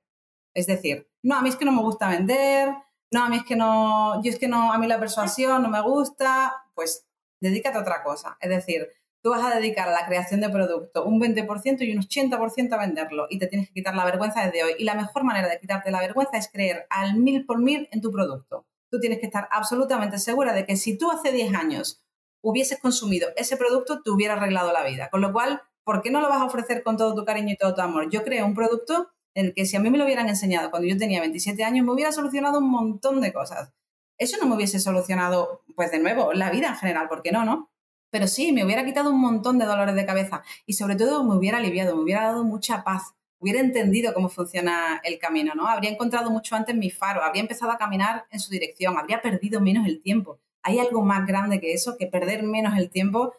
Es 0.59 0.67
decir, 0.67 1.09
no, 1.23 1.37
a 1.37 1.41
mí 1.41 1.51
es 1.51 1.57
que 1.57 1.65
no 1.65 1.71
me 1.71 1.83
gusta 1.83 2.09
vender, 2.09 2.75
no, 3.13 3.23
a 3.23 3.29
mí 3.29 3.37
es 3.37 3.45
que 3.45 3.55
no, 3.55 4.21
yo 4.25 4.31
es 4.33 4.41
que 4.41 4.49
no, 4.49 4.73
a 4.73 4.79
mí 4.79 4.89
la 4.89 4.99
persuasión 4.99 5.63
no 5.63 5.69
me 5.69 5.81
gusta, 5.81 6.53
pues 6.75 7.07
dedícate 7.41 7.79
a 7.79 7.83
otra 7.83 8.03
cosa. 8.03 8.37
Es 8.41 8.51
decir, 8.51 8.89
tú 9.23 9.31
vas 9.31 9.45
a 9.45 9.55
dedicar 9.55 9.89
a 9.89 9.93
la 9.93 10.05
creación 10.05 10.41
de 10.41 10.49
producto 10.49 11.05
un 11.05 11.21
20% 11.21 11.83
y 11.83 11.93
un 11.97 12.03
80% 12.03 12.73
a 12.73 12.77
venderlo 12.77 13.29
y 13.31 13.39
te 13.39 13.47
tienes 13.47 13.69
que 13.69 13.75
quitar 13.75 13.95
la 13.95 14.05
vergüenza 14.05 14.45
desde 14.45 14.65
hoy. 14.65 14.73
Y 14.81 14.85
la 14.85 14.97
mejor 14.97 15.23
manera 15.23 15.49
de 15.49 15.61
quitarte 15.61 15.93
la 15.93 16.01
vergüenza 16.01 16.37
es 16.37 16.51
creer 16.51 16.89
al 16.91 17.15
mil 17.15 17.47
por 17.47 17.61
mil 17.61 17.89
en 17.93 18.01
tu 18.01 18.11
producto. 18.11 18.67
Tú 18.91 18.99
tienes 18.99 19.21
que 19.21 19.27
estar 19.27 19.49
absolutamente 19.53 20.19
segura 20.19 20.53
de 20.53 20.67
que 20.67 20.77
si 20.77 20.99
tú 20.99 21.13
hace 21.13 21.31
10 21.31 21.55
años 21.55 22.03
hubieses 22.43 22.81
consumido 22.81 23.29
ese 23.37 23.57
producto, 23.57 24.03
te 24.03 24.11
hubiera 24.11 24.35
arreglado 24.35 24.73
la 24.73 24.83
vida. 24.83 25.09
Con 25.09 25.21
lo 25.21 25.33
cual, 25.33 25.63
¿por 25.85 26.03
qué 26.03 26.11
no 26.11 26.21
lo 26.21 26.29
vas 26.29 26.41
a 26.41 26.47
ofrecer 26.47 26.83
con 26.83 26.97
todo 26.97 27.15
tu 27.15 27.25
cariño 27.25 27.53
y 27.53 27.57
todo 27.57 27.77
tu 27.77 27.81
amor? 27.81 28.11
Yo 28.11 28.25
creo 28.25 28.45
un 28.45 28.55
producto 28.55 29.13
el 29.39 29.55
que 29.55 29.67
si 29.67 29.77
a 29.77 29.81
mí 29.81 29.91
me 29.91 29.99
lo 29.99 30.05
hubieran 30.05 30.29
enseñado 30.29 30.71
cuando 30.71 30.89
yo 30.89 30.97
tenía 30.97 31.21
27 31.21 31.63
años, 31.63 31.87
me 31.87 31.93
hubiera 31.93 32.13
solucionado 32.13 32.59
un 32.59 32.71
montón 32.71 33.21
de 33.21 33.33
cosas. 33.33 33.73
Eso 34.19 34.37
no 34.41 34.49
me 34.49 34.57
hubiese 34.57 34.81
solucionado, 34.81 35.63
pues 35.77 35.93
de 35.93 36.01
nuevo, 36.01 36.33
la 36.33 36.51
vida 36.51 36.69
en 36.69 36.77
general, 36.77 37.09
¿por 37.09 37.23
qué 37.23 37.31
no, 37.31 37.45
no? 37.45 37.71
Pero 38.11 38.27
sí, 38.27 38.53
me 38.53 38.65
hubiera 38.65 38.85
quitado 38.85 39.11
un 39.11 39.21
montón 39.21 39.59
de 39.59 39.67
dolores 39.67 39.95
de 39.95 40.07
cabeza 40.07 40.43
y 40.67 40.73
sobre 40.73 40.97
todo 40.97 41.23
me 41.25 41.37
hubiera 41.37 41.59
aliviado, 41.59 41.95
me 41.95 42.03
hubiera 42.03 42.25
dado 42.25 42.43
mucha 42.45 42.83
paz, 42.83 43.15
hubiera 43.39 43.61
entendido 43.61 44.13
cómo 44.13 44.29
funciona 44.29 45.01
el 45.05 45.19
camino, 45.19 45.55
¿no? 45.55 45.69
Habría 45.69 45.91
encontrado 45.91 46.31
mucho 46.31 46.57
antes 46.57 46.75
mi 46.75 46.91
faro, 46.91 47.23
habría 47.23 47.43
empezado 47.43 47.71
a 47.71 47.79
caminar 47.79 48.27
en 48.31 48.41
su 48.41 48.51
dirección, 48.51 48.99
habría 48.99 49.23
perdido 49.23 49.61
menos 49.61 49.87
el 49.87 50.03
tiempo. 50.03 50.41
hay 50.63 50.81
algo 50.81 51.03
más 51.03 51.27
grande 51.27 51.61
que 51.61 51.73
eso, 51.73 51.97
que 51.97 52.07
perder 52.07 52.43
menos 52.43 52.77
el 52.77 52.91
tiempo. 52.91 53.35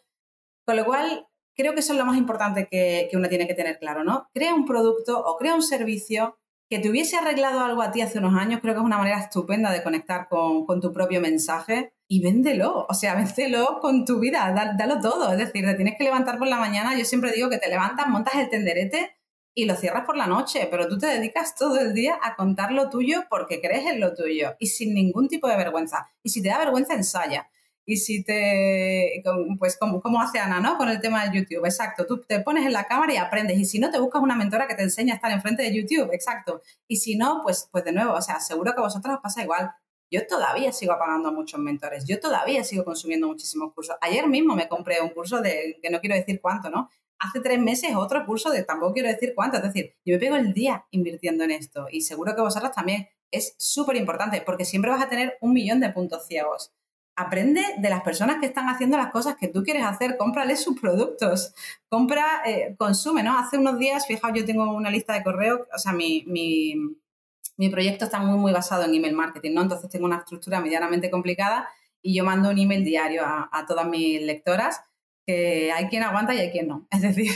Con 0.66 0.78
lo 0.78 0.86
cual, 0.86 1.28
creo 1.60 1.74
que 1.74 1.82
eso 1.82 1.91
es 1.91 1.99
lo 1.99 2.05
más 2.05 2.18
importante 2.18 2.70
que, 2.72 3.10
que 3.12 3.18
uno 3.18 3.28
tiene 3.28 3.45
que 3.45 3.53
tener 3.53 3.80
claro, 3.80 4.05
¿no? 4.05 4.30
Crea 4.34 4.55
un 4.55 4.66
producto 4.66 5.20
o 5.20 5.36
crea 5.38 5.55
un 5.55 5.62
servicio 5.62 6.38
que 6.70 6.80
te 6.80 6.89
hubiese 6.89 7.18
arreglado 7.18 7.60
algo 7.60 7.82
a 7.82 7.91
ti 7.91 7.99
hace 7.99 8.20
unos 8.20 8.34
años, 8.39 8.62
creo 8.62 8.76
que 8.76 8.80
es 8.80 8.86
una 8.86 8.97
manera 8.97 9.20
estupenda 9.20 9.70
de 9.72 9.84
conectar 9.84 10.30
con, 10.30 10.66
con 10.66 10.80
tu 10.80 10.93
propio 10.93 11.20
mensaje 11.20 11.93
y 12.07 12.22
véndelo, 12.22 12.86
o 12.88 12.93
sea, 12.93 13.16
véndelo 13.22 13.80
con 13.82 14.05
tu 14.05 14.20
vida, 14.20 14.53
dalo 14.78 15.01
todo, 15.01 15.34
es 15.34 15.38
decir, 15.38 15.66
te 15.66 15.74
tienes 15.74 15.95
que 15.97 16.05
levantar 16.05 16.38
por 16.38 16.47
la 16.47 16.60
mañana, 16.60 16.97
yo 16.97 17.03
siempre 17.03 17.34
digo 17.34 17.49
que 17.49 17.57
te 17.57 17.68
levantas, 17.68 18.07
montas 18.07 18.36
el 18.36 18.49
tenderete 18.49 19.18
y 19.53 19.66
lo 19.66 19.76
cierras 19.76 20.05
por 20.05 20.16
la 20.16 20.28
noche, 20.28 20.70
pero 20.72 20.88
tú 20.88 20.97
te 20.97 21.07
dedicas 21.07 21.55
todo 21.55 21.78
el 21.82 21.93
día 21.93 22.18
a 22.24 22.38
contar 22.38 22.72
lo 22.72 22.89
tuyo 22.89 23.24
porque 23.30 23.60
crees 23.60 23.86
en 23.88 23.99
lo 23.99 24.14
tuyo 24.14 24.55
y 24.60 24.68
sin 24.68 24.93
ningún 24.93 25.28
tipo 25.28 25.49
de 25.49 25.57
vergüenza. 25.57 26.07
Y 26.24 26.30
si 26.30 26.41
te 26.41 26.47
da 26.47 26.60
vergüenza, 26.60 26.93
ensaya. 26.93 27.49
Y 27.90 27.98
si 27.98 28.24
te, 28.24 29.24
pues 29.58 29.76
como, 29.76 30.00
como 30.00 30.22
hace 30.22 30.38
Ana, 30.38 30.60
¿no? 30.60 30.78
Con 30.78 30.90
el 30.90 31.02
tema 31.02 31.26
de 31.26 31.40
YouTube, 31.40 31.66
exacto. 31.66 32.06
Tú 32.06 32.22
te 32.22 32.40
pones 32.40 32.64
en 32.68 32.72
la 32.72 32.84
cámara 32.84 33.12
y 33.12 33.18
aprendes. 33.18 33.58
Y 33.58 33.66
si 33.66 33.80
no, 33.80 33.90
te 33.90 33.98
buscas 33.98 34.22
una 34.22 34.36
mentora 34.36 34.68
que 34.68 34.76
te 34.76 34.84
enseñe 34.84 35.10
a 35.10 35.16
estar 35.16 35.32
enfrente 35.32 35.64
de 35.64 35.76
YouTube, 35.76 36.14
exacto. 36.14 36.62
Y 36.88 36.98
si 36.98 37.16
no, 37.16 37.42
pues, 37.42 37.68
pues 37.72 37.84
de 37.86 37.92
nuevo, 37.92 38.14
o 38.14 38.22
sea, 38.22 38.40
seguro 38.42 38.74
que 38.74 38.82
a 38.82 38.84
vosotros 38.84 39.16
os 39.16 39.22
pasa 39.24 39.42
igual. 39.42 39.72
Yo 40.12 40.28
todavía 40.28 40.72
sigo 40.72 41.00
pagando 41.00 41.30
a 41.30 41.32
muchos 41.32 41.60
mentores, 41.60 42.06
yo 42.06 42.20
todavía 42.20 42.64
sigo 42.64 42.86
consumiendo 42.86 43.26
muchísimos 43.26 43.74
cursos. 43.74 43.96
Ayer 44.02 44.28
mismo 44.28 44.56
me 44.56 44.68
compré 44.68 45.02
un 45.02 45.10
curso 45.10 45.42
de, 45.42 45.80
que 45.82 45.90
no 45.90 46.00
quiero 46.00 46.16
decir 46.16 46.40
cuánto, 46.42 46.70
¿no? 46.70 46.92
Hace 47.18 47.40
tres 47.40 47.58
meses 47.58 47.96
otro 47.96 48.24
curso 48.24 48.52
de 48.52 48.64
tampoco 48.64 48.94
quiero 48.94 49.10
decir 49.10 49.34
cuánto. 49.36 49.58
Es 49.58 49.64
decir, 49.64 49.96
yo 50.06 50.14
me 50.14 50.20
pego 50.20 50.36
el 50.36 50.54
día 50.54 50.86
invirtiendo 50.92 51.44
en 51.44 51.50
esto 51.50 51.88
y 51.90 52.02
seguro 52.02 52.36
que 52.36 52.42
vosotros 52.42 52.72
también. 52.72 53.08
Es 53.32 53.56
súper 53.58 53.96
importante 53.96 54.42
porque 54.42 54.66
siempre 54.66 54.92
vas 54.92 55.04
a 55.04 55.10
tener 55.10 55.38
un 55.42 55.54
millón 55.54 55.80
de 55.80 55.90
puntos 55.90 56.28
ciegos 56.28 56.72
aprende 57.20 57.62
de 57.78 57.90
las 57.90 58.02
personas 58.02 58.38
que 58.40 58.46
están 58.46 58.70
haciendo 58.70 58.96
las 58.96 59.12
cosas 59.12 59.36
que 59.36 59.50
tú 59.50 59.62
quieres 59.62 59.84
hacer, 59.84 60.16
cómprale 60.16 60.56
sus 60.56 60.80
productos, 60.80 61.54
compra, 61.90 62.42
eh, 62.46 62.76
consume, 62.78 63.24
¿no? 63.24 63.38
Hace 63.38 63.58
unos 63.58 63.78
días, 63.78 64.08
fijaos, 64.08 64.34
yo 64.34 64.46
tengo 64.46 64.74
una 64.74 64.90
lista 64.90 65.14
de 65.14 65.24
correo, 65.24 65.68
o 65.74 65.78
sea, 65.78 65.92
mi, 65.92 66.24
mi, 66.28 67.70
proyecto 67.70 68.06
está 68.06 68.20
muy, 68.22 68.40
muy 68.40 68.54
basado 68.54 68.86
en 68.86 68.96
email 68.96 69.14
marketing, 69.14 69.54
¿no? 69.54 69.64
Entonces 69.64 69.90
tengo 69.90 70.06
una 70.06 70.20
estructura 70.20 70.62
medianamente 70.62 71.12
complicada 71.12 71.68
y 72.02 72.16
yo 72.16 72.24
mando 72.24 72.50
un 72.50 72.58
email 72.58 72.86
diario 72.86 73.26
a, 73.26 73.50
a 73.52 73.66
todas 73.66 73.86
mis 73.86 74.22
lectoras 74.22 74.82
que 75.26 75.72
hay 75.74 75.88
quien 75.90 76.04
aguanta 76.04 76.34
y 76.34 76.40
hay 76.40 76.52
quien 76.52 76.70
no. 76.70 76.88
Es 76.92 77.02
decir, 77.02 77.30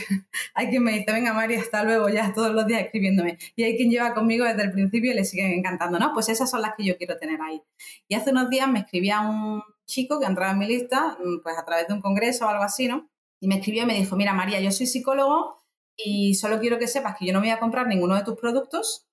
hay 0.56 0.70
quien 0.70 0.82
me 0.82 0.94
dice, 0.94 1.12
venga 1.12 1.34
María, 1.34 1.60
hasta 1.60 1.84
luego 1.84 2.08
ya 2.08 2.34
todos 2.34 2.54
los 2.54 2.66
días 2.66 2.82
escribiéndome. 2.82 3.38
Y 3.58 3.64
hay 3.64 3.76
quien 3.76 3.92
lleva 3.92 4.14
conmigo 4.14 4.46
desde 4.46 4.64
el 4.64 4.72
principio 4.72 5.12
y 5.12 5.16
le 5.16 5.26
siguen 5.26 5.52
encantando, 5.52 6.00
¿no? 6.00 6.14
Pues 6.14 6.30
esas 6.30 6.50
son 6.50 6.62
las 6.62 6.72
que 6.78 6.86
yo 6.86 6.98
quiero 6.98 7.18
tener 7.18 7.42
ahí. 7.42 7.62
Y 8.08 8.16
hace 8.16 8.32
unos 8.32 8.50
días 8.50 8.70
me 8.70 8.80
escribía 8.80 9.20
un, 9.20 9.62
chico 9.86 10.20
que 10.20 10.26
entraba 10.26 10.52
en 10.54 10.60
mi 10.60 10.68
lista, 10.68 11.18
mm, 11.20 11.42
pues 11.44 11.58
a 11.58 11.66
través 11.66 11.88
de 11.88 11.94
un 11.94 12.02
congreso 12.02 12.46
o 12.46 12.50
algo 12.50 12.64
así, 12.64 12.88
¿no? 12.88 13.10
Y 13.40 13.48
me 13.48 13.56
escribió 13.56 13.84
y 13.84 13.86
me 13.86 13.96
dijo, 13.96 14.16
mira 14.16 14.34
María, 14.34 14.60
yo 14.62 14.72
soy 14.72 14.88
psicólogo 14.88 15.64
y 15.96 16.36
solo 16.36 16.60
quiero 16.60 16.80
que 16.80 16.88
sepas 16.88 17.18
que 17.18 17.26
yo 17.26 17.34
no 17.34 17.40
voy 17.40 17.50
a 17.50 17.60
comprar 17.60 17.88
ninguno 17.88 18.16
de 18.16 18.24
tus 18.24 18.40
productos 18.40 19.08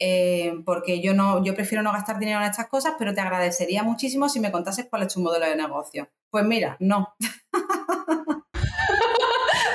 eh, 0.00 0.54
porque 0.64 1.00
yo, 1.00 1.14
no, 1.14 1.44
yo 1.44 1.54
prefiero 1.54 1.82
no 1.82 1.92
gastar 1.92 2.18
dinero 2.18 2.40
en 2.40 2.46
estas 2.46 2.68
cosas, 2.68 2.94
pero 2.98 3.14
te 3.14 3.20
agradecería 3.20 3.82
muchísimo 3.82 4.28
si 4.28 4.40
me 4.40 4.50
contases 4.50 4.86
cuál 4.90 5.02
es 5.02 5.14
tu 5.14 5.20
modelo 5.20 5.46
de 5.46 5.56
negocio. 5.56 6.08
Pues 6.30 6.44
mira, 6.44 6.76
no. 6.80 7.14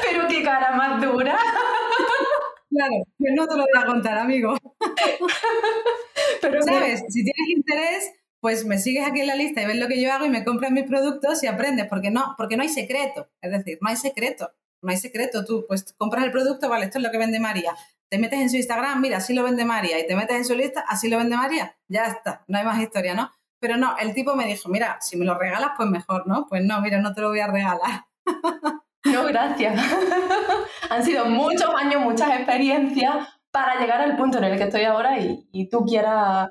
pero 0.04 0.28
qué 0.28 0.44
cara 0.44 0.76
más 0.76 1.02
dura. 1.02 1.40
Claro, 2.70 2.96
pues 3.18 3.34
no 3.36 3.48
te 3.48 3.56
lo 3.56 3.64
voy 3.64 3.82
a 3.82 3.86
contar, 3.86 4.18
amigo. 4.20 4.56
Pero 6.42 6.62
sabes, 6.62 7.04
si 7.10 7.24
tienes 7.24 7.50
interés, 7.50 8.14
pues 8.42 8.66
me 8.66 8.78
sigues 8.78 9.08
aquí 9.08 9.22
en 9.22 9.28
la 9.28 9.36
lista 9.36 9.62
y 9.62 9.66
ves 9.66 9.78
lo 9.78 9.88
que 9.88 10.02
yo 10.02 10.12
hago 10.12 10.26
y 10.26 10.30
me 10.30 10.44
compras 10.44 10.72
mis 10.72 10.86
productos 10.86 11.44
y 11.44 11.48
aprendes, 11.48 11.88
porque 11.88 12.12
no, 12.12 12.36
porque 12.38 12.58
no 12.58 12.64
hay 12.64 12.70
secreto, 12.70 13.30
es 13.42 13.52
decir, 13.52 13.78
no 13.82 13.90
hay 13.90 13.98
secreto, 13.98 14.52
no 14.82 14.92
hay 14.92 14.98
secreto, 14.98 15.46
tú 15.46 15.66
pues 15.68 15.94
compras 15.98 16.24
el 16.24 16.32
producto, 16.32 16.70
vale, 16.70 16.86
esto 16.86 17.00
es 17.00 17.04
lo 17.04 17.12
que 17.12 17.18
vende 17.18 17.40
María, 17.40 17.76
te 18.10 18.18
metes 18.18 18.40
en 18.40 18.50
su 18.50 18.56
Instagram, 18.56 19.02
mira, 19.02 19.18
así 19.18 19.34
lo 19.34 19.44
vende 19.44 19.66
María, 19.66 20.00
y 20.00 20.08
te 20.08 20.16
metes 20.16 20.38
en 20.38 20.46
su 20.46 20.56
lista, 20.56 20.86
así 20.88 21.10
lo 21.10 21.18
vende 21.18 21.36
María, 21.36 21.78
ya 21.88 22.06
está, 22.06 22.44
no 22.48 22.58
hay 22.58 22.66
más 22.66 22.82
historia, 22.82 23.14
¿no? 23.14 23.32
Pero 23.60 23.76
no, 23.76 23.98
el 23.98 24.14
tipo 24.14 24.36
me 24.36 24.46
dijo, 24.46 24.70
mira, 24.70 24.98
si 25.02 25.18
me 25.18 25.26
lo 25.26 25.38
regalas, 25.38 25.72
pues 25.76 25.90
mejor, 25.90 26.26
¿no? 26.28 26.48
Pues 26.48 26.64
no, 26.64 26.80
mira, 26.82 27.02
no 27.02 27.14
te 27.14 27.22
lo 27.22 27.30
voy 27.30 27.40
a 27.40 27.48
regalar. 27.48 28.06
No, 29.06 29.24
gracias. 29.24 29.82
Han 30.90 31.06
sido 31.06 31.26
muchos 31.26 31.70
años, 31.74 32.02
muchas 32.02 32.32
experiencias 32.32 33.16
para 33.50 33.80
llegar 33.80 34.02
al 34.02 34.18
punto 34.18 34.40
en 34.40 34.44
el 34.44 34.58
que 34.58 34.66
estoy 34.66 34.84
ahora 34.84 35.18
y, 35.20 35.48
y 35.54 35.70
tú 35.70 35.86
quieras 35.86 36.50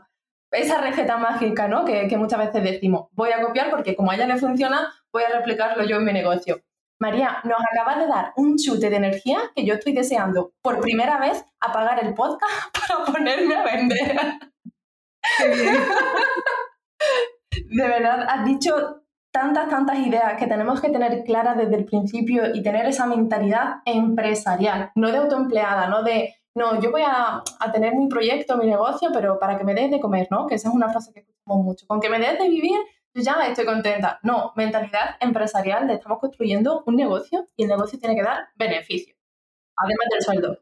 esa 0.50 0.80
receta 0.80 1.16
mágica, 1.16 1.68
¿no? 1.68 1.84
Que, 1.84 2.08
muchas 2.16 2.38
veces 2.38 2.62
decimos, 2.62 3.08
voy 3.12 3.30
a 3.32 3.42
copiar 3.42 3.70
porque 3.70 3.94
como 3.94 4.10
a 4.10 4.14
ella 4.14 4.26
le 4.26 4.38
funciona, 4.38 4.92
voy 5.12 5.24
a 5.24 5.36
replicarlo 5.36 5.84
yo 5.84 5.96
en 5.96 6.04
mi 6.04 6.12
negocio. 6.12 6.62
María, 7.00 7.38
nos 7.44 7.58
acabas 7.72 7.98
de 8.00 8.08
dar 8.08 8.32
un 8.36 8.56
chute 8.56 8.90
de 8.90 8.96
energía 8.96 9.38
que 9.54 9.64
yo 9.64 9.74
estoy 9.74 9.92
deseando 9.92 10.52
por 10.62 10.80
primera 10.80 11.18
vez 11.18 11.44
apagar 11.60 12.04
el 12.04 12.14
podcast 12.14 12.52
para 12.88 13.04
ponerme 13.04 13.54
a 13.54 13.64
vender. 13.64 14.16
Qué 15.38 15.48
bien. 15.48 15.76
De 17.70 17.88
verdad, 17.88 18.26
has 18.28 18.44
dicho 18.44 19.02
tantas, 19.30 19.68
tantas 19.68 19.98
ideas 19.98 20.34
que 20.38 20.46
tenemos 20.46 20.80
que 20.80 20.90
tener 20.90 21.22
claras 21.24 21.56
desde 21.56 21.76
el 21.76 21.84
principio 21.84 22.54
y 22.54 22.62
tener 22.62 22.86
esa 22.86 23.06
mentalidad 23.06 23.76
empresarial, 23.84 24.90
no 24.94 25.12
de 25.12 25.18
autoempleada, 25.18 25.86
no 25.88 26.02
de 26.02 26.34
no, 26.58 26.80
yo 26.80 26.90
voy 26.90 27.02
a, 27.06 27.42
tener 27.72 27.94
mi 27.94 28.08
proyecto, 28.08 28.56
mi 28.56 28.66
negocio, 28.66 29.10
pero 29.12 29.38
para 29.38 29.56
que 29.56 29.64
me 29.64 29.74
des 29.74 29.90
de 29.90 30.00
comer, 30.00 30.26
¿no? 30.30 30.46
Que 30.46 30.56
esa 30.56 30.68
es 30.68 30.74
una 30.74 30.90
frase 30.90 31.12
que 31.12 31.20
escuchamos 31.20 31.64
mucho. 31.64 31.86
Con 31.86 32.00
que 32.00 32.10
me 32.10 32.18
des 32.18 32.38
de 32.38 32.48
vivir, 32.48 32.78
yo 33.14 33.22
ya 33.22 33.34
estoy 33.46 33.64
contenta. 33.64 34.18
No, 34.24 34.52
mentalidad 34.56 35.16
empresarial 35.20 35.86
de 35.86 35.94
estamos 35.94 36.18
construyendo 36.18 36.82
un 36.86 36.96
negocio 36.96 37.48
y 37.56 37.62
el 37.62 37.68
negocio 37.68 37.98
tiene 37.98 38.16
que 38.16 38.22
dar 38.22 38.48
beneficio, 38.56 39.14
además 39.76 40.06
del 40.10 40.22
sueldo. 40.22 40.58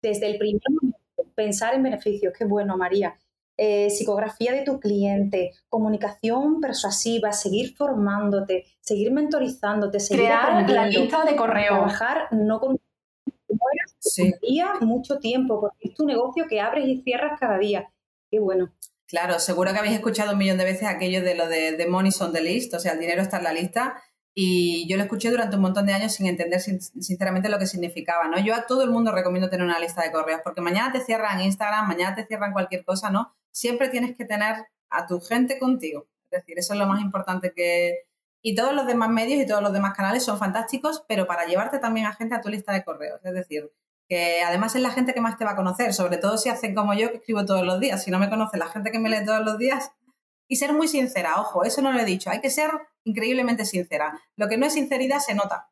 Desde 0.00 0.30
el 0.30 0.38
primer 0.38 0.62
momento, 0.70 1.34
pensar 1.34 1.74
en 1.74 1.82
beneficios, 1.82 2.32
qué 2.38 2.44
bueno, 2.44 2.76
María. 2.76 3.18
Eh, 3.56 3.90
psicografía 3.90 4.52
de 4.52 4.62
tu 4.62 4.80
cliente, 4.80 5.52
comunicación 5.68 6.60
persuasiva, 6.60 7.32
seguir 7.32 7.76
formándote, 7.76 8.64
seguir 8.80 9.12
mentorizándote, 9.12 10.00
seguir 10.00 10.24
Crear 10.24 10.70
la 10.70 10.86
lista 10.86 11.24
de 11.24 11.36
correo. 11.36 11.74
Trabajar 11.74 12.28
no 12.32 12.60
con 12.60 12.78
sí. 14.10 14.34
día, 14.42 14.74
mucho 14.80 15.18
tiempo, 15.18 15.60
porque 15.60 15.88
es 15.88 15.94
tu 15.94 16.04
negocio 16.04 16.46
que 16.48 16.60
abres 16.60 16.86
y 16.86 17.02
cierras 17.02 17.38
cada 17.38 17.58
día. 17.58 17.88
Qué 18.30 18.38
bueno. 18.38 18.72
Claro, 19.06 19.38
seguro 19.38 19.72
que 19.72 19.78
habéis 19.78 19.94
escuchado 19.94 20.32
un 20.32 20.38
millón 20.38 20.58
de 20.58 20.64
veces 20.64 20.88
aquello 20.88 21.22
de 21.22 21.34
lo 21.34 21.46
de, 21.48 21.76
de 21.76 21.86
money 21.86 22.10
on 22.20 22.32
the 22.32 22.40
list, 22.40 22.72
o 22.74 22.80
sea, 22.80 22.92
el 22.92 22.98
dinero 22.98 23.20
está 23.20 23.38
en 23.38 23.44
la 23.44 23.52
lista. 23.52 24.02
Y 24.34 24.88
yo 24.88 24.96
lo 24.96 25.02
escuché 25.02 25.30
durante 25.30 25.56
un 25.56 25.62
montón 25.62 25.84
de 25.84 25.92
años 25.92 26.14
sin 26.14 26.26
entender 26.26 26.58
sinceramente 26.60 27.50
lo 27.50 27.58
que 27.58 27.66
significaba, 27.66 28.28
¿no? 28.28 28.38
Yo 28.38 28.54
a 28.54 28.66
todo 28.66 28.82
el 28.82 28.90
mundo 28.90 29.12
recomiendo 29.12 29.50
tener 29.50 29.66
una 29.66 29.78
lista 29.78 30.02
de 30.02 30.10
correos, 30.10 30.40
porque 30.42 30.62
mañana 30.62 30.90
te 30.90 31.00
cierran 31.00 31.42
Instagram, 31.42 31.86
mañana 31.86 32.14
te 32.14 32.26
cierran 32.26 32.52
cualquier 32.52 32.84
cosa, 32.84 33.10
¿no? 33.10 33.34
Siempre 33.50 33.90
tienes 33.90 34.16
que 34.16 34.24
tener 34.24 34.64
a 34.88 35.06
tu 35.06 35.20
gente 35.20 35.58
contigo. 35.58 36.06
Es 36.24 36.30
decir, 36.30 36.58
eso 36.58 36.72
es 36.72 36.78
lo 36.78 36.86
más 36.86 37.02
importante 37.02 37.52
que, 37.54 38.06
y 38.40 38.54
todos 38.54 38.74
los 38.74 38.86
demás 38.86 39.10
medios 39.10 39.42
y 39.42 39.46
todos 39.46 39.62
los 39.62 39.74
demás 39.74 39.94
canales 39.94 40.24
son 40.24 40.38
fantásticos, 40.38 41.04
pero 41.06 41.26
para 41.26 41.44
llevarte 41.44 41.78
también 41.78 42.06
a 42.06 42.14
gente 42.14 42.34
a 42.34 42.40
tu 42.40 42.48
lista 42.48 42.72
de 42.72 42.84
correos. 42.84 43.20
Es 43.24 43.34
decir, 43.34 43.70
además 44.44 44.74
es 44.74 44.82
la 44.82 44.90
gente 44.90 45.14
que 45.14 45.20
más 45.20 45.36
te 45.36 45.44
va 45.44 45.52
a 45.52 45.56
conocer, 45.56 45.94
sobre 45.94 46.16
todo 46.16 46.36
si 46.38 46.48
hacen 46.48 46.74
como 46.74 46.94
yo, 46.94 47.10
que 47.10 47.16
escribo 47.18 47.44
todos 47.44 47.64
los 47.64 47.80
días. 47.80 48.02
Si 48.02 48.10
no 48.10 48.18
me 48.18 48.30
conoce 48.30 48.58
la 48.58 48.66
gente 48.66 48.90
que 48.90 48.98
me 48.98 49.08
lee 49.08 49.24
todos 49.24 49.44
los 49.44 49.58
días. 49.58 49.92
Y 50.48 50.56
ser 50.56 50.72
muy 50.72 50.88
sincera, 50.88 51.40
ojo, 51.40 51.64
eso 51.64 51.80
no 51.82 51.92
lo 51.92 52.00
he 52.00 52.04
dicho. 52.04 52.30
Hay 52.30 52.40
que 52.40 52.50
ser 52.50 52.70
increíblemente 53.04 53.64
sincera. 53.64 54.20
Lo 54.36 54.48
que 54.48 54.56
no 54.56 54.66
es 54.66 54.74
sinceridad 54.74 55.20
se 55.20 55.34
nota. 55.34 55.70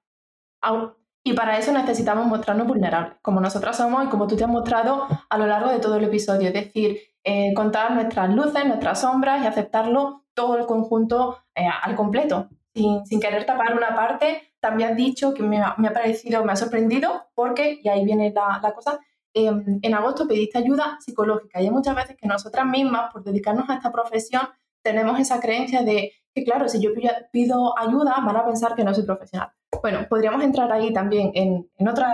Y 1.23 1.35
para 1.35 1.59
eso 1.59 1.73
necesitamos 1.73 2.27
mostrarnos 2.27 2.67
vulnerables, 2.67 3.19
como 3.21 3.41
nosotras 3.41 3.77
somos 3.77 4.05
y 4.05 4.09
como 4.09 4.27
tú 4.27 4.37
te 4.37 4.45
has 4.45 4.51
mostrado 4.51 5.07
a 5.29 5.39
lo 5.39 5.47
largo 5.47 5.71
de 5.71 5.81
todo 5.81 5.97
el 5.97 6.05
episodio. 6.05 6.49
Es 6.49 6.55
decir, 6.55 6.99
eh, 7.25 7.53
contar 7.55 7.93
nuestras 7.93 8.31
luces, 8.31 8.65
nuestras 8.65 9.01
sombras 9.01 9.43
y 9.43 9.47
aceptarlo 9.47 10.25
todo 10.35 10.57
el 10.57 10.67
conjunto 10.67 11.43
eh, 11.55 11.67
al 11.83 11.95
completo 11.95 12.49
sin, 12.75 13.21
querer 13.21 13.45
tapar 13.45 13.77
una 13.77 13.95
parte, 13.95 14.53
también 14.61 14.91
has 14.91 14.97
dicho 14.97 15.35
que 15.35 15.43
me 15.43 15.61
ha, 15.61 15.77
parecido, 15.77 16.45
me 16.45 16.53
ha 16.53 16.57
sorprendido, 16.57 17.27
porque, 17.35 17.81
y 17.83 17.89
ahí 17.89 18.05
viene 18.05 18.33
la, 18.33 18.73
cosa, 18.75 19.01
em, 19.35 19.79
en 19.83 19.95
agosto 19.95 20.27
pediste 20.27 20.59
ayuda 20.59 20.99
psicológica 21.01 21.61
y 21.61 21.65
hay 21.65 21.71
muchas 21.71 21.97
veces 21.97 22.17
que 22.17 22.29
nosotras 22.29 22.67
mismas, 22.67 23.13
por 23.13 23.25
dedicarnos 23.25 23.69
a 23.69 23.75
esta 23.75 23.91
profesión, 23.91 24.43
tenemos 24.83 25.19
esa 25.19 25.41
creencia 25.41 25.83
de 25.83 26.13
que, 26.35 26.45
claro, 26.45 26.69
si 26.69 26.81
yo 26.81 26.91
pido 27.33 27.79
ayuda, 27.79 28.17
van 28.25 28.37
a 28.37 28.45
pensar 28.45 28.75
que 28.75 28.85
no 28.85 28.95
soy 28.95 29.05
profesional. 29.05 29.51
Bueno, 29.83 30.07
podríamos 30.09 30.43
entrar 30.43 30.71
ahí 30.73 30.93
también 30.93 31.33
en, 31.35 31.69
en 31.77 31.89
otro 31.89 32.07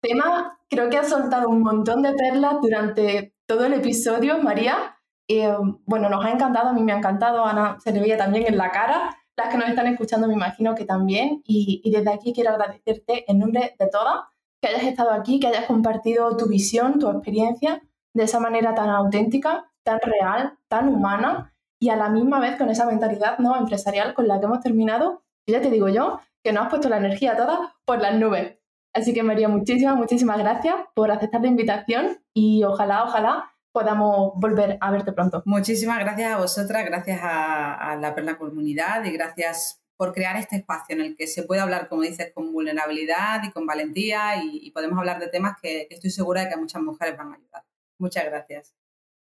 tema. 0.00 0.58
Creo 0.68 0.90
que 0.90 0.98
has 0.98 1.08
soltado 1.08 1.48
un 1.48 1.62
montón 1.62 2.02
de 2.02 2.12
perlas 2.12 2.56
durante 2.60 3.34
todo 3.46 3.66
el 3.66 3.74
episodio, 3.74 4.38
María. 4.42 4.96
Em, 5.28 5.78
bueno, 5.86 6.08
nos 6.08 6.24
ha 6.24 6.30
encantado, 6.32 6.70
a 6.70 6.72
mí 6.72 6.82
me 6.82 6.92
ha 6.92 6.98
encantado, 6.98 7.44
Ana 7.44 7.78
se 7.78 7.92
le 7.92 8.00
veía 8.00 8.18
también 8.18 8.46
en 8.48 8.58
la 8.58 8.72
cara 8.72 9.16
que 9.48 9.56
nos 9.56 9.68
están 9.68 9.86
escuchando 9.86 10.28
me 10.28 10.34
imagino 10.34 10.74
que 10.74 10.84
también. 10.84 11.42
Y, 11.46 11.90
desde 11.90 12.12
aquí 12.12 12.32
quiero 12.32 12.50
agradecerte 12.50 13.30
en 13.30 13.38
nombre 13.38 13.74
de 13.78 13.88
todas 13.88 14.24
que 14.60 14.68
hayas 14.68 14.84
estado 14.84 15.10
aquí, 15.12 15.40
que 15.40 15.46
hayas 15.46 15.64
compartido 15.66 16.36
tu 16.36 16.46
visión, 16.46 16.98
tu 16.98 17.08
experiencia 17.08 17.82
de 18.14 18.24
esa 18.24 18.40
manera 18.40 18.74
tan 18.74 18.90
auténtica, 18.90 19.70
tan 19.82 19.98
real, 20.00 20.58
tan 20.68 20.88
humana. 20.88 21.54
y 21.82 21.88
a 21.88 21.96
la 21.96 22.10
misma 22.10 22.40
vez 22.40 22.56
con 22.56 22.68
esa 22.68 22.84
mentalidad 22.84 23.38
no 23.38 23.56
empresarial 23.56 24.12
con 24.12 24.28
la 24.28 24.38
que 24.38 24.44
hemos 24.44 24.60
terminado, 24.60 25.22
ya 25.46 25.62
te 25.62 25.70
digo 25.70 25.88
yo, 25.88 26.20
que 26.44 26.52
nos 26.52 26.64
has 26.64 26.70
puesto 26.70 26.90
la 26.90 26.98
energía 26.98 27.36
toda 27.36 27.74
por 27.86 28.02
las 28.02 28.14
nubes. 28.16 28.58
Así 28.92 29.14
que 29.14 29.22
María, 29.22 29.48
muchísimas, 29.48 29.96
muchísimas 29.96 30.38
gracias 30.38 30.74
por 30.94 31.10
aceptar 31.10 31.40
la 31.40 31.48
invitación 31.48 32.18
y 32.34 32.64
ojalá, 32.64 33.04
ojalá 33.04 33.52
podamos 33.72 34.32
volver 34.36 34.78
a 34.80 34.90
verte 34.90 35.12
pronto. 35.12 35.42
Muchísimas 35.44 35.98
gracias 35.98 36.32
a 36.32 36.38
vosotras, 36.38 36.84
gracias 36.84 37.20
a, 37.22 37.96
la 38.00 38.14
Perla 38.14 38.36
Comunidad 38.36 39.04
y 39.04 39.12
gracias 39.12 39.80
por 39.96 40.14
crear 40.14 40.36
este 40.36 40.56
espacio 40.56 40.96
en 40.96 41.02
el 41.02 41.16
que 41.16 41.26
se 41.26 41.42
puede 41.42 41.60
hablar, 41.60 41.88
como 41.88 42.02
dices, 42.02 42.32
con 42.34 42.52
vulnerabilidad 42.52 43.42
y 43.44 43.50
con 43.50 43.66
valentía 43.66 44.42
y, 44.42 44.70
podemos 44.70 44.98
hablar 44.98 45.20
de 45.20 45.28
temas 45.28 45.56
que, 45.60 45.86
que, 45.88 45.94
estoy 45.94 46.10
segura 46.10 46.42
de 46.42 46.48
que 46.48 46.54
a 46.54 46.58
muchas 46.58 46.82
mujeres 46.82 47.16
van 47.18 47.32
a 47.32 47.34
ayudar. 47.36 47.64
Muchas 47.98 48.24
gracias. 48.24 48.74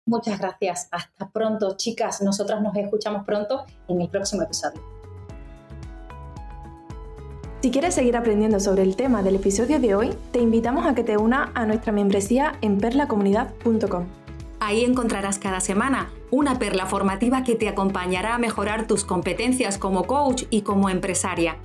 Muchas 0.07 0.39
gracias. 0.39 0.89
Hasta 0.91 1.31
pronto, 1.31 1.77
chicas. 1.77 2.23
Nosotras 2.23 2.63
nos 2.63 2.75
escuchamos 2.77 3.25
pronto 3.25 3.67
en 3.89 4.01
el 4.01 4.09
próximo 4.09 4.43
episodio. 4.43 4.81
Si 7.61 7.73
quieres 7.73 7.95
seguir 7.95 8.17
aprendiendo 8.17 8.61
sobre 8.61 8.83
el 8.83 8.95
tema 8.95 9.23
del 9.25 9.35
episodio 9.35 9.81
de 9.81 9.95
hoy, 9.97 10.15
te 10.31 10.39
invitamos 10.39 10.87
a 10.87 10.95
que 10.95 11.03
te 11.03 11.17
una 11.17 11.51
a 11.57 11.67
nuestra 11.67 11.93
membresía 11.93 12.53
en 12.63 12.79
perlacomunidad.com. 12.79 14.28
Ahí 14.61 14.85
encontrarás 14.85 15.39
cada 15.39 15.61
semana 15.61 16.11
una 16.31 16.59
perla 16.59 16.87
formativa 16.87 17.45
que 17.45 17.55
te 17.55 17.69
acompañará 17.69 18.35
a 18.35 18.39
mejorar 18.39 18.87
tus 18.87 19.05
competencias 19.05 19.79
como 19.79 20.05
coach 20.05 20.45
y 20.51 20.63
como 20.63 20.91
empresaria, 20.91 21.57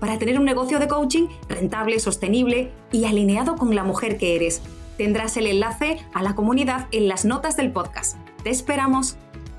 para 0.00 0.18
tener 0.18 0.38
un 0.38 0.44
negocio 0.44 0.78
de 0.78 0.88
coaching 0.88 1.28
rentable, 1.48 1.98
sostenible 2.00 2.72
y 2.90 3.04
alineado 3.04 3.56
con 3.56 3.74
la 3.74 3.84
mujer 3.84 4.18
que 4.18 4.34
eres. 4.34 4.62
Tendrás 4.96 5.36
el 5.36 5.46
enlace 5.46 5.98
a 6.12 6.22
la 6.22 6.34
comunidad 6.34 6.88
en 6.90 7.08
las 7.08 7.24
notas 7.24 7.56
del 7.56 7.72
podcast. 7.72 8.16
Te 8.42 8.50
esperamos. 8.50 9.16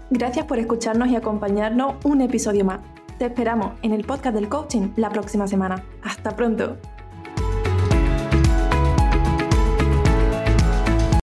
Gracias 0.10 0.46
por 0.46 0.60
escucharnos 0.60 1.08
y 1.08 1.16
acompañarnos 1.16 1.96
un 2.04 2.22
episodio 2.22 2.66
más. 2.66 2.80
Te 3.18 3.26
esperamos 3.26 3.74
en 3.82 3.94
el 3.94 4.04
podcast 4.04 4.36
del 4.36 4.50
coaching 4.50 4.90
la 4.98 5.10
próxima 5.10 5.48
semana. 5.48 5.84
Hasta 6.04 6.36
pronto. 6.36 6.78